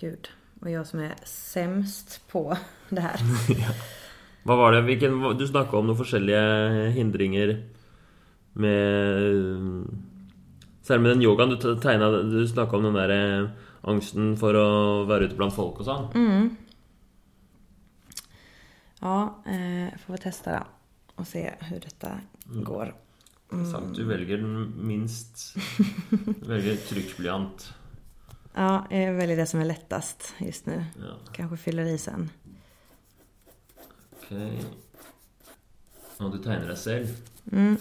Gud. 0.00 0.30
Och 0.60 0.70
jag 0.70 0.86
som 0.86 1.00
är 1.00 1.14
sämst 1.24 2.22
på 2.28 2.56
det 2.88 3.00
här. 3.00 3.20
Hva 4.44 4.56
var 4.56 4.72
det? 4.72 4.80
Hvilken, 4.82 5.20
du 5.38 5.46
snakka 5.46 5.76
om 5.76 5.86
noen 5.86 5.98
forskjellige 5.98 6.88
hindringer 6.96 7.52
med 8.58 9.84
Særlig 10.82 11.02
med 11.02 11.12
den 11.12 11.22
yogaen. 11.22 11.52
Du 11.52 11.76
tegna 11.78 12.08
Du 12.26 12.40
snakka 12.48 12.76
om 12.76 12.88
den 12.88 12.96
der 12.98 13.12
eh, 13.14 13.50
angsten 13.82 14.36
for 14.38 14.54
å 14.54 14.66
være 15.08 15.26
ute 15.30 15.36
blant 15.38 15.54
folk 15.54 15.80
og 15.82 15.86
sånn. 15.88 16.50
Ja, 19.02 19.16
eh, 19.46 19.98
får 19.98 20.12
vi 20.12 20.18
testa 20.18 20.52
då 20.52 20.64
och 21.16 21.26
se 21.26 21.54
hur 21.60 21.80
detta 21.80 22.20
går. 22.44 22.94
Sant. 23.72 23.96
Du 23.96 24.04
velger 24.04 24.36
den 24.38 24.72
minst 24.86 25.54
Du 26.40 26.46
velger 26.48 26.76
trykkblyant. 26.76 27.74
Ja, 28.54 28.86
jag 28.90 29.12
väljer 29.12 29.36
det 29.36 29.46
som 29.46 29.60
är 29.60 29.64
lättast 29.64 30.34
just 30.38 30.66
nu. 30.66 30.84
Ja, 31.00 31.16
Kanske 31.32 31.56
fyller 31.56 31.84
i 31.84 31.98
sen. 31.98 32.30
ok. 34.12 34.32
Og 36.20 36.32
du 36.32 36.38
tegner 36.38 36.68
deg 36.68 36.78
selv. 36.78 37.14
Mm. 37.52 37.78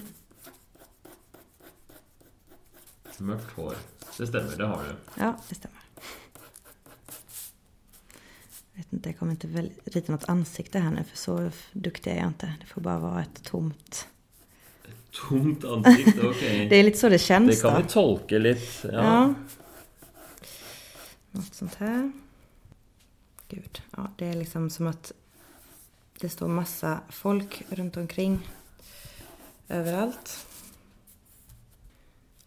Mørkt 3.20 3.52
hår. 3.58 3.76
Det 4.18 4.28
stemmer, 4.32 4.56
det 4.58 4.68
har 4.72 4.84
du. 4.88 4.96
Ja, 5.20 5.34
det 5.50 5.56
stämmer. 5.56 5.78
Jag 8.71 8.71
vet 8.84 8.94
inte, 8.94 9.10
jag 9.10 9.20
kommer 9.20 9.32
inte 9.32 9.48
väl 9.48 9.72
rita 9.86 10.12
något 10.12 10.30
ansikte 10.30 10.80
här 10.80 10.92
nu 10.92 11.04
för 11.04 11.18
så 11.18 11.52
duktig 11.72 12.12
är 12.12 12.16
jag 12.16 12.28
inte. 12.28 12.54
Det 12.60 12.66
får 12.66 12.82
bara 12.82 13.00
vara 13.00 13.22
ett 13.22 13.44
tomt. 13.44 14.08
Tomt 15.30 15.66
ansikt, 15.66 16.24
ok. 16.24 16.40
Det 16.42 16.76
är 16.76 16.84
lite 16.84 16.98
så 16.98 17.08
det 17.10 17.14
Det 17.16 17.20
känns 17.20 17.62
kan 17.62 17.74
då. 17.74 17.82
vi 17.82 17.88
tolke 17.88 18.40
litt. 18.40 18.80
Ja. 18.84 18.90
Ja. 18.92 19.34
Något 21.32 21.54
sånt 21.54 21.76
här. 21.76 22.12
Gud, 23.48 23.82
ja, 23.98 24.12
det 24.18 24.26
är 24.26 24.34
liksom 24.34 24.70
som 24.70 24.88
att 24.88 25.12
det 26.20 26.30
står 26.30 26.48
massa 26.48 27.00
folk 27.10 27.64
runt 27.70 27.98
omkring. 27.98 28.48
Överallt. 29.68 30.48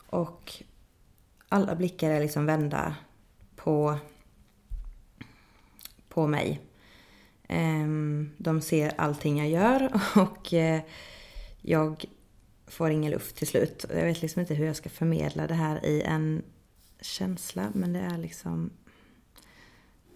Och 0.07 0.53
alla 1.49 1.75
blickar 1.75 2.11
är 2.11 2.21
liksom 2.21 2.47
vända 2.47 2.97
på, 3.57 3.99
på 6.15 6.27
mig. 6.27 6.61
Ehm, 7.49 8.31
De 8.39 8.61
ser 8.61 8.93
allting 9.01 9.39
jag 9.39 9.49
gör 9.49 9.93
och 10.17 10.53
eh, 10.55 10.81
jag 11.63 12.05
får 12.67 12.91
ingen 12.91 13.11
luft 13.11 13.37
till 13.37 13.47
slut. 13.47 13.85
Jag 13.89 14.05
vet 14.05 14.23
liksom 14.23 14.41
inte 14.41 14.55
hur 14.55 14.67
jag 14.67 14.77
ska 14.77 14.89
förmedla 14.89 15.47
det 15.47 15.55
här 15.55 15.85
i 15.85 16.03
en 16.03 16.43
känsla 17.01 17.71
men 17.75 17.93
det 17.93 17.99
är 18.01 18.19
liksom 18.19 18.71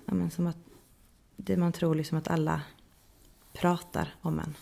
ja, 0.07 0.15
men 0.15 0.31
som 0.31 0.47
att 0.47 0.57
det 1.37 1.57
man 1.57 1.73
tror 1.73 1.95
liksom 1.95 2.19
att 2.19 2.29
alla 2.29 2.61
pratar 3.53 4.09
om 4.23 4.39
en. 4.39 4.55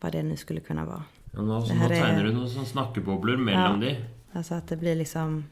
Vad 0.00 0.12
det 0.12 0.22
nu 0.22 0.36
skulle 0.36 0.60
kunna 0.60 0.84
vara. 0.84 1.04
Ja, 1.32 1.42
nå, 1.42 1.60
Det 1.66 1.74
nå 1.74 1.80
her 1.80 1.92
er- 1.92 2.02
tegner 2.02 2.24
du 2.24 2.32
noen 2.32 2.50
sånne 2.50 2.66
snakkebobler 2.66 3.36
mellom 3.36 3.82
Ja. 3.82 3.88
de. 3.88 4.04
Alltså 4.32 4.54
att 4.54 4.68
det 4.68 4.76
blir 4.76 4.94
liksom 4.96 5.44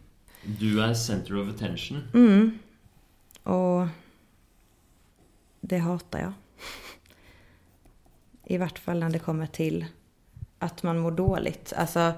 Du 0.42 0.80
er 0.82 0.94
center 0.94 1.36
of 1.40 1.48
attention. 1.54 2.02
Mm. 2.14 2.58
Och 3.42 3.86
det 5.60 5.78
hatar 5.78 6.18
jag. 6.18 6.32
I 8.44 8.58
vart 8.58 8.78
fall 8.78 9.00
när 9.00 9.10
det 9.10 9.18
kommer 9.18 9.46
till 9.46 9.86
att 10.58 10.82
man 10.82 10.98
mår 10.98 11.10
dåligt. 11.10 11.72
Alltså, 11.76 12.12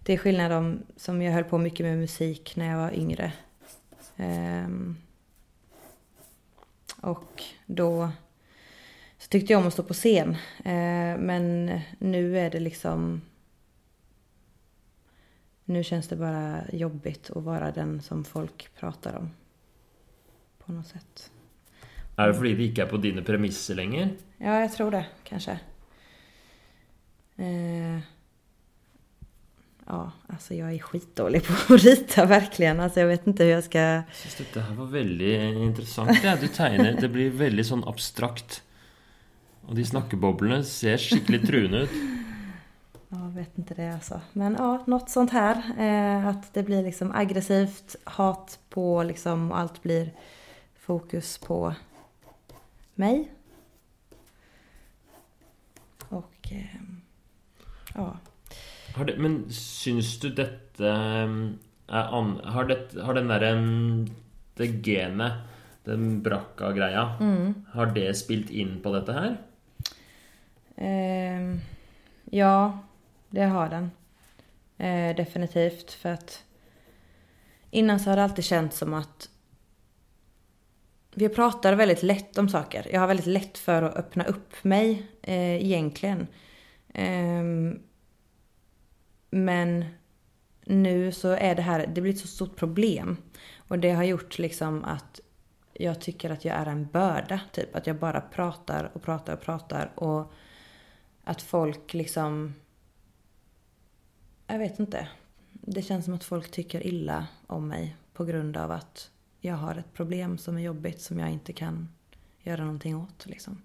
det 0.00 0.12
är 0.12 0.16
skillnad 0.16 0.52
om, 0.52 0.82
som 0.96 1.22
jag 1.22 1.32
höll 1.32 1.44
på 1.44 1.58
mycket 1.58 1.86
med 1.86 1.98
musik 1.98 2.56
när 2.56 2.70
jag 2.70 2.76
var 2.76 2.92
yngre. 2.92 3.32
Um, 4.16 4.96
och 7.00 7.42
då 7.66 8.10
så 9.18 9.28
tyckte 9.28 9.52
jag 9.52 9.60
om 9.60 9.66
att 9.66 9.72
stå 9.72 9.82
på 9.82 9.94
scen. 9.94 10.28
Uh, 10.58 11.18
men 11.18 11.66
nu 11.98 12.38
är 12.38 12.50
det 12.50 12.60
liksom 12.60 13.20
nu 15.68 15.84
känns 15.84 16.08
det 16.08 16.16
bara 16.16 16.62
jobbigt 16.72 17.30
att 17.30 17.42
vara 17.42 17.72
den 17.72 18.02
som 18.02 18.24
folk 18.24 18.74
pratar 18.74 19.14
om. 19.14 19.30
På 20.58 20.72
något 20.72 20.86
sätt. 20.86 21.30
Er 22.16 22.30
det 22.30 22.36
fordi 22.36 22.54
det 22.56 22.68
ikke 22.70 22.82
er 22.82 22.90
på 22.90 23.00
dine 23.00 23.22
premisser 23.24 23.76
lenger? 23.76 24.14
Ja, 24.40 24.60
jag 24.60 24.72
tror 24.72 24.90
det 24.90 25.04
kanske. 25.24 25.58
Eh, 27.36 27.98
ja, 29.86 30.12
alltså 30.26 30.54
jag 30.54 30.74
är 30.74 30.78
skitdålig 30.78 31.44
på 31.44 31.74
att 31.74 31.82
rita 31.84 32.26
verkligen. 32.26 32.80
Alltså 32.80 33.00
jag 33.00 33.06
vet 33.06 33.26
inte 33.26 33.44
hur 33.44 33.50
jag 33.50 33.64
ska... 33.64 33.78
Jeg 33.78 34.04
syns 34.12 34.34
dette 34.34 34.60
her 34.60 34.74
var 34.74 34.86
veldig 34.86 35.62
interessant. 35.62 36.24
Ja. 36.24 36.36
Du 36.40 36.48
tegner 36.48 37.00
Det 37.00 37.08
blir 37.08 37.30
veldig 37.30 37.66
sånn 37.66 37.84
abstrakt. 37.84 38.62
Og 39.66 39.76
de 39.76 39.84
snakkeboblene 39.84 40.64
ser 40.64 40.96
skikkelig 40.96 41.42
truende 41.46 41.84
ut. 41.84 41.96
Jag 43.08 43.30
vet 43.34 43.58
inte 43.58 43.74
det 43.74 43.94
alltså. 43.94 44.20
Men 44.32 44.56
ja, 44.58 44.84
något 44.86 45.10
sånt 45.10 45.32
här. 45.32 45.56
Eh, 45.78 46.26
att 46.26 46.54
det 46.54 46.62
blir 46.62 46.82
liksom 46.82 47.12
aggressivt, 47.12 47.96
hat 48.04 48.58
på 48.70 49.02
liksom 49.02 49.50
och 49.50 49.58
allt 49.58 49.82
blir 49.82 50.12
fokus 50.74 51.38
på 51.38 51.74
mig. 52.98 53.30
Och 56.08 56.52
ehm, 56.52 57.00
ja. 57.94 58.16
Har 58.94 59.04
det, 59.04 59.16
men 59.18 59.50
syns 59.50 60.20
du 60.20 60.30
detta... 60.30 60.86
Är, 60.86 61.24
ehm, 61.24 62.40
har, 62.44 62.64
det, 62.64 63.00
har 63.02 63.14
den 63.14 63.28
där... 63.28 63.40
Ehm, 63.40 64.06
det 64.56 64.66
genet, 64.66 65.32
den 65.84 66.22
brakka-greia, 66.22 67.16
mm. 67.20 67.54
har 67.72 67.86
det 67.86 68.14
spelat 68.14 68.50
in 68.50 68.80
på 68.82 68.94
detta 68.94 69.12
här? 69.12 69.36
Eh, 70.76 71.58
ja, 72.24 72.78
det 73.30 73.44
har 73.44 73.68
den. 73.68 73.90
Eh, 74.78 75.16
definitivt. 75.16 75.92
För 75.92 76.08
att 76.08 76.44
innan 77.70 78.00
så 78.00 78.10
har 78.10 78.16
det 78.16 78.24
alltid 78.24 78.44
känts 78.44 78.78
som 78.78 78.94
att 78.94 79.28
vi 81.18 81.28
pratar 81.28 81.74
väldigt 81.74 82.02
lätt 82.02 82.38
om 82.38 82.48
saker. 82.48 82.86
Jag 82.92 83.00
har 83.00 83.06
väldigt 83.06 83.26
lätt 83.26 83.58
för 83.58 83.82
att 83.82 83.96
öppna 83.96 84.24
upp 84.24 84.64
mig 84.64 85.06
eh, 85.22 85.64
egentligen. 85.64 86.26
Eh, 86.94 87.42
men 89.30 89.84
nu 90.64 91.12
så 91.12 91.28
är 91.28 91.54
det 91.54 91.62
här, 91.62 91.86
det 91.86 92.00
blir 92.00 92.12
ett 92.12 92.18
så 92.18 92.26
stort 92.26 92.56
problem. 92.56 93.16
Och 93.56 93.78
det 93.78 93.90
har 93.90 94.04
gjort 94.04 94.38
liksom 94.38 94.84
att 94.84 95.20
jag 95.72 96.00
tycker 96.00 96.30
att 96.30 96.44
jag 96.44 96.56
är 96.56 96.66
en 96.66 96.86
börda. 96.86 97.40
Typ 97.52 97.76
att 97.76 97.86
jag 97.86 97.96
bara 97.96 98.20
pratar 98.20 98.90
och 98.94 99.02
pratar 99.02 99.32
och 99.32 99.40
pratar. 99.40 99.92
Och 99.94 100.32
att 101.24 101.42
folk 101.42 101.94
liksom... 101.94 102.54
Jag 104.46 104.58
vet 104.58 104.78
inte. 104.78 105.08
Det 105.52 105.82
känns 105.82 106.04
som 106.04 106.14
att 106.14 106.24
folk 106.24 106.50
tycker 106.50 106.86
illa 106.86 107.26
om 107.46 107.68
mig 107.68 107.96
på 108.12 108.24
grund 108.24 108.56
av 108.56 108.70
att 108.70 109.10
jag 109.46 109.56
har 109.56 109.74
ett 109.74 109.92
problem 109.92 110.38
som 110.38 110.56
är 110.56 110.62
jobbigt 110.62 111.00
som 111.00 111.18
jag 111.18 111.30
inte 111.30 111.52
kan 111.52 111.88
göra 112.42 112.64
någonting 112.64 112.96
åt. 112.96 113.26
Liksom. 113.26 113.62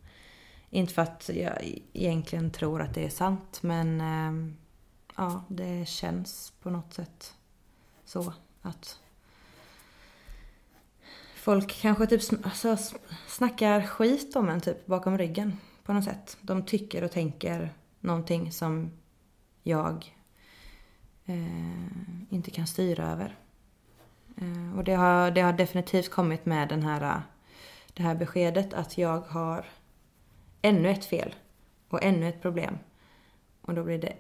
Inte 0.70 0.94
för 0.94 1.02
att 1.02 1.30
jag 1.34 1.80
egentligen 1.94 2.52
tror 2.52 2.82
att 2.82 2.94
det 2.94 3.06
är 3.06 3.10
sant 3.10 3.60
men 3.64 4.02
eh, 4.02 4.54
ja, 5.18 5.44
det 5.48 5.88
känns 5.88 6.54
på 6.62 6.70
något 6.70 6.94
sätt 6.94 7.36
så 8.06 8.34
att 8.62 9.00
folk 11.36 11.82
kanske 11.82 12.08
typ 12.08 12.22
sn- 12.22 12.44
alltså, 12.44 12.78
snackar 13.28 13.82
skit 13.82 14.36
om 14.36 14.50
en 14.50 14.62
typ 14.62 14.86
bakom 14.86 15.18
ryggen 15.18 15.58
på 15.84 15.94
något 15.94 16.04
sätt. 16.04 16.38
De 16.42 16.66
tycker 16.66 17.04
och 17.04 17.12
tänker 17.12 17.74
någonting 18.00 18.52
som 18.52 18.92
jag 19.64 20.16
eh, 21.26 21.88
inte 22.30 22.52
kan 22.52 22.68
styra 22.68 23.12
över. 23.12 23.38
Eh, 24.42 24.78
och 24.78 24.84
det 24.84 24.94
har, 24.94 25.32
det 25.32 25.42
har 25.42 25.54
definitivt 25.54 26.10
kommit 26.10 26.46
med 26.46 26.70
den 26.70 26.84
här, 26.84 27.22
det 27.94 28.04
här 28.04 28.16
beskedet 28.16 28.74
att 28.74 28.98
jag 28.98 29.22
har 29.22 29.66
ännu 30.62 30.90
ett 30.90 31.06
fel 31.06 31.36
och 31.90 32.04
ännu 32.04 32.30
ett 32.30 32.42
problem. 32.42 32.78
Och 33.62 33.74
då 33.74 33.84
blir 33.84 33.98
det, 33.98 34.14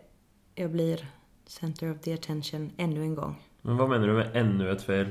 jag 0.56 0.72
blir 0.72 1.08
center 1.46 1.92
of 1.92 2.02
the 2.02 2.14
attention 2.14 2.72
ännu 2.78 3.02
en 3.02 3.16
gång. 3.16 3.36
Men 3.62 3.78
vad 3.78 3.90
menar 3.90 4.08
du 4.08 4.14
med 4.14 4.36
ännu 4.36 4.72
ett 4.72 4.84
fel? 4.84 5.08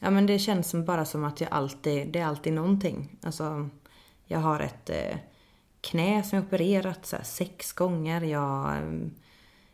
Ja 0.00 0.10
men 0.10 0.26
det 0.26 0.38
känns 0.38 0.70
som 0.70 0.84
bara 0.84 1.04
som 1.04 1.24
att 1.24 1.40
jag 1.40 1.50
alltid, 1.52 2.08
det 2.12 2.18
är 2.18 2.26
alltid 2.26 2.52
någonting. 2.52 3.16
Alltså, 3.22 3.68
jag 4.26 4.38
har 4.38 4.60
ett 4.60 4.90
eh, 4.90 5.16
knä 5.80 6.22
som 6.22 6.36
jag 6.36 6.46
opererat 6.46 7.06
så 7.06 7.16
här, 7.16 7.24
sex 7.24 7.72
gånger. 7.72 8.20
Jag, 8.20 8.76
eh, 8.76 9.08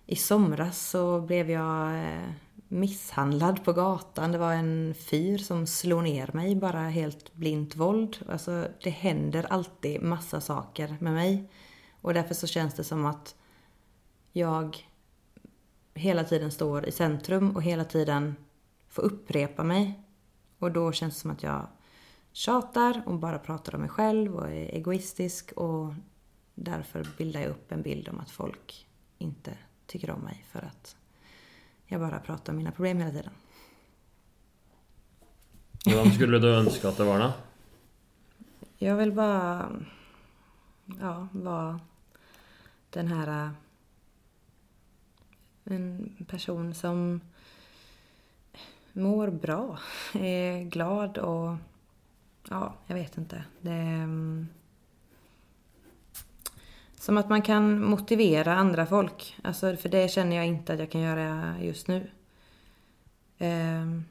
I 0.07 0.16
somras 0.16 0.89
så 0.89 1.20
blev 1.20 1.51
jag 1.51 1.95
eh, 1.95 2.31
misshandlad 2.72 3.64
på 3.64 3.72
gatan. 3.72 4.32
Det 4.32 4.38
var 4.38 4.52
en 4.52 4.94
fyr 4.94 5.38
som 5.38 5.66
slog 5.66 6.02
ner 6.02 6.30
mig, 6.32 6.56
bara 6.56 6.80
helt 6.80 7.34
blint 7.34 7.76
våld. 7.76 8.18
Alltså 8.28 8.68
det 8.82 8.90
händer 8.90 9.46
alltid 9.50 10.02
massa 10.02 10.40
saker 10.40 10.96
med 11.00 11.12
mig. 11.12 11.50
Och 12.00 12.14
därför 12.14 12.34
så 12.34 12.46
känns 12.46 12.74
det 12.74 12.84
som 12.84 13.06
att 13.06 13.34
jag 14.32 14.76
hela 15.94 16.24
tiden 16.24 16.50
står 16.50 16.86
i 16.86 16.92
centrum 16.92 17.56
och 17.56 17.62
hela 17.62 17.84
tiden 17.84 18.36
får 18.88 19.02
upprepa 19.02 19.64
mig. 19.64 20.00
Och 20.58 20.72
då 20.72 20.92
känns 20.92 21.14
det 21.14 21.20
som 21.20 21.30
att 21.30 21.42
jag 21.42 21.66
tjatar 22.32 23.02
och 23.06 23.18
bara 23.18 23.38
pratar 23.38 23.74
om 23.74 23.80
mig 23.80 23.90
själv 23.90 24.36
och 24.36 24.48
är 24.48 24.74
egoistisk 24.74 25.52
och 25.52 25.94
därför 26.54 27.08
bildar 27.18 27.40
jag 27.40 27.50
upp 27.50 27.72
en 27.72 27.82
bild 27.82 28.08
om 28.08 28.20
att 28.20 28.30
folk 28.30 28.86
inte 29.18 29.58
tycker 29.86 30.10
om 30.10 30.20
mig 30.20 30.44
för 30.48 30.62
att 30.62 30.96
jag 31.91 32.01
bara 32.01 32.20
pratar 32.20 32.53
om 32.53 32.57
mina 32.57 32.70
problem 32.72 32.99
hela 32.99 33.11
tiden. 33.11 33.32
Hvordan 35.84 36.12
skulle 36.12 36.38
du 36.38 36.49
ønske 36.55 36.88
at 36.88 36.97
det 36.97 37.05
var, 37.05 37.18
da? 37.18 37.32
Jag 38.78 38.97
vill 38.97 39.12
bara 39.12 39.70
ja, 41.01 41.28
vara 41.32 41.80
den 42.91 43.09
här 43.09 43.47
äh, 43.47 43.51
en 45.64 46.26
person 46.28 46.74
som 46.74 47.20
mår 48.93 49.30
bra, 49.30 49.78
är 50.14 50.64
glad 50.64 51.18
och 51.18 51.57
ja, 52.49 52.74
jag 52.86 52.95
vet 52.95 53.18
inte. 53.18 53.45
Det 53.61 53.70
är, 53.70 54.03
mm, 54.03 54.49
som 57.01 57.18
att 57.18 57.28
man 57.28 57.42
kan 57.42 57.84
motivera 57.84 58.55
andra 58.55 58.86
folk. 58.86 59.36
Alltså, 59.42 59.76
för 59.76 59.88
det 59.88 60.11
känner 60.11 60.36
jag 60.36 60.46
inte 60.46 60.72
att 60.72 60.78
jag 60.78 60.90
kan 60.90 61.01
göra 61.01 61.55
just 61.61 61.88
nu. 61.88 62.11
Ehm, 63.38 64.05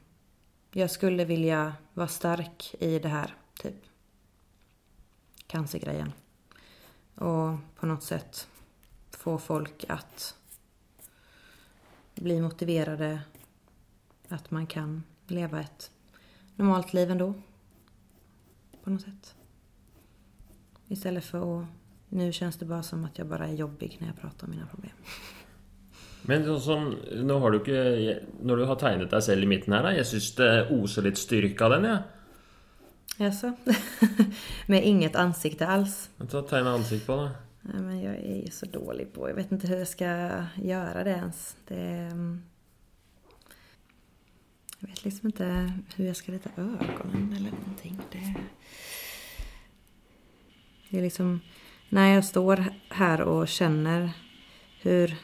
jag 0.72 0.90
skulle 0.90 1.24
vilja 1.24 1.74
vara 1.94 2.08
stark 2.08 2.74
i 2.78 2.98
det 2.98 3.08
här, 3.08 3.34
typ. 3.62 3.74
Cancergrejen. 5.46 6.12
Och 7.14 7.56
på 7.76 7.86
något 7.86 8.02
sätt 8.02 8.48
få 9.10 9.38
folk 9.38 9.84
att 9.88 10.36
bli 12.14 12.40
motiverade 12.40 13.20
att 14.28 14.50
man 14.50 14.66
kan 14.66 15.02
leva 15.26 15.60
ett 15.60 15.90
normalt 16.56 16.92
liv 16.92 17.10
ändå. 17.10 17.34
På 18.84 18.90
något 18.90 19.02
sätt. 19.02 19.34
Istället 20.88 21.24
för 21.24 21.60
att... 21.60 21.66
Nu 22.10 22.32
känns 22.32 22.56
det 22.58 22.64
bara 22.64 22.82
som 22.82 23.04
att 23.04 23.18
jag 23.18 23.26
bara 23.26 23.46
är 23.48 23.54
jobbig 23.54 23.96
när 24.00 24.06
jag 24.06 24.20
pratar 24.20 24.46
om 24.46 24.50
mina 24.50 24.66
problem. 24.66 24.92
Men 26.22 26.44
sånn 26.44 26.60
som 26.60 26.88
Nå 27.26 27.38
har 27.40 27.50
du 27.50 27.58
ikke 27.62 28.18
Når 28.44 28.56
du 28.60 28.64
har 28.68 28.76
tegnet 28.76 29.10
deg 29.10 29.22
selv 29.24 29.46
i 29.46 29.48
midten 29.48 29.72
her, 29.72 29.86
da 29.86 29.92
Jeg 29.96 30.08
syns 30.10 30.34
det 30.36 30.48
oser 30.74 31.06
litt 31.06 31.18
styrke 31.18 31.64
av 31.64 31.70
den, 31.76 31.86
jeg. 31.88 32.02
Jaså? 33.20 33.52
Med 34.72 34.84
inget 34.86 35.16
ansikte 35.16 35.66
alls? 35.68 36.10
Ja. 36.18 36.26
Ta 36.26 36.42
Tegne 36.42 36.70
ansikt 36.70 37.06
på 37.06 37.16
det. 37.16 37.30
Nej, 37.62 37.82
men 37.82 38.00
jag 38.00 38.14
är 38.16 38.36
ju 38.44 38.50
så 38.50 38.66
dålig 38.66 39.12
på... 39.12 39.28
Jag 39.28 39.34
vet 39.34 39.52
inte 39.52 39.66
hur 39.66 39.78
jag 39.78 39.88
ska 39.88 40.06
göra 40.56 41.04
det 41.04 41.10
ens. 41.10 41.56
Det... 41.68 42.08
mm, 42.12 42.42
Jag 44.78 44.88
vet 44.88 45.04
liksom 45.04 45.28
inte 45.28 45.72
hur 45.96 46.06
jag 46.06 46.16
ska 46.16 46.32
rita 46.32 46.50
ögonen 46.56 47.34
eller 47.36 47.50
någonting. 47.50 47.98
Det... 48.12 48.34
det 50.90 50.98
är 50.98 51.02
liksom... 51.02 51.40
När 51.92 52.14
jag 52.14 52.24
står 52.24 52.64
här 52.88 53.20
och 53.20 53.48
känner 53.48 54.10
hur 54.80 55.16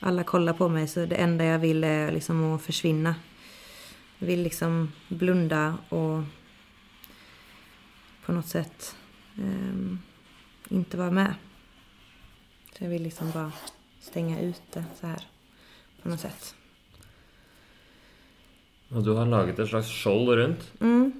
alla 0.00 0.24
kollar 0.24 0.52
på 0.52 0.68
mig 0.68 0.88
så 0.88 1.06
det 1.06 1.16
enda 1.16 1.44
jag 1.44 1.58
vill 1.58 1.84
är 1.84 2.12
liksom 2.12 2.54
att 2.54 2.62
försvinna. 2.62 3.14
Jag 4.18 4.26
vill 4.26 4.42
liksom 4.42 4.92
blunda 5.08 5.78
och 5.88 6.22
på 8.24 8.32
något 8.32 8.46
sätt 8.46 8.96
ehm, 9.38 9.98
inte 10.68 10.96
vara 10.96 11.10
med. 11.10 11.34
Så 12.72 12.84
jag 12.84 12.90
vill 12.90 13.02
liksom 13.02 13.30
bara 13.30 13.52
stänga 14.00 14.40
ute 14.40 14.84
så 15.00 15.06
här 15.06 15.26
på 16.02 16.08
något 16.08 16.20
sätt. 16.20 16.54
Og 18.90 19.04
du 19.04 19.10
har 19.12 19.26
laget 19.26 19.58
et 19.58 19.68
slags 19.68 19.88
skjold 19.90 20.28
rundt. 20.28 20.72
Mm. 20.80 21.12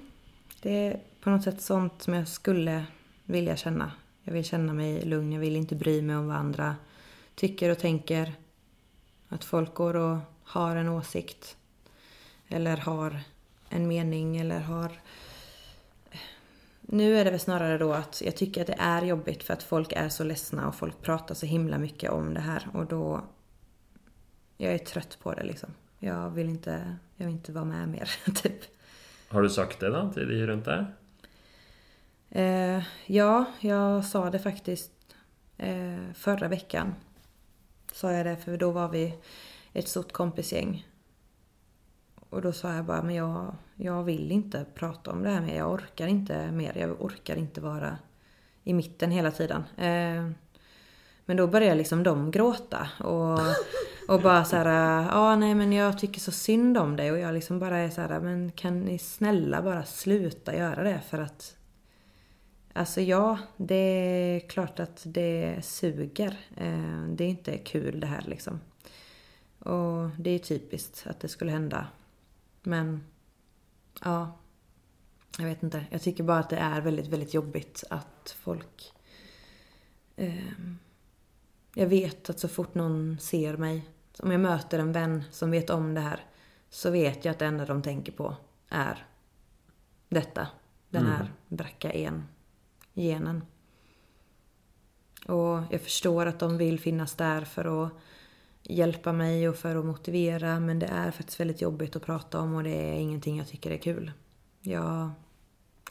Det 0.61 0.87
är 0.87 0.99
på 1.21 1.29
något 1.29 1.43
sätt 1.43 1.61
sånt 1.61 2.01
som 2.01 2.13
jag 2.13 2.27
skulle 2.27 2.85
vilja 3.25 3.57
känna. 3.57 3.91
Jag 4.27 4.33
vill 4.33 4.45
känna 4.45 4.73
mig 4.73 5.05
lugn, 5.05 5.31
jag 5.31 5.39
vill 5.39 5.55
inte 5.55 5.75
bry 5.75 6.01
mig 6.01 6.15
om 6.15 6.27
vad 6.27 6.37
andra 6.37 6.75
tycker 7.35 7.69
och 7.69 7.79
tänker. 7.79 8.33
Att 9.27 9.43
folk 9.43 9.73
går 9.73 9.95
och 9.95 10.17
har 10.43 10.75
en 10.75 10.89
åsikt. 10.89 11.57
Eller 12.47 12.77
har 12.77 13.19
en 13.69 13.87
mening 13.87 14.37
eller 14.37 14.59
har... 14.59 14.91
Nu 16.81 17.17
är 17.17 17.25
det 17.25 17.31
väl 17.31 17.39
snarare 17.39 17.77
då 17.77 17.93
att 17.93 18.21
jag 18.25 18.35
tycker 18.35 18.61
att 18.61 18.67
det 18.67 18.77
är 18.79 19.01
jobbigt 19.01 19.43
för 19.43 19.53
att 19.53 19.63
folk 19.63 19.93
är 19.93 20.09
så 20.09 20.23
ledsna 20.23 20.67
och 20.67 20.75
folk 20.75 21.01
pratar 21.01 21.35
så 21.35 21.45
himla 21.45 21.77
mycket 21.77 22.11
om 22.11 22.33
det 22.33 22.41
här 22.41 22.67
och 22.73 22.85
då... 22.85 23.21
Jag 24.57 24.73
är 24.73 24.77
trött 24.77 25.17
på 25.21 25.33
det 25.33 25.43
liksom. 25.43 25.69
Jag 25.99 26.29
vill 26.29 26.49
inte, 26.49 26.97
jag 27.15 27.25
vill 27.25 27.35
inte 27.35 27.51
vara 27.51 27.65
med 27.65 27.89
mer, 27.89 28.11
typ. 28.43 28.61
Har 29.27 29.41
du 29.41 29.49
sagt 29.49 29.79
det, 29.79 29.89
da, 29.89 30.11
til 30.13 30.27
de 30.27 30.45
rundt? 30.45 30.67
Eh, 32.29 32.83
ja, 33.05 33.45
jag 33.59 34.05
sa 34.05 34.29
det 34.29 34.39
faktiskt 34.39 34.91
eh, 35.57 36.13
förra 36.13 36.47
veckan. 36.47 36.95
Sa 37.91 38.11
jag 38.11 38.25
det, 38.25 38.37
för 38.37 38.57
då 38.57 38.71
var 38.71 38.89
vi 38.89 39.15
ett 39.73 39.87
stort 39.87 40.11
kompisgäng. 40.11 40.87
Och 42.29 42.41
då 42.41 42.51
sa 42.51 42.73
jag 42.73 42.85
bara, 42.85 43.01
men 43.01 43.15
jag, 43.15 43.55
jag 43.75 44.03
vill 44.03 44.31
inte 44.31 44.65
prata 44.75 45.11
om 45.11 45.23
det 45.23 45.29
här 45.29 45.41
mer. 45.41 45.55
Jag 45.57 45.71
orkar 45.71 46.07
inte 46.07 46.51
mer. 46.51 46.77
Jag 46.77 47.01
orkar 47.01 47.35
inte 47.35 47.61
vara 47.61 47.97
i 48.63 48.73
mitten 48.73 49.11
hela 49.11 49.31
tiden. 49.31 49.63
Eh, 49.77 50.31
Men 51.25 51.37
då 51.37 51.47
började 51.47 51.75
liksom 51.75 52.03
de 52.03 52.31
gråta 52.31 52.89
och, 52.99 53.39
och 54.07 54.21
bara 54.21 54.45
så 54.45 54.55
här, 54.55 55.01
ja 55.03 55.35
nej 55.35 55.55
men 55.55 55.73
jag 55.73 55.99
tycker 55.99 56.19
så 56.19 56.31
synd 56.31 56.77
om 56.77 56.95
dig 56.95 57.11
och 57.11 57.19
jag 57.19 57.33
liksom 57.33 57.59
bara 57.59 57.77
är 57.77 57.89
så 57.89 58.01
här, 58.01 58.19
men 58.19 58.51
kan 58.51 58.79
ni 58.81 58.99
snälla 58.99 59.61
bara 59.61 59.83
sluta 59.83 60.55
göra 60.55 60.83
det 60.83 61.01
för 61.09 61.19
att 61.19 61.55
Alltså 62.77 63.01
ja, 63.01 63.37
det 63.57 63.75
är 63.75 64.39
klart 64.39 64.79
att 64.79 65.01
det 65.05 65.65
suger. 65.65 66.37
Eh, 66.57 67.03
det 67.09 67.23
är 67.23 67.29
inte 67.29 67.57
kul 67.57 67.99
det 67.99 68.07
här 68.07 68.21
liksom. 68.27 68.59
Och 69.59 70.09
det 70.19 70.29
är 70.29 70.39
typiskt 70.39 71.07
att 71.07 71.19
det 71.19 71.27
skulle 71.27 71.51
hända. 71.51 71.87
Men 72.63 73.03
ja, 74.03 74.37
jag 75.37 75.45
vet 75.45 75.63
inte. 75.63 75.85
Jag 75.89 76.01
tycker 76.01 76.23
bara 76.23 76.39
att 76.39 76.49
det 76.49 76.57
är 76.57 76.81
väldigt, 76.81 77.07
väldigt 77.07 77.33
jobbigt 77.33 77.83
att 77.89 78.35
folk... 78.39 78.93
Eh, 80.15 80.51
jag 81.73 81.87
vet 81.87 82.29
att 82.29 82.39
så 82.39 82.47
fort 82.47 82.75
någon 82.75 83.17
ser 83.19 83.57
mig, 83.57 83.89
om 84.19 84.31
jag 84.31 84.41
möter 84.41 84.79
en 84.79 84.91
vän 84.91 85.23
som 85.31 85.51
vet 85.51 85.69
om 85.69 85.93
det 85.93 86.01
här, 86.01 86.25
så 86.69 86.89
vet 86.89 87.25
jag 87.25 87.31
att 87.31 87.39
det 87.39 87.45
enda 87.45 87.65
de 87.65 87.81
tänker 87.81 88.11
på 88.11 88.35
är 88.69 89.05
detta. 90.09 90.47
Den 90.89 91.05
här 91.05 91.21
mm. 91.21 91.31
bracka 91.47 91.91
en 91.91 92.23
genen. 92.97 93.43
Och 95.27 95.63
jag 95.69 95.81
förstår 95.81 96.25
att 96.25 96.39
de 96.39 96.57
vill 96.57 96.79
finnas 96.79 97.15
där 97.15 97.41
för 97.41 97.85
att 97.85 97.91
hjälpa 98.63 99.13
mig 99.13 99.49
och 99.49 99.55
för 99.55 99.75
att 99.75 99.85
motivera 99.85 100.59
men 100.59 100.79
det 100.79 100.85
är 100.85 101.11
faktiskt 101.11 101.39
väldigt 101.39 101.61
jobbigt 101.61 101.95
att 101.95 102.05
prata 102.05 102.39
om 102.39 102.55
och 102.55 102.63
det 102.63 102.69
är 102.69 102.93
ingenting 102.93 103.37
jag 103.37 103.47
tycker 103.47 103.71
är 103.71 103.77
kul. 103.77 104.11
Jag 104.61 105.11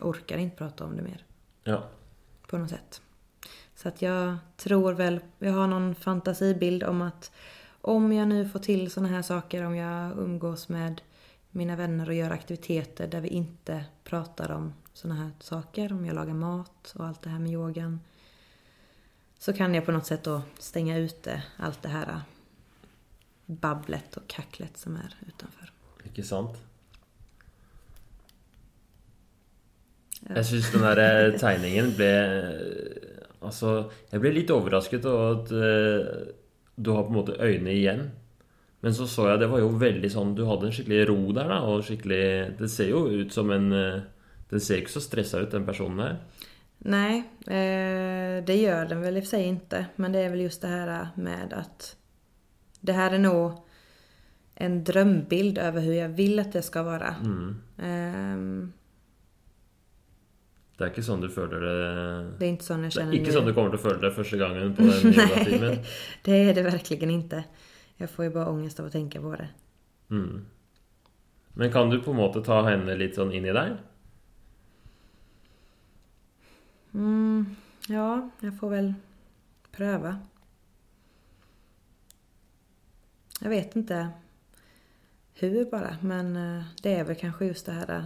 orkar 0.00 0.38
inte 0.38 0.57
prata 0.57 0.84
om 0.84 0.96
det 0.96 1.02
mer. 1.02 1.24
Ja. 1.64 1.82
På 2.46 2.59
något 2.59 2.70
sätt. 2.70 3.02
Så 3.74 3.88
att 3.88 4.02
jag 4.02 4.36
tror 4.57 4.92
väl, 4.92 5.20
jag 5.38 5.52
har 5.52 5.66
någon 5.66 5.94
fantasibild 5.94 6.82
om 6.82 7.02
att 7.02 7.32
om 7.80 8.12
jag 8.12 8.28
nu 8.28 8.48
får 8.48 8.59
till 8.59 8.90
såna 8.90 9.09
här 9.09 9.22
saker, 9.22 9.62
om 9.62 9.76
jag 9.76 10.18
umgås 10.18 10.68
med 10.68 11.00
mina 11.50 11.76
vänner 11.76 12.09
och 12.09 12.14
gör 12.14 12.30
aktiviteter 12.30 13.07
där 13.07 13.20
vi 13.20 13.28
inte 13.28 13.84
pratar 14.04 14.50
om 14.50 14.72
såna 14.97 15.14
här 15.14 15.30
saker, 15.40 15.92
om 15.92 16.07
jag 16.07 16.14
lagar 16.14 16.34
mat 16.34 16.94
och 16.97 17.07
allt 17.07 17.22
det 17.22 17.30
här 17.30 17.38
med 17.38 17.53
yogan. 17.53 18.01
Så 19.38 19.53
kan 19.53 19.74
jag 19.74 19.86
på 19.86 19.92
något 19.92 20.07
sätt 20.07 20.24
då 20.24 20.42
stänga 20.59 20.99
ute 20.99 21.42
allt 21.57 21.82
det 21.82 21.88
här 21.88 22.20
babblet 23.47 24.16
och 24.16 24.26
kacklet 24.26 24.76
som 24.76 24.97
är 24.97 25.16
utanför. 25.28 25.72
Ikke 26.05 26.22
sant? 26.22 26.57
Ja. 30.20 30.36
Jeg 30.36 30.47
syns 30.47 30.72
den 30.72 30.82
der 30.82 30.99
eh, 31.03 31.38
tegningen 31.38 31.92
ble 31.94 32.12
Altså, 33.44 33.90
jeg 34.11 34.20
ble 34.22 34.32
litt 34.32 34.51
overrasket 34.51 35.05
over 35.07 35.36
at 35.36 35.53
uh, 35.53 36.32
du 36.74 36.90
har 36.90 37.05
på 37.05 37.12
en 37.12 37.18
måte 37.18 37.36
øynene 37.38 37.74
igjen. 37.76 38.01
Men 38.80 38.94
så 38.94 39.07
så 39.07 39.28
jeg 39.28 39.42
det 39.44 39.51
var 39.53 39.61
jo 39.61 39.68
veldig 39.78 40.09
sånn 40.11 40.34
Du 40.34 40.47
hadde 40.49 40.66
en 40.66 40.74
skikkelig 40.74 41.05
ro 41.11 41.20
der, 41.36 41.53
da. 41.53 41.61
Og 41.68 41.84
skikkelig 41.84 42.57
Det 42.59 42.70
ser 42.72 42.90
jo 42.90 43.05
ut 43.12 43.32
som 43.34 43.53
en 43.55 43.68
uh, 43.72 44.15
Den 44.49 44.61
ser 44.61 44.78
ikke 44.78 44.92
så 44.92 45.01
stressa 45.01 45.40
ut, 45.40 45.51
den 45.51 45.66
personen. 45.66 46.16
Nej, 46.78 47.18
eh, 47.47 48.44
det 48.44 48.57
gör 48.57 48.86
den 48.86 49.01
väl 49.01 49.16
i 49.16 49.20
och 49.20 49.24
för 49.24 49.28
sig 49.28 49.44
inte. 49.44 49.86
Men 49.97 50.12
det 50.12 50.18
är 50.18 50.30
väl 50.30 50.40
just 50.40 50.62
det 50.62 50.68
här 50.68 51.09
med 51.14 51.53
att 51.53 51.97
det 52.80 52.92
här 52.92 53.11
är 53.11 53.18
nog 53.18 53.53
en 54.55 54.84
drömbild 54.84 55.59
över 55.59 55.80
hur 55.80 55.94
jag 55.94 56.09
vill 56.09 56.38
att 56.38 56.53
det 56.53 56.62
ska 56.62 56.82
vara. 56.82 57.14
Mm. 57.24 57.57
Um, 57.76 58.72
det 60.76 60.84
är 60.84 60.88
inte 60.88 61.03
sån 61.03 61.20
du 61.20 61.28
följer 61.28 61.61
det... 61.61 62.30
Det 62.38 62.47
är 62.47 62.49
inte 62.49 62.64
sån 62.64 62.82
jag 62.82 62.92
känner 62.92 63.11
Det 63.11 63.16
är 63.16 63.18
inte 63.18 63.32
sån 63.32 63.47
du 63.47 63.55
kommer 63.55 63.74
att 63.74 63.80
följa 63.80 63.99
det 63.99 64.14
första 64.14 64.36
gången 64.36 64.76
på 64.76 64.82
den 64.82 64.90
Nej, 65.61 65.84
det 66.22 66.32
är 66.32 66.55
det 66.55 66.62
verkligen 66.62 67.11
inte. 67.11 67.44
Jag 67.97 68.11
får 68.11 68.24
ju 68.24 68.30
bara 68.30 68.49
ångest 68.49 68.80
av 68.80 68.86
att 68.86 68.92
tänka 68.92 69.20
på 69.20 69.36
det. 69.36 69.49
Mm. 70.11 70.44
Men 71.53 71.72
kan 71.72 71.90
du 71.90 72.01
på 72.01 72.12
något 72.12 72.34
sätt 72.34 72.44
ta 72.44 72.62
henne 72.62 72.97
lite 72.97 73.14
sån 73.14 73.32
in 73.32 73.44
i 73.44 73.53
dig? 73.53 73.72
Mm, 76.97 77.57
ja, 77.88 78.30
jag 78.40 78.59
får 78.59 78.70
väl 78.70 78.94
pröva. 79.70 80.18
Jag 83.40 83.51
vet 83.51 83.76
inte 83.76 84.09
hur 85.34 85.64
bara, 85.70 85.97
men 86.01 86.36
eh, 86.36 86.64
det 86.82 86.94
är 86.94 87.05
väl 87.05 87.16
kanske 87.16 87.47
just 87.47 87.66
det 87.66 87.72
här 87.72 87.90
eh, 87.90 88.05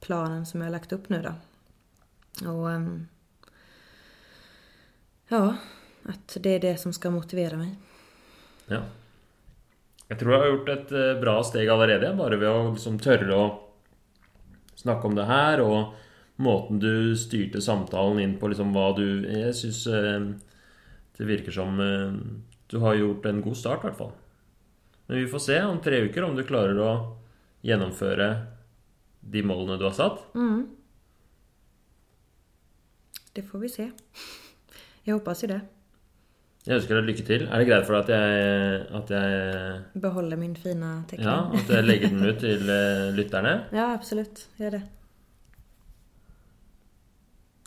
planen 0.00 0.46
som 0.46 0.60
jag 0.60 0.66
har 0.66 0.72
lagt 0.72 0.92
upp 0.92 1.08
nu 1.08 1.22
då. 1.22 1.34
Och 2.50 2.70
ehm, 2.70 3.06
ja, 5.28 5.56
att 6.02 6.36
det 6.40 6.50
är 6.50 6.60
det 6.60 6.76
som 6.76 6.92
ska 6.92 7.10
motivera 7.10 7.56
mig. 7.56 7.76
Ja. 8.66 8.82
Jag 10.08 10.18
tror 10.18 10.32
jag 10.32 10.40
har 10.40 10.46
gjort 10.46 10.68
ett 10.68 10.92
eh, 10.92 11.20
bra 11.20 11.44
steg 11.44 11.68
redan 11.68 12.16
bara 12.16 12.36
vi 12.36 12.46
att 12.46 12.72
liksom 12.72 12.98
törre 12.98 13.46
att 13.46 13.60
snacka 14.74 15.06
om 15.06 15.14
det 15.14 15.24
här 15.24 15.60
och 15.60 15.94
måten 16.36 16.78
du 16.78 17.16
styrte 17.16 17.62
samtalen 17.62 18.20
in 18.20 18.36
på 18.38 18.48
liksom 18.48 18.72
vad 18.72 18.96
du 18.96 19.38
Jag 19.40 19.54
syns 19.54 19.84
det 21.16 21.24
verkar 21.24 21.52
som 21.52 21.78
du 22.66 22.78
har 22.78 22.94
gjort 22.94 23.26
en 23.26 23.40
god 23.40 23.56
start 23.56 23.84
i 23.84 23.86
alla 23.86 23.96
fall. 23.96 24.12
Men 25.06 25.18
vi 25.18 25.26
får 25.26 25.38
se 25.38 25.62
om 25.62 25.80
tre 25.80 26.00
veckor 26.00 26.22
om 26.22 26.36
du 26.36 26.42
klarar 26.42 26.94
att 26.94 27.18
genomföra 27.60 28.36
de 29.20 29.42
målen 29.42 29.78
du 29.78 29.84
har 29.84 29.92
satt. 29.92 30.34
Mm. 30.34 30.68
Det 33.32 33.42
får 33.42 33.58
vi 33.58 33.68
se. 33.68 33.90
Jag 35.02 35.14
hoppas 35.14 35.44
ju 35.44 35.48
det. 35.48 35.60
Jag 36.64 36.76
önskar 36.76 36.94
dig 36.94 37.04
lycka 37.04 37.24
till. 37.24 37.48
Är 37.48 37.58
det 37.58 37.64
grejt 37.64 37.86
för 37.86 37.94
att 37.94 38.08
jag, 38.08 39.02
att 39.02 39.10
jag... 39.10 39.80
Behåller 39.92 40.36
min 40.36 40.56
fina 40.56 41.04
teckning? 41.10 41.28
Ja, 41.28 41.52
att 41.54 41.68
jag 41.68 41.84
lägger 41.84 42.08
den 42.08 42.24
ut 42.24 42.38
till 42.38 42.70
uh, 42.70 43.14
lyttarna? 43.14 43.60
Ja, 43.70 43.92
absolut. 43.92 44.48
Gör 44.56 44.70
det. 44.70 44.82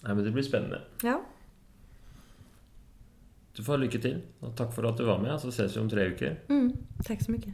Nej, 0.03 0.15
men 0.15 0.25
det 0.25 0.31
blir 0.31 0.43
spännande. 0.43 0.81
Ja. 1.03 1.21
Du 3.55 3.63
får 3.63 3.73
ha 3.73 3.77
lycka 3.77 3.99
till. 3.99 4.21
Och 4.39 4.55
tack 4.55 4.75
för 4.75 4.83
att 4.83 4.97
du 4.97 5.03
var 5.03 5.19
med. 5.19 5.41
Så 5.41 5.49
ses 5.49 5.77
vi 5.77 5.79
om 5.79 5.89
tre 5.89 6.09
veckor. 6.09 6.35
Mm, 6.49 6.73
tack 7.03 7.23
så 7.23 7.31
mycket. 7.31 7.53